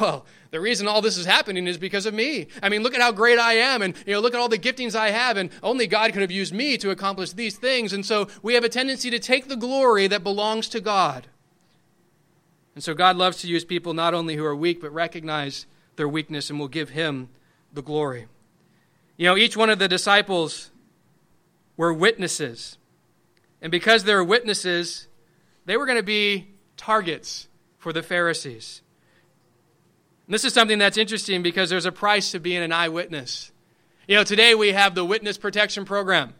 Well, 0.00 0.26
the 0.50 0.60
reason 0.60 0.88
all 0.88 1.02
this 1.02 1.16
is 1.16 1.26
happening 1.26 1.66
is 1.66 1.78
because 1.78 2.06
of 2.06 2.14
me. 2.14 2.48
I 2.62 2.68
mean, 2.68 2.82
look 2.82 2.94
at 2.94 3.00
how 3.00 3.12
great 3.12 3.38
I 3.38 3.54
am, 3.54 3.82
and 3.82 3.94
you 4.06 4.14
know, 4.14 4.20
look 4.20 4.34
at 4.34 4.40
all 4.40 4.48
the 4.48 4.58
giftings 4.58 4.94
I 4.94 5.10
have, 5.10 5.36
and 5.36 5.50
only 5.62 5.86
God 5.86 6.12
could 6.12 6.22
have 6.22 6.30
used 6.30 6.52
me 6.52 6.76
to 6.78 6.90
accomplish 6.90 7.32
these 7.32 7.56
things. 7.56 7.92
And 7.92 8.04
so 8.04 8.28
we 8.42 8.54
have 8.54 8.64
a 8.64 8.68
tendency 8.68 9.10
to 9.10 9.18
take 9.18 9.48
the 9.48 9.56
glory 9.56 10.06
that 10.08 10.22
belongs 10.22 10.68
to 10.70 10.80
God. 10.80 11.28
And 12.74 12.84
so 12.84 12.94
God 12.94 13.16
loves 13.16 13.38
to 13.38 13.48
use 13.48 13.64
people 13.64 13.94
not 13.94 14.12
only 14.12 14.36
who 14.36 14.44
are 14.44 14.54
weak, 14.54 14.80
but 14.80 14.92
recognize 14.92 15.66
their 15.96 16.08
weakness 16.08 16.50
and 16.50 16.60
will 16.60 16.68
give 16.68 16.90
him 16.90 17.30
the 17.72 17.82
glory. 17.82 18.26
You 19.16 19.26
know, 19.26 19.36
each 19.36 19.56
one 19.56 19.70
of 19.70 19.78
the 19.78 19.88
disciples 19.88 20.70
were 21.76 21.92
witnesses. 21.92 22.76
And 23.62 23.70
because 23.70 24.04
they 24.04 24.14
were 24.14 24.24
witnesses, 24.24 25.08
they 25.64 25.76
were 25.76 25.86
going 25.86 25.98
to 25.98 26.02
be 26.02 26.48
targets 26.76 27.48
for 27.78 27.92
the 27.92 28.02
Pharisees. 28.02 28.82
And 30.26 30.34
this 30.34 30.44
is 30.44 30.52
something 30.52 30.78
that's 30.78 30.98
interesting 30.98 31.42
because 31.42 31.70
there's 31.70 31.86
a 31.86 31.92
price 31.92 32.32
to 32.32 32.40
being 32.40 32.62
an 32.62 32.72
eyewitness. 32.72 33.52
You 34.08 34.16
know, 34.16 34.24
today 34.24 34.54
we 34.54 34.72
have 34.72 34.94
the 34.94 35.04
Witness 35.04 35.38
Protection 35.38 35.84
Program. 35.84 36.34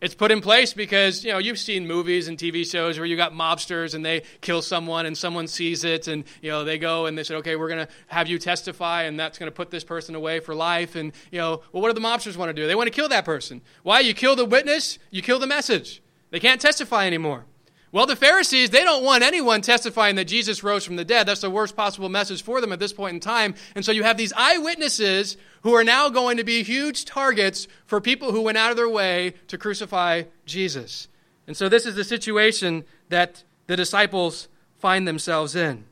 It's 0.00 0.14
put 0.14 0.30
in 0.30 0.40
place 0.40 0.72
because, 0.72 1.24
you 1.24 1.32
know, 1.32 1.38
you've 1.38 1.58
seen 1.58 1.86
movies 1.86 2.28
and 2.28 2.38
TV 2.38 2.64
shows 2.70 2.98
where 2.98 3.06
you 3.06 3.16
got 3.16 3.32
mobsters 3.32 3.94
and 3.94 4.06
they 4.06 4.22
kill 4.40 4.62
someone 4.62 5.06
and 5.06 5.18
someone 5.18 5.48
sees 5.48 5.82
it 5.84 6.06
and, 6.06 6.24
you 6.40 6.50
know, 6.50 6.64
they 6.64 6.78
go 6.78 7.06
and 7.06 7.18
they 7.18 7.24
said, 7.24 7.38
okay, 7.38 7.56
we're 7.56 7.68
going 7.68 7.84
to 7.84 7.92
have 8.06 8.28
you 8.28 8.38
testify 8.38 9.02
and 9.02 9.18
that's 9.18 9.38
going 9.38 9.48
to 9.50 9.54
put 9.54 9.70
this 9.70 9.82
person 9.82 10.14
away 10.14 10.38
for 10.38 10.54
life. 10.54 10.94
And, 10.94 11.12
you 11.32 11.38
know, 11.38 11.62
well, 11.72 11.82
what 11.82 11.88
do 11.88 12.00
the 12.00 12.06
mobsters 12.06 12.36
want 12.36 12.48
to 12.48 12.52
do? 12.54 12.68
They 12.68 12.76
want 12.76 12.86
to 12.86 12.94
kill 12.94 13.08
that 13.08 13.24
person. 13.24 13.60
Why? 13.82 14.00
You 14.00 14.14
kill 14.14 14.36
the 14.36 14.44
witness, 14.44 14.98
you 15.10 15.20
kill 15.20 15.40
the 15.40 15.48
message. 15.48 16.00
They 16.30 16.38
can't 16.40 16.60
testify 16.60 17.06
anymore. 17.06 17.44
Well, 17.90 18.04
the 18.04 18.16
Pharisees, 18.16 18.68
they 18.68 18.84
don't 18.84 19.04
want 19.04 19.22
anyone 19.22 19.62
testifying 19.62 20.16
that 20.16 20.26
Jesus 20.26 20.62
rose 20.62 20.84
from 20.84 20.96
the 20.96 21.06
dead. 21.06 21.26
That's 21.26 21.40
the 21.40 21.48
worst 21.48 21.74
possible 21.74 22.10
message 22.10 22.42
for 22.42 22.60
them 22.60 22.72
at 22.72 22.78
this 22.78 22.92
point 22.92 23.14
in 23.14 23.20
time. 23.20 23.54
And 23.74 23.84
so 23.84 23.92
you 23.92 24.02
have 24.02 24.18
these 24.18 24.32
eyewitnesses 24.36 25.38
who 25.62 25.74
are 25.74 25.84
now 25.84 26.10
going 26.10 26.36
to 26.36 26.44
be 26.44 26.62
huge 26.62 27.06
targets 27.06 27.66
for 27.86 28.00
people 28.00 28.32
who 28.32 28.42
went 28.42 28.58
out 28.58 28.70
of 28.70 28.76
their 28.76 28.88
way 28.88 29.34
to 29.48 29.56
crucify 29.56 30.24
Jesus. 30.44 31.08
And 31.46 31.56
so 31.56 31.70
this 31.70 31.86
is 31.86 31.94
the 31.94 32.04
situation 32.04 32.84
that 33.08 33.42
the 33.68 33.76
disciples 33.76 34.48
find 34.76 35.08
themselves 35.08 35.56
in. 35.56 35.86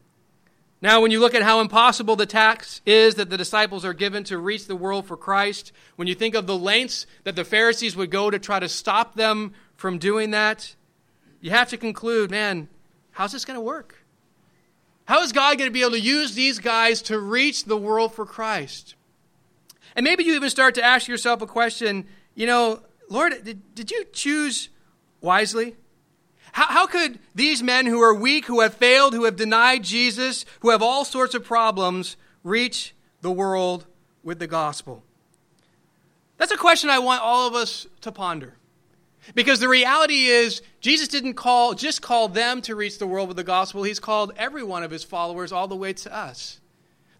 Now, 0.82 1.00
when 1.00 1.10
you 1.10 1.20
look 1.20 1.34
at 1.34 1.42
how 1.42 1.60
impossible 1.60 2.16
the 2.16 2.26
task 2.26 2.82
is 2.84 3.14
that 3.14 3.30
the 3.30 3.38
disciples 3.38 3.82
are 3.86 3.94
given 3.94 4.22
to 4.24 4.36
reach 4.36 4.66
the 4.66 4.76
world 4.76 5.06
for 5.06 5.16
Christ, 5.16 5.72
when 5.96 6.06
you 6.06 6.14
think 6.14 6.34
of 6.34 6.46
the 6.46 6.58
lengths 6.58 7.06
that 7.24 7.34
the 7.34 7.44
Pharisees 7.44 7.96
would 7.96 8.10
go 8.10 8.30
to 8.30 8.38
try 8.38 8.60
to 8.60 8.68
stop 8.68 9.14
them 9.14 9.54
from 9.74 9.96
doing 9.96 10.32
that, 10.32 10.75
you 11.46 11.52
have 11.52 11.68
to 11.68 11.76
conclude 11.76 12.30
man, 12.30 12.68
how's 13.12 13.30
this 13.30 13.44
going 13.44 13.56
to 13.56 13.60
work? 13.60 14.04
How 15.04 15.22
is 15.22 15.30
God 15.30 15.56
going 15.58 15.70
to 15.70 15.72
be 15.72 15.82
able 15.82 15.92
to 15.92 16.00
use 16.00 16.34
these 16.34 16.58
guys 16.58 17.00
to 17.02 17.20
reach 17.20 17.64
the 17.64 17.76
world 17.76 18.12
for 18.12 18.26
Christ? 18.26 18.96
And 19.94 20.02
maybe 20.02 20.24
you 20.24 20.34
even 20.34 20.50
start 20.50 20.74
to 20.74 20.84
ask 20.84 21.06
yourself 21.06 21.40
a 21.42 21.46
question 21.46 22.06
you 22.34 22.46
know, 22.46 22.82
Lord, 23.08 23.44
did, 23.44 23.74
did 23.74 23.90
you 23.90 24.04
choose 24.12 24.68
wisely? 25.20 25.76
How, 26.52 26.66
how 26.66 26.86
could 26.86 27.18
these 27.34 27.62
men 27.62 27.86
who 27.86 28.02
are 28.02 28.12
weak, 28.12 28.46
who 28.46 28.60
have 28.60 28.74
failed, 28.74 29.14
who 29.14 29.24
have 29.24 29.36
denied 29.36 29.84
Jesus, 29.84 30.44
who 30.60 30.70
have 30.70 30.82
all 30.82 31.04
sorts 31.04 31.34
of 31.34 31.44
problems, 31.44 32.16
reach 32.42 32.94
the 33.22 33.30
world 33.30 33.86
with 34.22 34.38
the 34.38 34.46
gospel? 34.48 35.04
That's 36.38 36.52
a 36.52 36.56
question 36.56 36.90
I 36.90 36.98
want 36.98 37.22
all 37.22 37.46
of 37.46 37.54
us 37.54 37.86
to 38.02 38.10
ponder. 38.10 38.55
Because 39.34 39.60
the 39.60 39.68
reality 39.68 40.26
is, 40.26 40.62
Jesus 40.80 41.08
didn't 41.08 41.34
call, 41.34 41.74
just 41.74 42.02
call 42.02 42.28
them 42.28 42.62
to 42.62 42.74
reach 42.74 42.98
the 42.98 43.06
world 43.06 43.28
with 43.28 43.36
the 43.36 43.44
gospel. 43.44 43.82
He's 43.82 43.98
called 43.98 44.32
every 44.36 44.62
one 44.62 44.82
of 44.82 44.90
his 44.90 45.04
followers 45.04 45.52
all 45.52 45.68
the 45.68 45.76
way 45.76 45.92
to 45.92 46.14
us. 46.14 46.60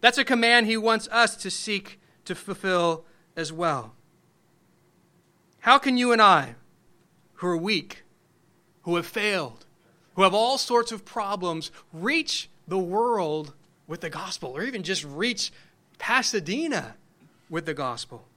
That's 0.01 0.17
a 0.17 0.25
command 0.25 0.67
he 0.67 0.77
wants 0.77 1.07
us 1.09 1.35
to 1.37 1.51
seek 1.51 1.99
to 2.25 2.35
fulfill 2.35 3.05
as 3.35 3.51
well. 3.51 3.93
How 5.59 5.77
can 5.77 5.97
you 5.97 6.11
and 6.11 6.21
I, 6.21 6.55
who 7.35 7.47
are 7.47 7.57
weak, 7.57 8.03
who 8.83 8.95
have 8.95 9.05
failed, 9.05 9.65
who 10.15 10.23
have 10.23 10.33
all 10.33 10.57
sorts 10.57 10.91
of 10.91 11.03
problems, 11.03 11.71
reach 11.91 12.49
the 12.67 12.77
world 12.77 13.53
with 13.85 14.01
the 14.01 14.09
gospel, 14.09 14.51
or 14.51 14.63
even 14.63 14.83
just 14.83 15.03
reach 15.03 15.51
Pasadena 15.97 16.95
with 17.49 17.65
the 17.65 17.73
gospel? 17.73 18.27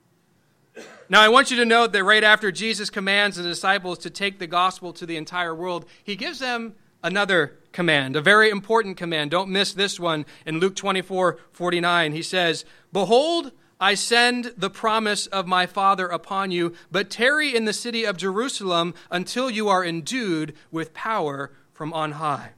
Now, 1.09 1.21
I 1.21 1.29
want 1.29 1.51
you 1.51 1.57
to 1.57 1.65
note 1.65 1.93
that 1.93 2.05
right 2.05 2.23
after 2.23 2.53
Jesus 2.53 2.89
commands 2.89 3.37
the 3.37 3.43
disciples 3.43 3.99
to 3.99 4.11
take 4.11 4.39
the 4.39 4.47
gospel 4.47 4.93
to 4.93 5.07
the 5.07 5.17
entire 5.17 5.55
world, 5.55 5.85
he 6.05 6.15
gives 6.15 6.39
them 6.39 6.75
another 7.03 7.59
command, 7.73 8.17
a 8.17 8.21
very 8.21 8.51
important 8.51 8.97
command. 8.97 9.31
Don't 9.31 9.51
miss 9.51 9.73
this 9.73 9.99
one 9.99 10.27
in 10.47 10.61
Luke 10.61 10.77
24 10.77 11.39
49. 11.53 12.13
He 12.13 12.23
says, 12.23 12.65
Behold, 12.93 13.53
I 13.81 13.95
send 13.95 14.53
the 14.57 14.71
promise 14.71 15.27
of 15.27 15.47
my 15.47 15.67
Father 15.67 16.07
upon 16.07 16.51
you, 16.51 16.75
but 16.91 17.11
tarry 17.11 17.57
in 17.57 17.65
the 17.65 17.73
city 17.73 18.05
of 18.05 18.17
Jerusalem 18.17 18.95
until 19.11 19.51
you 19.51 19.69
are 19.69 19.85
endued 19.85 20.55
with 20.71 20.93
power 20.93 21.51
from 21.73 21.93
on 21.93 22.13
high. 22.13 22.51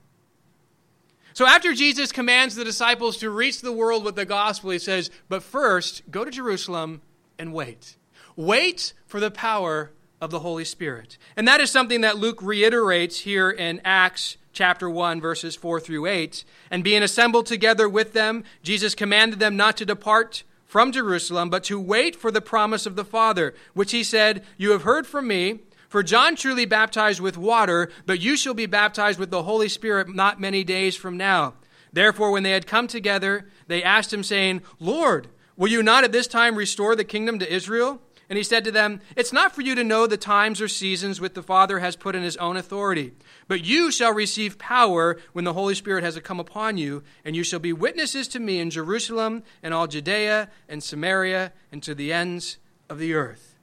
So 1.33 1.47
after 1.47 1.73
Jesus 1.73 2.13
commands 2.13 2.57
the 2.57 2.65
disciples 2.65 3.17
to 3.19 3.31
reach 3.31 3.63
the 3.63 3.73
world 3.73 4.05
with 4.05 4.17
the 4.17 4.27
gospel, 4.27 4.71
he 4.71 4.79
says, 4.79 5.11
But 5.29 5.43
first, 5.43 6.03
go 6.11 6.25
to 6.25 6.31
Jerusalem 6.31 7.01
and 7.39 7.55
wait. 7.55 7.97
Wait 8.37 8.93
for 9.07 9.21
the 9.21 9.31
power 9.31 9.91
of 10.21 10.31
the 10.31 10.41
Holy 10.41 10.65
Spirit. 10.65 11.19
And 11.37 11.47
that 11.49 11.61
is 11.61 11.71
something 11.71 12.01
that 12.03 12.19
Luke 12.19 12.41
reiterates 12.43 13.21
here 13.21 13.51
in 13.51 13.81
Acts 13.85 14.37
chapter 14.53 14.89
1, 14.89 15.21
verses 15.21 15.57
4 15.57 15.81
through 15.81 16.07
8. 16.07 16.45
And 16.71 16.85
being 16.85 17.03
assembled 17.03 17.47
together 17.47 17.89
with 17.89 18.13
them, 18.13 18.45
Jesus 18.63 18.95
commanded 18.95 19.41
them 19.41 19.57
not 19.57 19.77
to 19.79 19.85
depart 19.85 20.45
from 20.65 20.93
Jerusalem, 20.93 21.51
but 21.51 21.65
to 21.65 21.79
wait 21.79 22.17
for 22.17 22.31
the 22.31 22.41
promise 22.41 22.87
of 22.87 22.97
the 22.97 23.05
Father, 23.05 23.55
which 23.75 23.93
he 23.93 24.05
said, 24.05 24.45
You 24.57 24.71
have 24.71 24.85
heard 24.85 25.07
from 25.07 25.27
me. 25.29 25.61
For 25.89 26.03
John 26.03 26.37
truly 26.37 26.65
baptized 26.65 27.21
with 27.21 27.37
water, 27.37 27.91
but 28.07 28.19
you 28.19 28.35
shall 28.39 28.55
be 28.55 28.65
baptized 28.65 29.19
with 29.19 29.31
the 29.31 29.43
Holy 29.43 29.69
Spirit 29.69 30.09
not 30.09 30.41
many 30.41 30.65
days 30.65 30.97
from 30.97 31.19
now. 31.19 31.53
Therefore, 31.93 32.31
when 32.31 32.45
they 32.45 32.53
had 32.53 32.67
come 32.67 32.87
together, 32.87 33.47
they 33.67 33.83
asked 33.83 34.11
him, 34.11 34.23
saying, 34.23 34.63
Lord, 34.81 35.29
will 35.55 35.69
you 35.69 35.83
not 35.83 36.05
at 36.05 36.13
this 36.13 36.27
time 36.27 36.57
restore 36.57 36.97
the 36.97 37.05
kingdom 37.05 37.39
to 37.41 37.55
Israel? 37.55 38.01
And 38.33 38.39
he 38.39 38.45
said 38.45 38.65
to 38.65 38.73
them, 38.73 39.03
It's 39.15 39.31
not 39.31 39.55
for 39.55 39.61
you 39.61 39.75
to 39.75 39.85
know 39.85 40.07
the 40.07 40.17
times 40.17 40.63
or 40.63 40.67
seasons 40.67 41.21
which 41.21 41.35
the 41.35 41.43
Father 41.43 41.81
has 41.81 41.97
put 41.97 42.17
in 42.17 42.23
his 42.23 42.39
own 42.39 42.57
authority, 42.57 43.13
but 43.47 43.63
you 43.63 43.93
shall 43.93 44.15
receive 44.15 44.57
power 44.57 45.19
when 45.35 45.45
the 45.45 45.53
Holy 45.53 45.75
Spirit 45.75 46.03
has 46.03 46.19
come 46.21 46.41
upon 46.41 46.79
you, 46.79 47.03
and 47.27 47.37
you 47.37 47.45
shall 47.45 47.59
be 47.59 47.75
witnesses 47.75 48.27
to 48.29 48.41
me 48.41 48.59
in 48.59 48.71
Jerusalem 48.71 49.43
and 49.63 49.75
all 49.75 49.87
Judea 49.87 50.49
and 50.67 50.83
Samaria 50.83 51.53
and 51.71 51.83
to 51.83 51.95
the 51.95 52.11
ends 52.11 52.57
of 52.89 52.99
the 52.99 53.13
earth. 53.13 53.59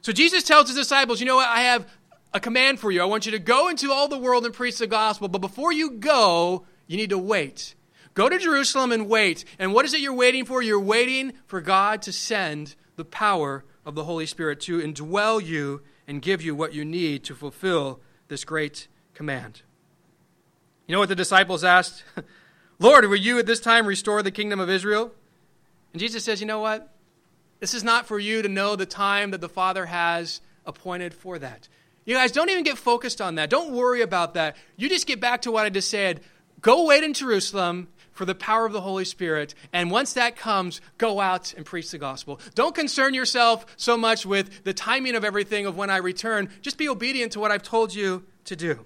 So 0.00 0.12
Jesus 0.12 0.44
tells 0.44 0.68
his 0.68 0.76
disciples, 0.76 1.18
You 1.18 1.26
know 1.26 1.34
what? 1.34 1.48
I 1.48 1.62
have 1.62 1.88
a 2.32 2.38
command 2.38 2.78
for 2.78 2.92
you. 2.92 3.02
I 3.02 3.06
want 3.06 3.26
you 3.26 3.32
to 3.32 3.40
go 3.40 3.66
into 3.66 3.90
all 3.90 4.06
the 4.06 4.16
world 4.16 4.44
and 4.44 4.54
preach 4.54 4.78
the 4.78 4.86
gospel, 4.86 5.26
but 5.26 5.40
before 5.40 5.72
you 5.72 5.90
go, 5.90 6.66
you 6.86 6.96
need 6.96 7.10
to 7.10 7.18
wait. 7.18 7.74
Go 8.14 8.28
to 8.28 8.38
Jerusalem 8.38 8.92
and 8.92 9.08
wait. 9.08 9.44
And 9.58 9.74
what 9.74 9.84
is 9.84 9.92
it 9.92 10.00
you're 10.00 10.14
waiting 10.14 10.44
for? 10.44 10.62
You're 10.62 10.78
waiting 10.78 11.32
for 11.46 11.60
God 11.60 12.02
to 12.02 12.12
send 12.12 12.76
the 13.00 13.04
power 13.06 13.64
of 13.86 13.94
the 13.94 14.04
Holy 14.04 14.26
Spirit 14.26 14.60
to 14.60 14.78
indwell 14.78 15.42
you 15.42 15.80
and 16.06 16.20
give 16.20 16.42
you 16.42 16.54
what 16.54 16.74
you 16.74 16.84
need 16.84 17.24
to 17.24 17.34
fulfill 17.34 17.98
this 18.28 18.44
great 18.44 18.88
command. 19.14 19.62
You 20.86 20.92
know 20.92 20.98
what 20.98 21.08
the 21.08 21.14
disciples 21.14 21.64
asked? 21.64 22.04
Lord, 22.78 23.06
will 23.06 23.16
you 23.16 23.38
at 23.38 23.46
this 23.46 23.58
time 23.58 23.86
restore 23.86 24.22
the 24.22 24.30
kingdom 24.30 24.60
of 24.60 24.68
Israel? 24.68 25.12
And 25.94 26.00
Jesus 26.00 26.22
says, 26.22 26.40
You 26.40 26.46
know 26.46 26.60
what? 26.60 26.92
This 27.58 27.72
is 27.72 27.82
not 27.82 28.04
for 28.04 28.18
you 28.18 28.42
to 28.42 28.48
know 28.50 28.76
the 28.76 28.84
time 28.84 29.30
that 29.30 29.40
the 29.40 29.48
Father 29.48 29.86
has 29.86 30.42
appointed 30.66 31.14
for 31.14 31.38
that. 31.38 31.68
You 32.04 32.14
guys, 32.14 32.32
don't 32.32 32.50
even 32.50 32.64
get 32.64 32.76
focused 32.76 33.22
on 33.22 33.36
that. 33.36 33.48
Don't 33.48 33.72
worry 33.72 34.02
about 34.02 34.34
that. 34.34 34.56
You 34.76 34.90
just 34.90 35.06
get 35.06 35.20
back 35.20 35.42
to 35.42 35.50
what 35.50 35.64
I 35.64 35.70
just 35.70 35.88
said. 35.88 36.20
Go 36.60 36.84
wait 36.84 37.02
in 37.02 37.14
Jerusalem 37.14 37.88
for 38.20 38.26
the 38.26 38.34
power 38.34 38.66
of 38.66 38.74
the 38.74 38.82
Holy 38.82 39.06
Spirit. 39.06 39.54
And 39.72 39.90
once 39.90 40.12
that 40.12 40.36
comes, 40.36 40.82
go 40.98 41.22
out 41.22 41.54
and 41.54 41.64
preach 41.64 41.90
the 41.90 41.96
gospel. 41.96 42.38
Don't 42.54 42.74
concern 42.74 43.14
yourself 43.14 43.64
so 43.78 43.96
much 43.96 44.26
with 44.26 44.62
the 44.62 44.74
timing 44.74 45.14
of 45.14 45.24
everything 45.24 45.64
of 45.64 45.74
when 45.74 45.88
I 45.88 45.96
return. 45.96 46.50
Just 46.60 46.76
be 46.76 46.86
obedient 46.86 47.32
to 47.32 47.40
what 47.40 47.50
I've 47.50 47.62
told 47.62 47.94
you 47.94 48.26
to 48.44 48.54
do. 48.54 48.84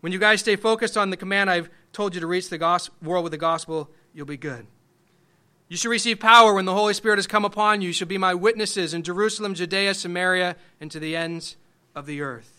When 0.00 0.14
you 0.14 0.18
guys 0.18 0.40
stay 0.40 0.56
focused 0.56 0.96
on 0.96 1.10
the 1.10 1.16
command 1.18 1.50
I've 1.50 1.68
told 1.92 2.14
you 2.14 2.22
to 2.22 2.26
reach 2.26 2.48
the 2.48 2.56
gospel, 2.56 2.94
world 3.02 3.24
with 3.24 3.32
the 3.32 3.36
gospel, 3.36 3.90
you'll 4.14 4.24
be 4.24 4.38
good. 4.38 4.66
You 5.68 5.76
shall 5.76 5.90
receive 5.90 6.18
power 6.18 6.54
when 6.54 6.64
the 6.64 6.72
Holy 6.72 6.94
Spirit 6.94 7.16
has 7.16 7.26
come 7.26 7.44
upon 7.44 7.82
you. 7.82 7.88
You 7.88 7.92
shall 7.92 8.08
be 8.08 8.16
my 8.16 8.32
witnesses 8.32 8.94
in 8.94 9.02
Jerusalem, 9.02 9.52
Judea, 9.52 9.92
Samaria, 9.92 10.56
and 10.80 10.90
to 10.90 10.98
the 10.98 11.14
ends 11.14 11.58
of 11.94 12.06
the 12.06 12.22
earth. 12.22 12.51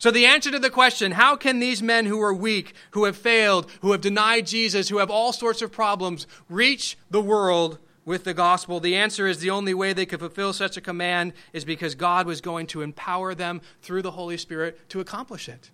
So, 0.00 0.12
the 0.12 0.26
answer 0.26 0.52
to 0.52 0.60
the 0.60 0.70
question, 0.70 1.12
how 1.12 1.34
can 1.34 1.58
these 1.58 1.82
men 1.82 2.06
who 2.06 2.20
are 2.20 2.32
weak, 2.32 2.72
who 2.92 3.04
have 3.04 3.16
failed, 3.16 3.68
who 3.80 3.90
have 3.90 4.00
denied 4.00 4.46
Jesus, 4.46 4.88
who 4.88 4.98
have 4.98 5.10
all 5.10 5.32
sorts 5.32 5.60
of 5.60 5.72
problems, 5.72 6.28
reach 6.48 6.96
the 7.10 7.20
world 7.20 7.78
with 8.04 8.22
the 8.22 8.32
gospel? 8.32 8.78
The 8.78 8.94
answer 8.94 9.26
is 9.26 9.40
the 9.40 9.50
only 9.50 9.74
way 9.74 9.92
they 9.92 10.06
could 10.06 10.20
fulfill 10.20 10.52
such 10.52 10.76
a 10.76 10.80
command 10.80 11.32
is 11.52 11.64
because 11.64 11.96
God 11.96 12.26
was 12.26 12.40
going 12.40 12.68
to 12.68 12.82
empower 12.82 13.34
them 13.34 13.60
through 13.82 14.02
the 14.02 14.12
Holy 14.12 14.36
Spirit 14.36 14.88
to 14.90 15.00
accomplish 15.00 15.48
it. 15.48 15.72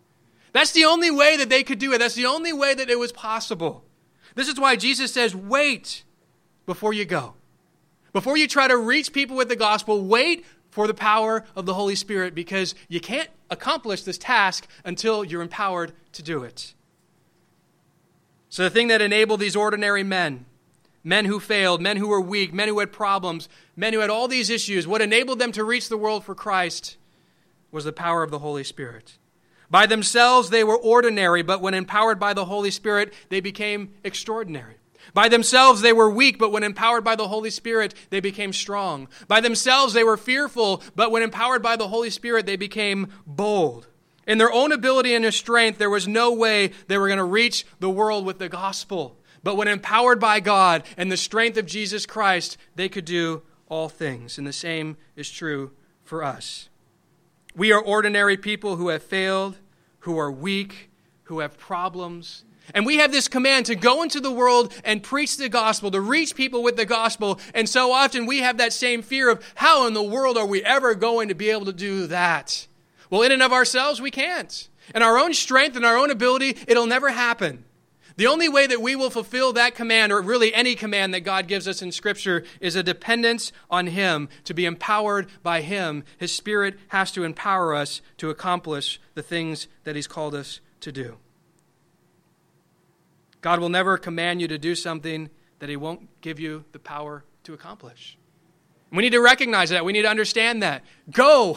That's 0.55 0.73
the 0.73 0.87
only 0.87 1.11
way 1.11 1.37
that 1.37 1.51
they 1.51 1.63
could 1.63 1.79
do 1.79 1.93
it. 1.93 1.99
That's 1.99 2.15
the 2.15 2.27
only 2.27 2.53
way 2.53 2.75
that 2.75 2.89
it 2.89 2.99
was 2.99 3.13
possible. 3.13 3.85
This 4.37 4.49
is 4.49 4.59
why 4.59 4.77
Jesus 4.77 5.13
says, 5.13 5.37
wait 5.37 6.03
before 6.65 6.95
you 6.95 7.05
go. 7.05 7.35
Before 8.15 8.39
you 8.39 8.47
try 8.47 8.69
to 8.69 8.77
reach 8.77 9.13
people 9.13 9.37
with 9.37 9.49
the 9.49 9.57
gospel, 9.57 10.03
wait 10.03 10.47
for 10.71 10.87
the 10.87 10.95
power 10.95 11.45
of 11.55 11.67
the 11.67 11.75
Holy 11.75 11.95
Spirit 11.95 12.35
because 12.35 12.75
you 12.89 13.01
can't 13.01 13.29
accomplish 13.51 14.03
this 14.03 14.19
task 14.19 14.67
until 14.85 15.25
you're 15.25 15.43
empowered 15.43 15.93
to 16.13 16.23
do 16.23 16.43
it. 16.43 16.75
So, 18.49 18.63
the 18.63 18.71
thing 18.71 18.89
that 18.89 19.03
enabled 19.03 19.41
these 19.41 19.57
ordinary 19.57 20.05
men, 20.05 20.47
men 21.03 21.25
who 21.25 21.41
failed, 21.41 21.81
men 21.81 21.97
who 21.97 22.09
were 22.09 22.21
weak, 22.21 22.55
men 22.55 22.69
who 22.69 22.79
had 22.79 22.93
problems, 22.93 23.49
men 23.77 23.93
who 23.93 23.99
had 23.99 24.11
all 24.11 24.29
these 24.29 24.51
issues, 24.51 24.87
what 24.87 25.03
enabled 25.03 25.39
them 25.39 25.53
to 25.53 25.65
reach 25.65 25.89
the 25.89 25.97
world 25.97 26.25
for 26.25 26.35
Christ 26.35 26.97
was 27.71 27.85
the 27.85 27.93
power 27.93 28.23
of 28.23 28.31
the 28.31 28.39
Holy 28.39 28.65
Spirit. 28.65 29.19
By 29.71 29.87
themselves, 29.87 30.51
they 30.51 30.63
were 30.63 30.77
ordinary, 30.77 31.43
but 31.43 31.61
when 31.61 31.75
empowered 31.75 32.21
by 32.21 32.33
the 32.33 32.45
Holy 32.45 32.71
Spirit, 32.71 33.13
they 33.29 33.41
became 33.41 33.95
extraordinary. 34.05 34.77
By 35.15 35.29
themselves, 35.29 35.81
they 35.81 35.93
were 35.93 36.11
weak, 36.11 36.39
but 36.39 36.51
when 36.51 36.65
empowered 36.65 37.05
by 37.05 37.15
the 37.15 37.29
Holy 37.29 37.51
Spirit, 37.51 37.95
they 38.11 38.21
became 38.21 38.53
strong. 38.53 39.09
By 39.29 39.41
themselves, 39.41 39.95
they 39.95 40.03
were 40.03 40.17
fearful, 40.17 40.83
but 40.97 41.13
when 41.13 41.23
empowered 41.23 41.63
by 41.63 41.77
the 41.77 41.89
Holy 41.89 42.11
Spirit, 42.11 42.47
they 42.47 42.57
became 42.57 43.09
bold. 43.25 43.87
In 44.27 44.39
their 44.39 44.53
own 44.53 44.73
ability 44.73 45.15
and 45.15 45.25
their 45.25 45.31
strength, 45.31 45.79
there 45.79 45.91
was 45.91 46.09
no 46.09 46.33
way 46.33 46.73
they 46.89 46.99
were 46.99 47.07
going 47.07 47.19
to 47.19 47.25
reach 47.25 47.65
the 47.79 47.91
world 47.91 48.27
with 48.27 48.39
the 48.39 48.49
gospel. 48.49 49.17
But 49.45 49.57
when 49.57 49.69
empowered 49.69 50.19
by 50.19 50.41
God 50.41 50.83
and 50.97 51.13
the 51.13 51.17
strength 51.17 51.59
of 51.59 51.67
Jesus 51.67 52.07
Christ, 52.07 52.57
they 52.75 52.89
could 52.89 53.05
do 53.05 53.43
all 53.69 53.89
things. 53.89 54.37
And 54.37 54.47
the 54.47 54.53
same 54.53 54.97
is 55.15 55.31
true 55.31 55.73
for 56.03 56.25
us. 56.25 56.71
We 57.55 57.71
are 57.71 57.81
ordinary 57.81 58.37
people 58.37 58.77
who 58.77 58.89
have 58.89 59.03
failed, 59.03 59.59
who 60.01 60.19
are 60.19 60.33
weak, 60.33 60.91
who 61.25 61.39
have 61.39 61.59
problems, 61.59 62.45
and 62.73 62.87
we 62.87 62.97
have 62.97 63.13
this 63.13 63.29
command 63.29 63.67
to 63.67 63.75
go 63.75 64.03
into 64.03 64.21
the 64.21 64.31
world 64.31 64.73
and 64.85 65.03
preach 65.03 65.37
the 65.37 65.49
gospel, 65.49 65.91
to 65.91 66.01
reach 66.01 66.35
people 66.35 66.63
with 66.63 66.77
the 66.77 66.87
gospel. 66.87 67.39
And 67.53 67.69
so 67.69 67.93
often 67.93 68.25
we 68.25 68.39
have 68.39 68.57
that 68.59 68.73
same 68.73 69.03
fear 69.03 69.29
of 69.29 69.45
how 69.57 69.87
in 69.87 69.93
the 69.93 70.03
world 70.03 70.39
are 70.39 70.47
we 70.47 70.63
ever 70.65 70.95
going 70.95 71.29
to 71.29 71.35
be 71.35 71.51
able 71.51 71.67
to 71.67 71.73
do 71.73 72.07
that? 72.07 72.67
Well, 73.11 73.23
in 73.23 73.33
and 73.33 73.43
of 73.43 73.53
ourselves, 73.53 74.01
we 74.01 74.11
can't. 74.11 74.69
In 74.95 75.03
our 75.03 75.19
own 75.19 75.35
strength 75.35 75.77
and 75.77 75.85
our 75.85 75.97
own 75.97 76.11
ability, 76.11 76.57
it'll 76.67 76.87
never 76.87 77.11
happen. 77.11 77.65
The 78.17 78.27
only 78.29 78.49
way 78.49 78.67
that 78.69 78.81
we 78.81 78.95
will 78.95 79.11
fulfill 79.11 79.53
that 79.55 79.75
command, 79.75 80.13
or 80.13 80.23
really 80.23 80.55
any 80.55 80.77
command 80.77 81.13
that 81.15 81.21
God 81.21 81.49
gives 81.49 81.67
us 81.67 81.83
in 81.83 81.91
Scripture, 81.91 82.45
is 82.61 82.77
a 82.77 82.83
dependence 82.83 83.51
on 83.71 83.89
Him, 83.89 84.29
to 84.45 84.55
be 84.55 84.67
empowered 84.67 85.27
by 85.43 85.63
Him. 85.63 86.05
His 86.17 86.33
Spirit 86.33 86.79
has 86.89 87.11
to 87.13 87.25
empower 87.25 87.75
us 87.75 88.01
to 88.19 88.31
accomplish 88.31 89.01
the 89.15 89.23
things 89.23 89.67
that 89.83 89.97
He's 89.97 90.07
called 90.07 90.35
us 90.35 90.61
to 90.81 90.93
do. 90.93 91.17
God 93.45 93.61
will 93.61 93.69
never 93.69 93.99
command 93.99 94.41
you 94.41 94.49
to 94.49 94.57
do 94.57 94.75
something 94.75 95.29
that 95.59 95.69
He 95.69 95.77
won't 95.77 96.23
give 96.23 96.41
you 96.41 96.65
the 96.73 96.79
power 96.79 97.25
to 97.43 97.53
accomplish. 97.53 98.17
We 98.91 99.03
need 99.03 99.11
to 99.11 99.21
recognize 99.21 99.69
that. 99.69 99.85
We 99.85 99.93
need 99.93 100.01
to 100.01 100.09
understand 100.09 100.63
that. 100.63 100.83
Go. 101.11 101.53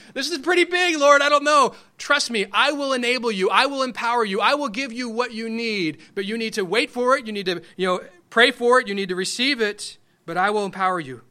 this 0.12 0.30
is 0.30 0.36
pretty 0.36 0.64
big, 0.64 0.98
Lord. 0.98 1.22
I 1.22 1.30
don't 1.30 1.42
know. 1.42 1.74
Trust 1.96 2.30
me, 2.30 2.44
I 2.52 2.72
will 2.72 2.92
enable 2.92 3.32
you. 3.32 3.48
I 3.48 3.64
will 3.64 3.82
empower 3.82 4.26
you. 4.26 4.42
I 4.42 4.56
will 4.56 4.68
give 4.68 4.92
you 4.92 5.08
what 5.08 5.32
you 5.32 5.48
need. 5.48 6.02
But 6.14 6.26
you 6.26 6.36
need 6.36 6.52
to 6.52 6.66
wait 6.66 6.90
for 6.90 7.16
it. 7.16 7.26
You 7.26 7.32
need 7.32 7.46
to, 7.46 7.62
you 7.78 7.86
know, 7.86 8.00
pray 8.28 8.50
for 8.50 8.78
it. 8.78 8.86
You 8.86 8.94
need 8.94 9.08
to 9.08 9.16
receive 9.16 9.62
it. 9.62 9.96
But 10.26 10.36
I 10.36 10.50
will 10.50 10.66
empower 10.66 11.00
you. 11.00 11.22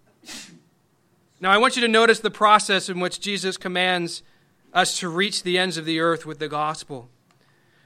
Now, 1.40 1.52
I 1.52 1.60
want 1.60 1.76
you 1.76 1.84
to 1.84 1.88
notice 1.88 2.22
the 2.22 2.32
process 2.32 2.90
in 2.90 3.00
which 3.00 3.20
Jesus 3.20 3.56
commands 3.56 4.24
us 4.74 4.98
to 4.98 5.10
reach 5.10 5.44
the 5.44 5.60
ends 5.60 5.78
of 5.78 5.86
the 5.86 6.00
earth 6.00 6.26
with 6.26 6.40
the 6.40 6.48
gospel. 6.48 7.08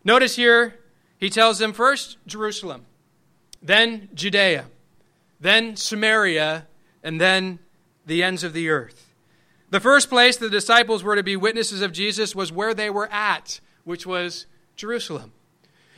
Notice 0.06 0.38
here 0.38 0.80
he 1.18 1.30
tells 1.30 1.60
them 1.60 1.74
first 1.74 2.18
Jerusalem, 2.28 2.86
then 3.62 4.10
Judea, 4.14 4.66
then 5.40 5.76
Samaria, 5.76 6.68
and 7.04 7.20
then 7.20 7.60
the 8.06 8.24
ends 8.24 8.44
of 8.44 8.54
the 8.54 8.70
earth. 8.70 9.14
The 9.70 9.80
first 9.80 10.10
place 10.10 10.38
the 10.38 10.50
disciples 10.50 11.04
were 11.04 11.16
to 11.16 11.24
be 11.24 11.36
witnesses 11.36 11.82
of 11.82 11.92
Jesus 11.92 12.36
was 12.36 12.52
where 12.52 12.74
they 12.74 12.90
were 12.90 13.12
at, 13.12 13.60
which 13.84 14.06
was 14.06 14.46
Jerusalem. 14.76 15.32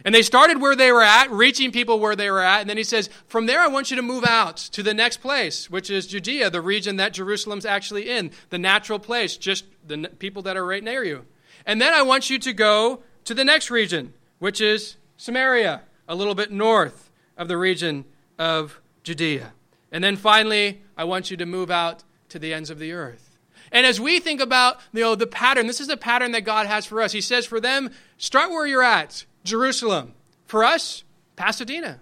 And 0.06 0.14
they 0.14 0.22
started 0.22 0.62
where 0.62 0.76
they 0.76 0.92
were 0.92 1.04
at, 1.04 1.30
reaching 1.32 1.72
people 1.72 2.00
where 2.00 2.16
they 2.16 2.30
were 2.30 2.42
at. 2.42 2.62
And 2.62 2.70
then 2.70 2.78
he 2.78 2.84
says, 2.84 3.10
From 3.26 3.46
there, 3.46 3.60
I 3.60 3.68
want 3.68 3.90
you 3.90 3.98
to 3.98 4.04
move 4.04 4.24
out 4.24 4.58
to 4.58 4.84
the 4.84 4.94
next 4.94 5.18
place, 5.18 5.70
which 5.70 5.90
is 5.90 6.08
Judea, 6.08 6.50
the 6.50 6.62
region 6.62 6.96
that 6.98 7.14
Jerusalem's 7.14 7.66
actually 7.66 8.10
in, 8.10 8.32
the 8.50 8.60
natural 8.60 9.00
place, 9.00 9.36
just 9.36 9.66
the 9.86 10.10
people 10.20 10.44
that 10.44 10.56
are 10.56 10.66
right 10.66 10.84
near 10.84 11.04
you. 11.04 11.26
And 11.66 11.82
then 11.82 11.94
I 11.94 12.04
want 12.04 12.30
you 12.30 12.40
to 12.40 12.54
go 12.54 13.02
to 13.26 13.34
the 13.34 13.44
next 13.44 13.70
region, 13.70 14.14
which 14.40 14.62
is 14.62 14.96
Samaria, 15.18 15.82
a 16.08 16.16
little 16.16 16.36
bit 16.36 16.52
north 16.52 17.10
of 17.36 17.48
the 17.48 17.58
region 17.58 18.06
of 18.40 18.80
Judea. 19.04 19.54
And 19.92 20.04
then 20.04 20.16
finally, 20.16 20.82
I 20.96 21.04
want 21.04 21.32
you 21.32 21.38
to 21.38 21.46
move 21.46 21.72
out 21.72 22.04
to 22.30 22.40
the 22.40 22.54
ends 22.54 22.70
of 22.70 22.80
the 22.80 22.92
earth. 22.92 23.38
And 23.72 23.86
as 23.86 24.00
we 24.00 24.20
think 24.20 24.40
about 24.40 24.80
you 24.94 25.02
know, 25.02 25.16
the 25.16 25.28
pattern, 25.28 25.68
this 25.68 25.82
is 25.82 25.88
the 25.88 25.98
pattern 25.98 26.32
that 26.32 26.42
God 26.42 26.68
has 26.68 26.86
for 26.86 27.02
us. 27.02 27.12
He 27.12 27.22
says, 27.22 27.46
for 27.46 27.60
them, 27.60 27.90
start 28.18 28.50
where 28.50 28.68
you're 28.68 28.84
at. 28.84 29.26
Jerusalem. 29.44 30.14
For 30.46 30.64
us, 30.64 31.04
Pasadena. 31.36 32.00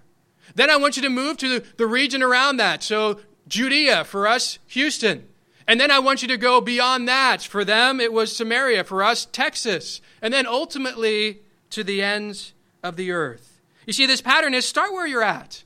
Then 0.54 0.70
I 0.70 0.78
want 0.78 0.96
you 0.96 1.04
to 1.04 1.10
move 1.10 1.38
to 1.38 1.60
the 1.60 1.88
region 1.88 2.22
around 2.22 2.58
that. 2.58 2.84
So, 2.84 3.20
Judea. 3.48 4.04
For 4.04 4.28
us, 4.28 4.60
Houston. 4.68 5.28
And 5.68 5.80
then 5.80 5.90
I 5.90 6.00
want 6.00 6.22
you 6.22 6.28
to 6.28 6.38
go 6.38 6.62
beyond 6.62 7.08
that. 7.08 7.42
For 7.42 7.66
them, 7.66 8.00
it 8.00 8.14
was 8.14 8.36
Samaria. 8.36 8.84
For 8.84 9.02
us, 9.02 9.26
Texas. 9.26 10.02
And 10.22 10.34
then 10.34 10.46
ultimately 10.46 11.42
to 11.72 11.84
the 11.84 12.02
ends 12.02 12.54
of 12.86 12.96
the 12.96 13.12
earth. 13.12 13.60
You 13.86 13.94
see, 13.94 14.06
this 14.06 14.22
pattern 14.22 14.54
is 14.54 14.66
start 14.66 14.94
where 14.94 15.08
you're 15.08 15.24
at 15.24 15.64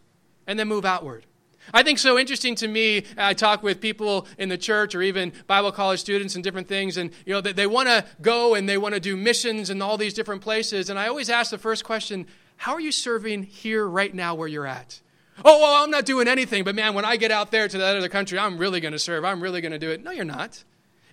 and 0.47 0.57
then 0.57 0.67
move 0.67 0.85
outward. 0.85 1.25
I 1.73 1.83
think 1.83 1.99
so 1.99 2.17
interesting 2.17 2.55
to 2.55 2.67
me. 2.67 2.99
Uh, 2.99 3.01
I 3.17 3.33
talk 3.33 3.61
with 3.61 3.79
people 3.79 4.25
in 4.37 4.49
the 4.49 4.57
church 4.57 4.95
or 4.95 5.01
even 5.03 5.33
Bible 5.45 5.71
college 5.71 5.99
students 5.99 6.33
and 6.33 6.43
different 6.43 6.67
things, 6.67 6.97
and 6.97 7.11
you 7.25 7.33
know 7.33 7.41
they, 7.41 7.51
they 7.51 7.67
want 7.67 7.89
to 7.89 8.05
go 8.21 8.55
and 8.55 8.67
they 8.67 8.77
want 8.77 8.95
to 8.95 8.99
do 8.99 9.15
missions 9.15 9.69
in 9.69 9.81
all 9.81 9.97
these 9.97 10.15
different 10.15 10.41
places. 10.41 10.89
And 10.89 10.97
I 10.97 11.07
always 11.07 11.29
ask 11.29 11.51
the 11.51 11.59
first 11.59 11.83
question: 11.83 12.25
How 12.57 12.73
are 12.73 12.79
you 12.79 12.91
serving 12.91 13.43
here 13.43 13.87
right 13.87 14.13
now 14.13 14.33
where 14.33 14.47
you're 14.47 14.65
at? 14.65 14.99
Oh, 15.45 15.59
well, 15.59 15.83
I'm 15.83 15.91
not 15.91 16.05
doing 16.05 16.27
anything, 16.27 16.63
but 16.63 16.75
man, 16.75 16.95
when 16.95 17.05
I 17.05 17.15
get 17.15 17.31
out 17.31 17.51
there 17.51 17.67
to 17.67 17.77
that 17.77 17.95
other 17.95 18.09
country, 18.09 18.39
I'm 18.39 18.57
really 18.57 18.81
going 18.81 18.91
to 18.91 18.99
serve. 18.99 19.23
I'm 19.23 19.41
really 19.41 19.61
going 19.61 19.71
to 19.71 19.79
do 19.79 19.91
it. 19.91 20.03
No, 20.03 20.11
you're 20.11 20.25
not. 20.25 20.63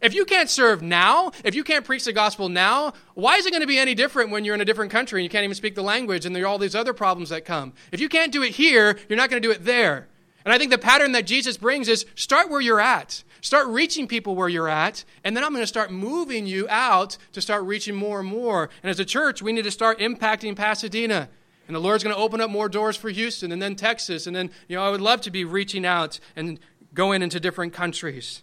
If 0.03 0.14
you 0.14 0.24
can't 0.24 0.51
serve 0.51 0.82
now, 0.82 1.32
if 1.44 1.55
you 1.55 1.64
can't 1.64 1.84
preach 1.84 2.05
the 2.05 2.12
gospel 2.12 2.49
now, 2.49 2.92
why 3.14 3.36
is 3.36 3.47
it 3.47 3.51
going 3.51 3.62
to 3.62 3.66
be 3.66 3.78
any 3.78 3.94
different 3.94 4.30
when 4.30 4.44
you're 4.44 4.55
in 4.55 4.61
a 4.61 4.64
different 4.64 4.92
country 4.92 5.20
and 5.20 5.24
you 5.24 5.30
can't 5.30 5.44
even 5.44 5.55
speak 5.55 5.74
the 5.74 5.82
language 5.82 6.26
and 6.26 6.36
there 6.36 6.44
are 6.44 6.47
all 6.47 6.59
these 6.59 6.74
other 6.74 6.92
problems 6.92 7.30
that 7.30 7.44
come? 7.44 7.72
If 7.92 8.01
you 8.01 8.09
can't 8.09 8.32
do 8.32 8.42
it 8.42 8.53
here, 8.53 8.99
you're 9.09 9.16
not 9.16 9.30
going 9.30 9.40
to 9.42 9.49
do 9.49 9.53
it 9.53 9.64
there. 9.64 10.09
And 10.44 10.53
I 10.53 10.59
think 10.59 10.70
the 10.70 10.78
pattern 10.78 11.12
that 11.12 11.26
Jesus 11.26 11.57
brings 11.57 11.88
is 11.88 12.07
start 12.14 12.51
where 12.51 12.61
you're 12.61 12.80
at. 12.80 13.24
Start 13.40 13.68
reaching 13.68 14.07
people 14.07 14.34
where 14.34 14.49
you're 14.49 14.68
at, 14.68 15.05
and 15.22 15.36
then 15.36 15.44
I'm 15.44 15.51
going 15.51 15.62
to 15.62 15.68
start 15.68 15.92
moving 15.92 16.47
you 16.47 16.66
out 16.68 17.16
to 17.32 17.40
start 17.40 17.64
reaching 17.64 17.94
more 17.94 18.20
and 18.20 18.28
more. 18.28 18.70
And 18.82 18.90
as 18.90 18.99
a 18.99 19.05
church, 19.05 19.40
we 19.40 19.53
need 19.53 19.64
to 19.64 19.70
start 19.70 19.99
impacting 19.99 20.57
Pasadena. 20.57 21.28
And 21.66 21.74
the 21.74 21.80
Lord's 21.80 22.05
going 22.05 22.14
to 22.14 22.20
open 22.20 22.40
up 22.40 22.51
more 22.51 22.68
doors 22.68 22.97
for 22.97 23.11
Houston 23.11 23.53
and 23.53 23.61
then 23.61 23.74
Texas. 23.74 24.26
And 24.26 24.34
then, 24.34 24.51
you 24.68 24.76
know, 24.76 24.84
I 24.84 24.90
would 24.90 25.01
love 25.01 25.20
to 25.22 25.30
be 25.30 25.44
reaching 25.44 25.84
out 25.84 26.20
and 26.34 26.61
going 26.94 27.22
into 27.22 27.40
different 27.40 27.72
countries. 27.72 28.42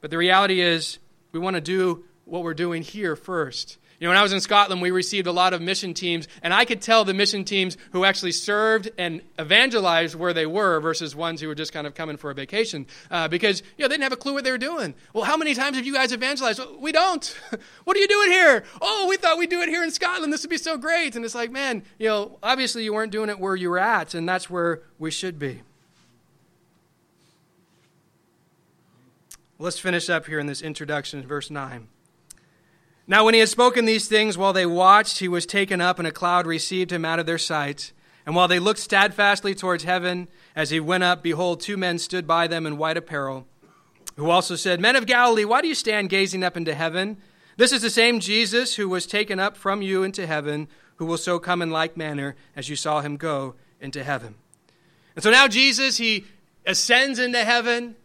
But 0.00 0.10
the 0.10 0.18
reality 0.18 0.60
is, 0.60 0.98
we 1.32 1.40
want 1.40 1.54
to 1.54 1.60
do 1.60 2.04
what 2.24 2.42
we're 2.42 2.54
doing 2.54 2.82
here 2.82 3.16
first. 3.16 3.78
You 4.00 4.06
know, 4.06 4.12
when 4.12 4.18
I 4.18 4.22
was 4.22 4.32
in 4.32 4.40
Scotland, 4.40 4.80
we 4.80 4.90
received 4.90 5.26
a 5.26 5.32
lot 5.32 5.52
of 5.52 5.60
mission 5.60 5.92
teams, 5.92 6.26
and 6.42 6.54
I 6.54 6.64
could 6.64 6.80
tell 6.80 7.04
the 7.04 7.12
mission 7.12 7.44
teams 7.44 7.76
who 7.92 8.06
actually 8.06 8.32
served 8.32 8.90
and 8.96 9.20
evangelized 9.38 10.14
where 10.14 10.32
they 10.32 10.46
were 10.46 10.80
versus 10.80 11.14
ones 11.14 11.42
who 11.42 11.48
were 11.48 11.54
just 11.54 11.74
kind 11.74 11.86
of 11.86 11.94
coming 11.94 12.16
for 12.16 12.30
a 12.30 12.34
vacation 12.34 12.86
uh, 13.10 13.28
because, 13.28 13.60
you 13.76 13.84
know, 13.84 13.88
they 13.88 13.96
didn't 13.96 14.04
have 14.04 14.12
a 14.12 14.16
clue 14.16 14.32
what 14.32 14.42
they 14.42 14.52
were 14.52 14.56
doing. 14.56 14.94
Well, 15.12 15.24
how 15.24 15.36
many 15.36 15.54
times 15.54 15.76
have 15.76 15.84
you 15.84 15.92
guys 15.92 16.14
evangelized? 16.14 16.62
We 16.78 16.92
don't. 16.92 17.38
what 17.84 17.94
are 17.94 18.00
you 18.00 18.08
doing 18.08 18.30
here? 18.30 18.64
Oh, 18.80 19.06
we 19.06 19.18
thought 19.18 19.36
we'd 19.36 19.50
do 19.50 19.60
it 19.60 19.68
here 19.68 19.84
in 19.84 19.90
Scotland. 19.90 20.32
This 20.32 20.44
would 20.44 20.50
be 20.50 20.56
so 20.56 20.78
great. 20.78 21.14
And 21.14 21.22
it's 21.22 21.34
like, 21.34 21.50
man, 21.50 21.82
you 21.98 22.08
know, 22.08 22.38
obviously 22.42 22.84
you 22.84 22.94
weren't 22.94 23.12
doing 23.12 23.28
it 23.28 23.38
where 23.38 23.54
you 23.54 23.68
were 23.68 23.78
at, 23.78 24.14
and 24.14 24.26
that's 24.26 24.48
where 24.48 24.80
we 24.98 25.10
should 25.10 25.38
be. 25.38 25.60
Let's 29.62 29.78
finish 29.78 30.08
up 30.08 30.24
here 30.24 30.38
in 30.38 30.46
this 30.46 30.62
introduction, 30.62 31.26
verse 31.26 31.50
9. 31.50 31.88
Now, 33.06 33.26
when 33.26 33.34
he 33.34 33.40
had 33.40 33.50
spoken 33.50 33.84
these 33.84 34.08
things, 34.08 34.38
while 34.38 34.54
they 34.54 34.64
watched, 34.64 35.18
he 35.18 35.28
was 35.28 35.44
taken 35.44 35.82
up, 35.82 35.98
and 35.98 36.08
a 36.08 36.12
cloud 36.12 36.46
received 36.46 36.90
him 36.90 37.04
out 37.04 37.18
of 37.18 37.26
their 37.26 37.36
sight. 37.36 37.92
And 38.24 38.34
while 38.34 38.48
they 38.48 38.58
looked 38.58 38.78
steadfastly 38.78 39.54
towards 39.54 39.84
heaven, 39.84 40.28
as 40.56 40.70
he 40.70 40.80
went 40.80 41.04
up, 41.04 41.22
behold, 41.22 41.60
two 41.60 41.76
men 41.76 41.98
stood 41.98 42.26
by 42.26 42.46
them 42.46 42.64
in 42.64 42.78
white 42.78 42.96
apparel, 42.96 43.46
who 44.16 44.30
also 44.30 44.56
said, 44.56 44.80
Men 44.80 44.96
of 44.96 45.04
Galilee, 45.04 45.44
why 45.44 45.60
do 45.60 45.68
you 45.68 45.74
stand 45.74 46.08
gazing 46.08 46.42
up 46.42 46.56
into 46.56 46.74
heaven? 46.74 47.18
This 47.58 47.70
is 47.70 47.82
the 47.82 47.90
same 47.90 48.18
Jesus 48.18 48.76
who 48.76 48.88
was 48.88 49.04
taken 49.04 49.38
up 49.38 49.58
from 49.58 49.82
you 49.82 50.02
into 50.02 50.26
heaven, 50.26 50.68
who 50.96 51.04
will 51.04 51.18
so 51.18 51.38
come 51.38 51.60
in 51.60 51.70
like 51.70 51.98
manner 51.98 52.34
as 52.56 52.70
you 52.70 52.76
saw 52.76 53.02
him 53.02 53.18
go 53.18 53.56
into 53.78 54.04
heaven. 54.04 54.36
And 55.14 55.22
so 55.22 55.30
now 55.30 55.48
Jesus, 55.48 55.98
he 55.98 56.24
ascends 56.64 57.18
into 57.18 57.44
heaven, 57.44 57.96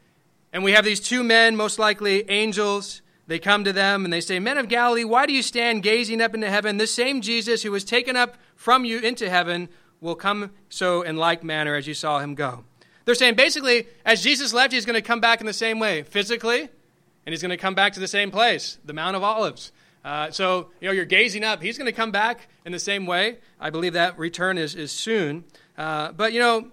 and 0.56 0.64
we 0.64 0.72
have 0.72 0.86
these 0.86 1.02
two 1.02 1.22
men, 1.22 1.58
most 1.58 1.80
likely 1.80 2.30
angels 2.30 3.02
they 3.28 3.40
come 3.40 3.66
to 3.66 3.74
them 3.74 4.06
and 4.06 4.14
they 4.14 4.22
say, 4.22 4.40
Men 4.40 4.58
of 4.58 4.70
Galilee, 4.70 5.04
why 5.04 5.26
do 5.26 5.34
you 5.34 5.42
stand 5.42 5.84
gazing 5.84 6.22
up 6.22 6.34
into 6.34 6.50
heaven? 6.50 6.78
This 6.78 6.94
same 6.94 7.20
Jesus 7.20 7.62
who 7.62 7.72
was 7.72 7.84
taken 7.84 8.16
up 8.16 8.38
from 8.56 8.86
you 8.86 9.00
into 9.00 9.30
heaven 9.30 9.68
will 10.00 10.16
come 10.16 10.52
so 10.70 11.02
in 11.02 11.18
like 11.18 11.44
manner 11.44 11.76
as 11.76 11.88
you 11.88 11.94
saw 11.94 12.20
him 12.20 12.36
go. 12.36 12.64
They're 13.04 13.16
saying 13.16 13.36
basically, 13.36 13.88
as 14.06 14.24
Jesus 14.24 14.54
left, 14.54 14.72
he's 14.72 14.86
going 14.86 14.96
to 14.96 15.02
come 15.02 15.20
back 15.20 15.42
in 15.42 15.46
the 15.46 15.52
same 15.52 15.78
way, 15.78 16.04
physically, 16.04 16.62
and 16.62 17.34
he's 17.34 17.42
going 17.42 17.50
to 17.50 17.58
come 17.58 17.76
back 17.76 17.92
to 17.92 18.00
the 18.00 18.08
same 18.08 18.32
place, 18.32 18.78
the 18.86 18.94
Mount 18.94 19.18
of 19.18 19.24
Olives. 19.24 19.74
Uh, 20.06 20.32
so, 20.32 20.70
you 20.80 20.88
know, 20.88 20.94
you're 20.94 21.04
gazing 21.04 21.44
up. 21.44 21.62
He's 21.62 21.78
going 21.78 21.88
to 21.88 21.92
come 21.92 22.12
back 22.12 22.48
in 22.66 22.72
the 22.72 22.80
same 22.80 23.06
way. 23.06 23.40
I 23.60 23.72
believe 23.72 23.92
that 23.92 24.18
return 24.18 24.58
is, 24.58 24.74
is 24.74 24.94
soon. 24.94 25.44
Uh, 25.78 26.14
but, 26.14 26.32
you 26.32 26.40
know, 26.40 26.70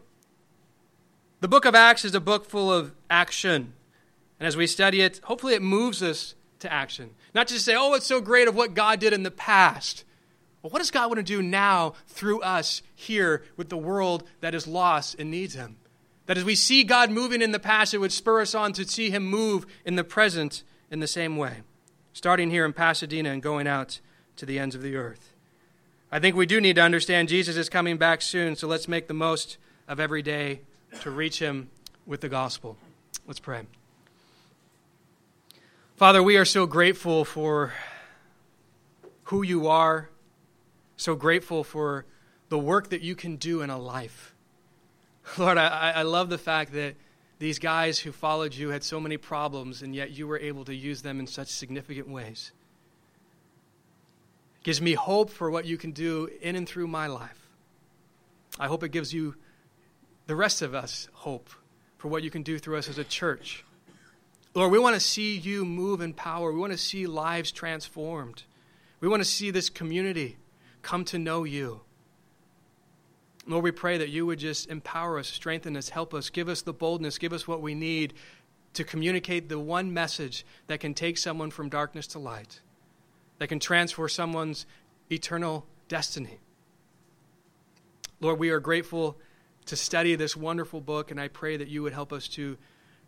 the 1.43 1.49
book 1.49 1.64
of 1.64 1.74
Acts 1.74 2.05
is 2.05 2.14
a 2.14 2.20
book 2.20 2.45
full 2.45 2.72
of 2.72 2.95
action. 3.11 3.72
And 4.38 4.47
as 4.47 4.57
we 4.57 4.68
study 4.68 5.01
it, 5.01 5.20
hopefully 5.24 5.55
it 5.55 5.61
moves 5.61 6.01
us 6.01 6.36
to 6.61 6.72
action. 6.72 7.11
Not 7.34 7.49
just 7.49 7.64
say, 7.64 7.74
oh, 7.76 7.95
it's 7.95 8.07
so 8.07 8.20
great 8.20 8.47
of 8.47 8.55
what 8.55 8.74
God 8.74 9.01
did 9.01 9.12
in 9.12 9.24
the 9.24 9.30
past. 9.32 10.05
Well, 10.62 10.70
what 10.70 10.78
does 10.78 10.93
God 10.93 11.09
want 11.09 11.18
to 11.18 11.24
do 11.24 11.43
now 11.43 11.95
through 12.07 12.43
us 12.43 12.80
here 12.95 13.43
with 13.57 13.70
the 13.70 13.76
world 13.76 14.22
that 14.40 14.55
is 14.55 14.68
lost 14.68 15.16
and 15.18 15.32
needs 15.32 15.55
Him? 15.55 15.78
That 16.26 16.38
as 16.38 16.45
we 16.45 16.55
see 16.55 16.84
God 16.84 17.11
moving 17.11 17.43
in 17.43 17.51
the 17.51 17.59
past, 17.59 17.93
it 17.93 17.99
would 17.99 18.12
spur 18.12 18.40
us 18.40 18.55
on 18.55 18.72
to 18.74 18.86
see 18.86 19.11
Him 19.11 19.26
move 19.26 19.66
in 19.84 19.97
the 19.97 20.05
present 20.05 20.62
in 20.93 21.01
the 21.01 21.09
same 21.09 21.36
way, 21.36 21.62
starting 22.12 22.53
here 22.53 22.64
in 22.64 22.72
Pasadena 22.72 23.30
and 23.30 23.43
going 23.43 23.66
out 23.66 23.99
to 24.36 24.47
the 24.47 24.61
ends 24.61 24.76
of 24.76 24.82
the 24.82 24.95
earth. 24.95 25.34
I 26.12 26.20
think 26.20 26.36
we 26.36 26.47
do 26.47 26.61
need 26.61 26.76
to 26.76 26.82
understand 26.82 27.28
Jesus 27.28 27.57
is 27.57 27.68
coming 27.68 27.97
back 27.97 28.22
soon, 28.22 28.55
so 28.55 28.68
let's 28.68 28.86
make 28.86 29.09
the 29.09 29.14
most 29.14 29.57
of 29.88 29.99
every 29.99 30.22
day 30.22 30.61
to 31.01 31.11
reach 31.11 31.38
Him 31.38 31.70
with 32.07 32.20
the 32.20 32.28
gospel. 32.28 32.76
Let's 33.26 33.40
pray. 33.40 33.62
Father, 35.97 36.22
we 36.22 36.36
are 36.36 36.45
so 36.45 36.66
grateful 36.66 37.24
for 37.24 37.72
who 39.24 39.43
you 39.43 39.68
are, 39.68 40.11
so 40.97 41.14
grateful 41.14 41.64
for 41.64 42.05
the 42.49 42.59
work 42.59 42.90
that 42.90 43.01
you 43.01 43.14
can 43.14 43.36
do 43.36 43.62
in 43.62 43.70
a 43.70 43.78
life. 43.78 44.34
Lord, 45.38 45.59
I, 45.59 45.93
I 45.97 46.03
love 46.03 46.28
the 46.28 46.38
fact 46.38 46.72
that 46.72 46.97
these 47.38 47.59
guys 47.59 47.99
who 47.99 48.12
followed 48.12 48.55
you 48.55 48.68
had 48.68 48.84
so 48.84 49.01
many 49.01 49.16
problems, 49.16 49.82
and 49.82 49.95
yet 49.95 50.11
you 50.11 50.28
were 50.28 50.38
able 50.38 50.64
to 50.64 50.74
use 50.74 51.03
them 51.03 51.18
in 51.18 51.26
such 51.26 51.49
significant 51.49 52.09
ways. 52.09 52.53
It 54.61 54.64
gives 54.64 54.80
me 54.80 54.93
hope 54.95 55.30
for 55.30 55.51
what 55.51 55.64
you 55.64 55.76
can 55.76 55.93
do 55.93 56.28
in 56.40 56.55
and 56.55 56.68
through 56.68 56.86
my 56.86 57.07
life. 57.07 57.49
I 58.61 58.68
hope 58.68 58.84
it 58.84 58.90
gives 58.90 59.12
you, 59.12 59.34
the 60.27 60.37
rest 60.37 60.62
of 60.62 60.75
us, 60.75 61.09
hope 61.12 61.51
for 61.99 62.09
what 62.09 62.23
you 62.23 62.31
can 62.31 62.43
do 62.43 62.59
through 62.59 62.77
us 62.77 62.89
as 62.89 62.99
a 62.99 63.05
church. 63.05 63.64
Lord, 64.55 64.70
we 64.70 64.79
want 64.79 64.95
to 64.95 65.01
see 65.01 65.37
you 65.37 65.64
move 65.64 66.01
in 66.01 66.12
power. 66.12 66.53
We 66.53 66.59
want 66.59 66.73
to 66.73 66.79
see 66.79 67.07
lives 67.07 67.53
transformed. 67.53 68.43
We 69.01 69.09
want 69.09 69.23
to 69.23 69.29
see 69.29 69.51
this 69.51 69.70
community 69.70 70.37
come 70.83 71.05
to 71.07 71.18
know 71.18 71.45
you. 71.45 71.81
Lord, 73.47 73.64
we 73.64 73.70
pray 73.73 73.99
that 73.99 74.11
you 74.11 74.27
would 74.27 74.39
just 74.39 74.68
empower 74.68 75.18
us, 75.18 75.27
strengthen 75.27 75.77
us, 75.77 75.89
help 75.89 76.14
us, 76.14 76.31
give 76.31 76.49
us 76.49 76.62
the 76.62 76.73
boldness, 76.73 77.18
give 77.18 77.33
us 77.33 77.49
what 77.49 77.61
we 77.61 77.75
need 77.75 78.14
to 78.75 78.85
communicate 78.85 79.49
the 79.49 79.59
one 79.59 79.93
message 79.93 80.47
that 80.66 80.81
can 80.81 80.95
take 80.95 81.18
someone 81.18 81.51
from 81.51 81.68
darkness 81.68 82.07
to 82.09 82.18
light, 82.18 82.61
that 83.39 83.49
can 83.49 83.59
transfer 83.59 84.09
someone's 84.09 84.66
eternal 85.11 85.66
destiny. 85.89 86.39
Lord, 88.20 88.39
we 88.39 88.51
are 88.51 88.61
grateful 88.61 89.18
to 89.67 89.77
study 89.77 90.15
this 90.15 90.37
wonderful 90.37 90.81
book, 90.81 91.11
and 91.11 91.21
I 91.21 91.29
pray 91.29 91.57
that 91.57 91.69
you 91.69 91.83
would 91.83 91.93
help 91.93 92.13
us 92.13 92.29
to 92.29 92.57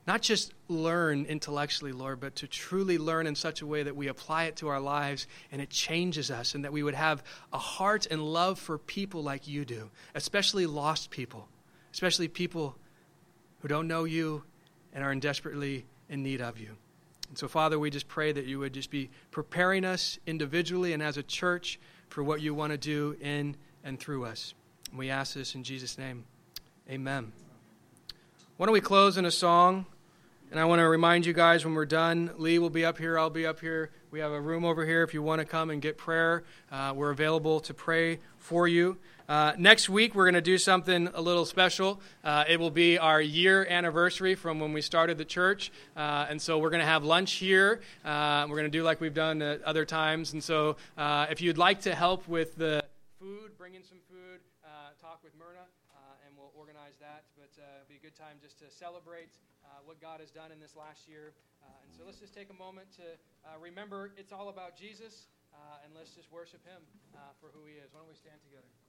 not 0.07 0.21
just 0.21 0.53
learn 0.69 1.25
intellectually, 1.25 1.93
Lord, 1.93 2.21
but 2.21 2.37
to 2.37 2.47
truly 2.47 2.99
learn 2.99 3.27
in 3.27 3.35
such 3.35 3.63
a 3.63 3.67
way 3.67 3.83
that 3.83 3.97
we 3.97 4.09
apply 4.09 4.45
it 4.45 4.57
to 4.57 4.69
our 4.69 4.81
lives 4.81 5.27
and 5.51 5.63
it 5.63 5.71
changes 5.71 6.31
us, 6.31 6.55
and 6.55 6.65
that 6.65 6.73
we 6.73 6.83
would 6.83 6.95
have 6.95 7.25
a 7.53 7.59
heart 7.59 8.07
and 8.11 8.23
love 8.23 8.59
for 8.59 8.77
people 8.79 9.23
like 9.23 9.49
you 9.49 9.65
do, 9.65 9.91
especially 10.15 10.67
lost 10.67 11.11
people, 11.11 11.49
especially 11.93 12.29
people 12.29 12.77
who 13.61 13.69
don't 13.69 13.89
know 13.89 14.05
you 14.05 14.45
and 14.93 15.03
are 15.03 15.15
desperately 15.15 15.87
in 16.11 16.23
need 16.23 16.41
of 16.43 16.59
you. 16.59 16.77
And 17.31 17.39
so, 17.39 17.49
Father, 17.49 17.79
we 17.79 17.91
just 17.91 18.07
pray 18.07 18.31
that 18.31 18.45
you 18.45 18.59
would 18.59 18.75
just 18.75 18.91
be 18.91 19.11
preparing 19.31 19.85
us 19.85 20.19
individually 20.27 20.93
and 20.93 21.03
as 21.03 21.17
a 21.17 21.23
church 21.23 21.81
for 22.09 22.23
what 22.23 22.43
you 22.43 22.55
want 22.55 22.73
to 22.73 22.79
do 22.79 23.17
in 23.21 23.57
and 23.83 23.99
through 23.99 24.27
us. 24.27 24.55
And 24.91 24.99
we 24.99 25.11
ask 25.11 25.35
this 25.35 25.55
in 25.55 25.65
Jesus' 25.65 25.99
name. 25.99 26.25
Amen. 26.91 27.33
Why 28.59 28.67
don't 28.67 28.75
we 28.75 28.83
close 28.83 29.17
in 29.17 29.25
a 29.25 29.31
song? 29.31 29.87
And 30.51 30.61
I 30.61 30.67
want 30.67 30.81
to 30.81 30.87
remind 30.87 31.25
you 31.25 31.33
guys 31.33 31.65
when 31.65 31.73
we're 31.73 31.87
done, 31.87 32.31
Lee 32.37 32.59
will 32.59 32.69
be 32.69 32.85
up 32.85 32.99
here, 32.99 33.19
I'll 33.19 33.31
be 33.31 33.47
up 33.47 33.59
here. 33.59 33.91
We 34.11 34.21
have 34.21 34.33
a 34.33 34.41
room 34.41 34.67
over 34.67 34.85
here 34.85 35.03
if 35.03 35.15
you 35.15 35.23
want 35.23 35.41
to 35.41 35.47
come 35.47 35.71
and 35.71 35.81
get 35.81 35.97
prayer. 35.97 36.45
Uh, 36.71 36.93
we're 36.95 37.11
available 37.11 37.61
to 37.61 37.73
pray 37.73 38.21
for 38.37 38.69
you. 38.69 38.99
Uh, 39.27 39.55
next 39.57 39.89
week, 39.89 40.15
we're 40.15 40.27
going 40.27 40.35
to 40.35 40.43
do 40.43 40.59
something 40.59 41.09
a 41.15 41.23
little 41.23 41.47
special. 41.47 42.03
Uh, 42.23 42.45
it 42.47 42.61
will 42.61 42.71
be 42.71 42.99
our 42.99 43.19
year 43.19 43.65
anniversary 43.65 44.35
from 44.35 44.61
when 44.61 44.75
we 44.75 44.83
started 44.83 45.17
the 45.17 45.25
church. 45.25 45.73
Uh, 45.97 46.27
and 46.29 46.41
so 46.41 46.59
we're 46.59 46.71
going 46.71 46.83
to 46.83 46.87
have 46.87 47.03
lunch 47.03 47.33
here. 47.33 47.81
Uh, 48.05 48.45
we're 48.47 48.57
going 48.57 48.71
to 48.71 48.79
do 48.79 48.83
like 48.83 49.01
we've 49.01 49.15
done 49.15 49.41
at 49.41 49.63
other 49.63 49.87
times. 49.87 50.35
And 50.35 50.45
so 50.45 50.77
uh, 50.99 51.27
if 51.31 51.41
you'd 51.41 51.57
like 51.57 51.81
to 51.81 51.95
help 51.95 52.29
with 52.29 52.57
the 52.57 52.85
food, 53.19 53.57
bring 53.57 53.73
in 53.73 53.83
some 53.83 53.99
food, 54.11 54.41
talk 55.01 55.21
with 55.25 55.33
Myrna, 55.39 55.65
that. 57.05 57.29
But 57.37 57.53
uh, 57.61 57.85
it'll 57.85 57.93
be 57.93 58.01
a 58.01 58.05
good 58.05 58.17
time 58.17 58.41
just 58.41 58.57
to 58.65 58.73
celebrate 58.73 59.37
uh, 59.69 59.85
what 59.85 60.01
God 60.01 60.25
has 60.25 60.33
done 60.33 60.49
in 60.49 60.57
this 60.57 60.73
last 60.73 61.05
year. 61.05 61.37
Uh, 61.61 61.85
and 61.85 61.93
so 61.93 62.09
let's 62.09 62.19
just 62.19 62.33
take 62.33 62.49
a 62.49 62.57
moment 62.57 62.89
to 62.97 63.05
remember 63.61 64.17
it's 64.17 64.33
all 64.33 64.49
about 64.49 64.73
Jesus. 64.73 65.29
and 65.85 65.93
let's 65.93 66.17
just 66.17 66.33
worship 66.33 66.65
him 66.65 66.81
for 67.41 67.53
who 67.53 67.69
he 67.69 67.77
is. 67.77 67.93
Why 67.93 68.01
don't 68.01 68.09
we 68.09 68.17
stand 68.17 68.41
together? 68.41 68.84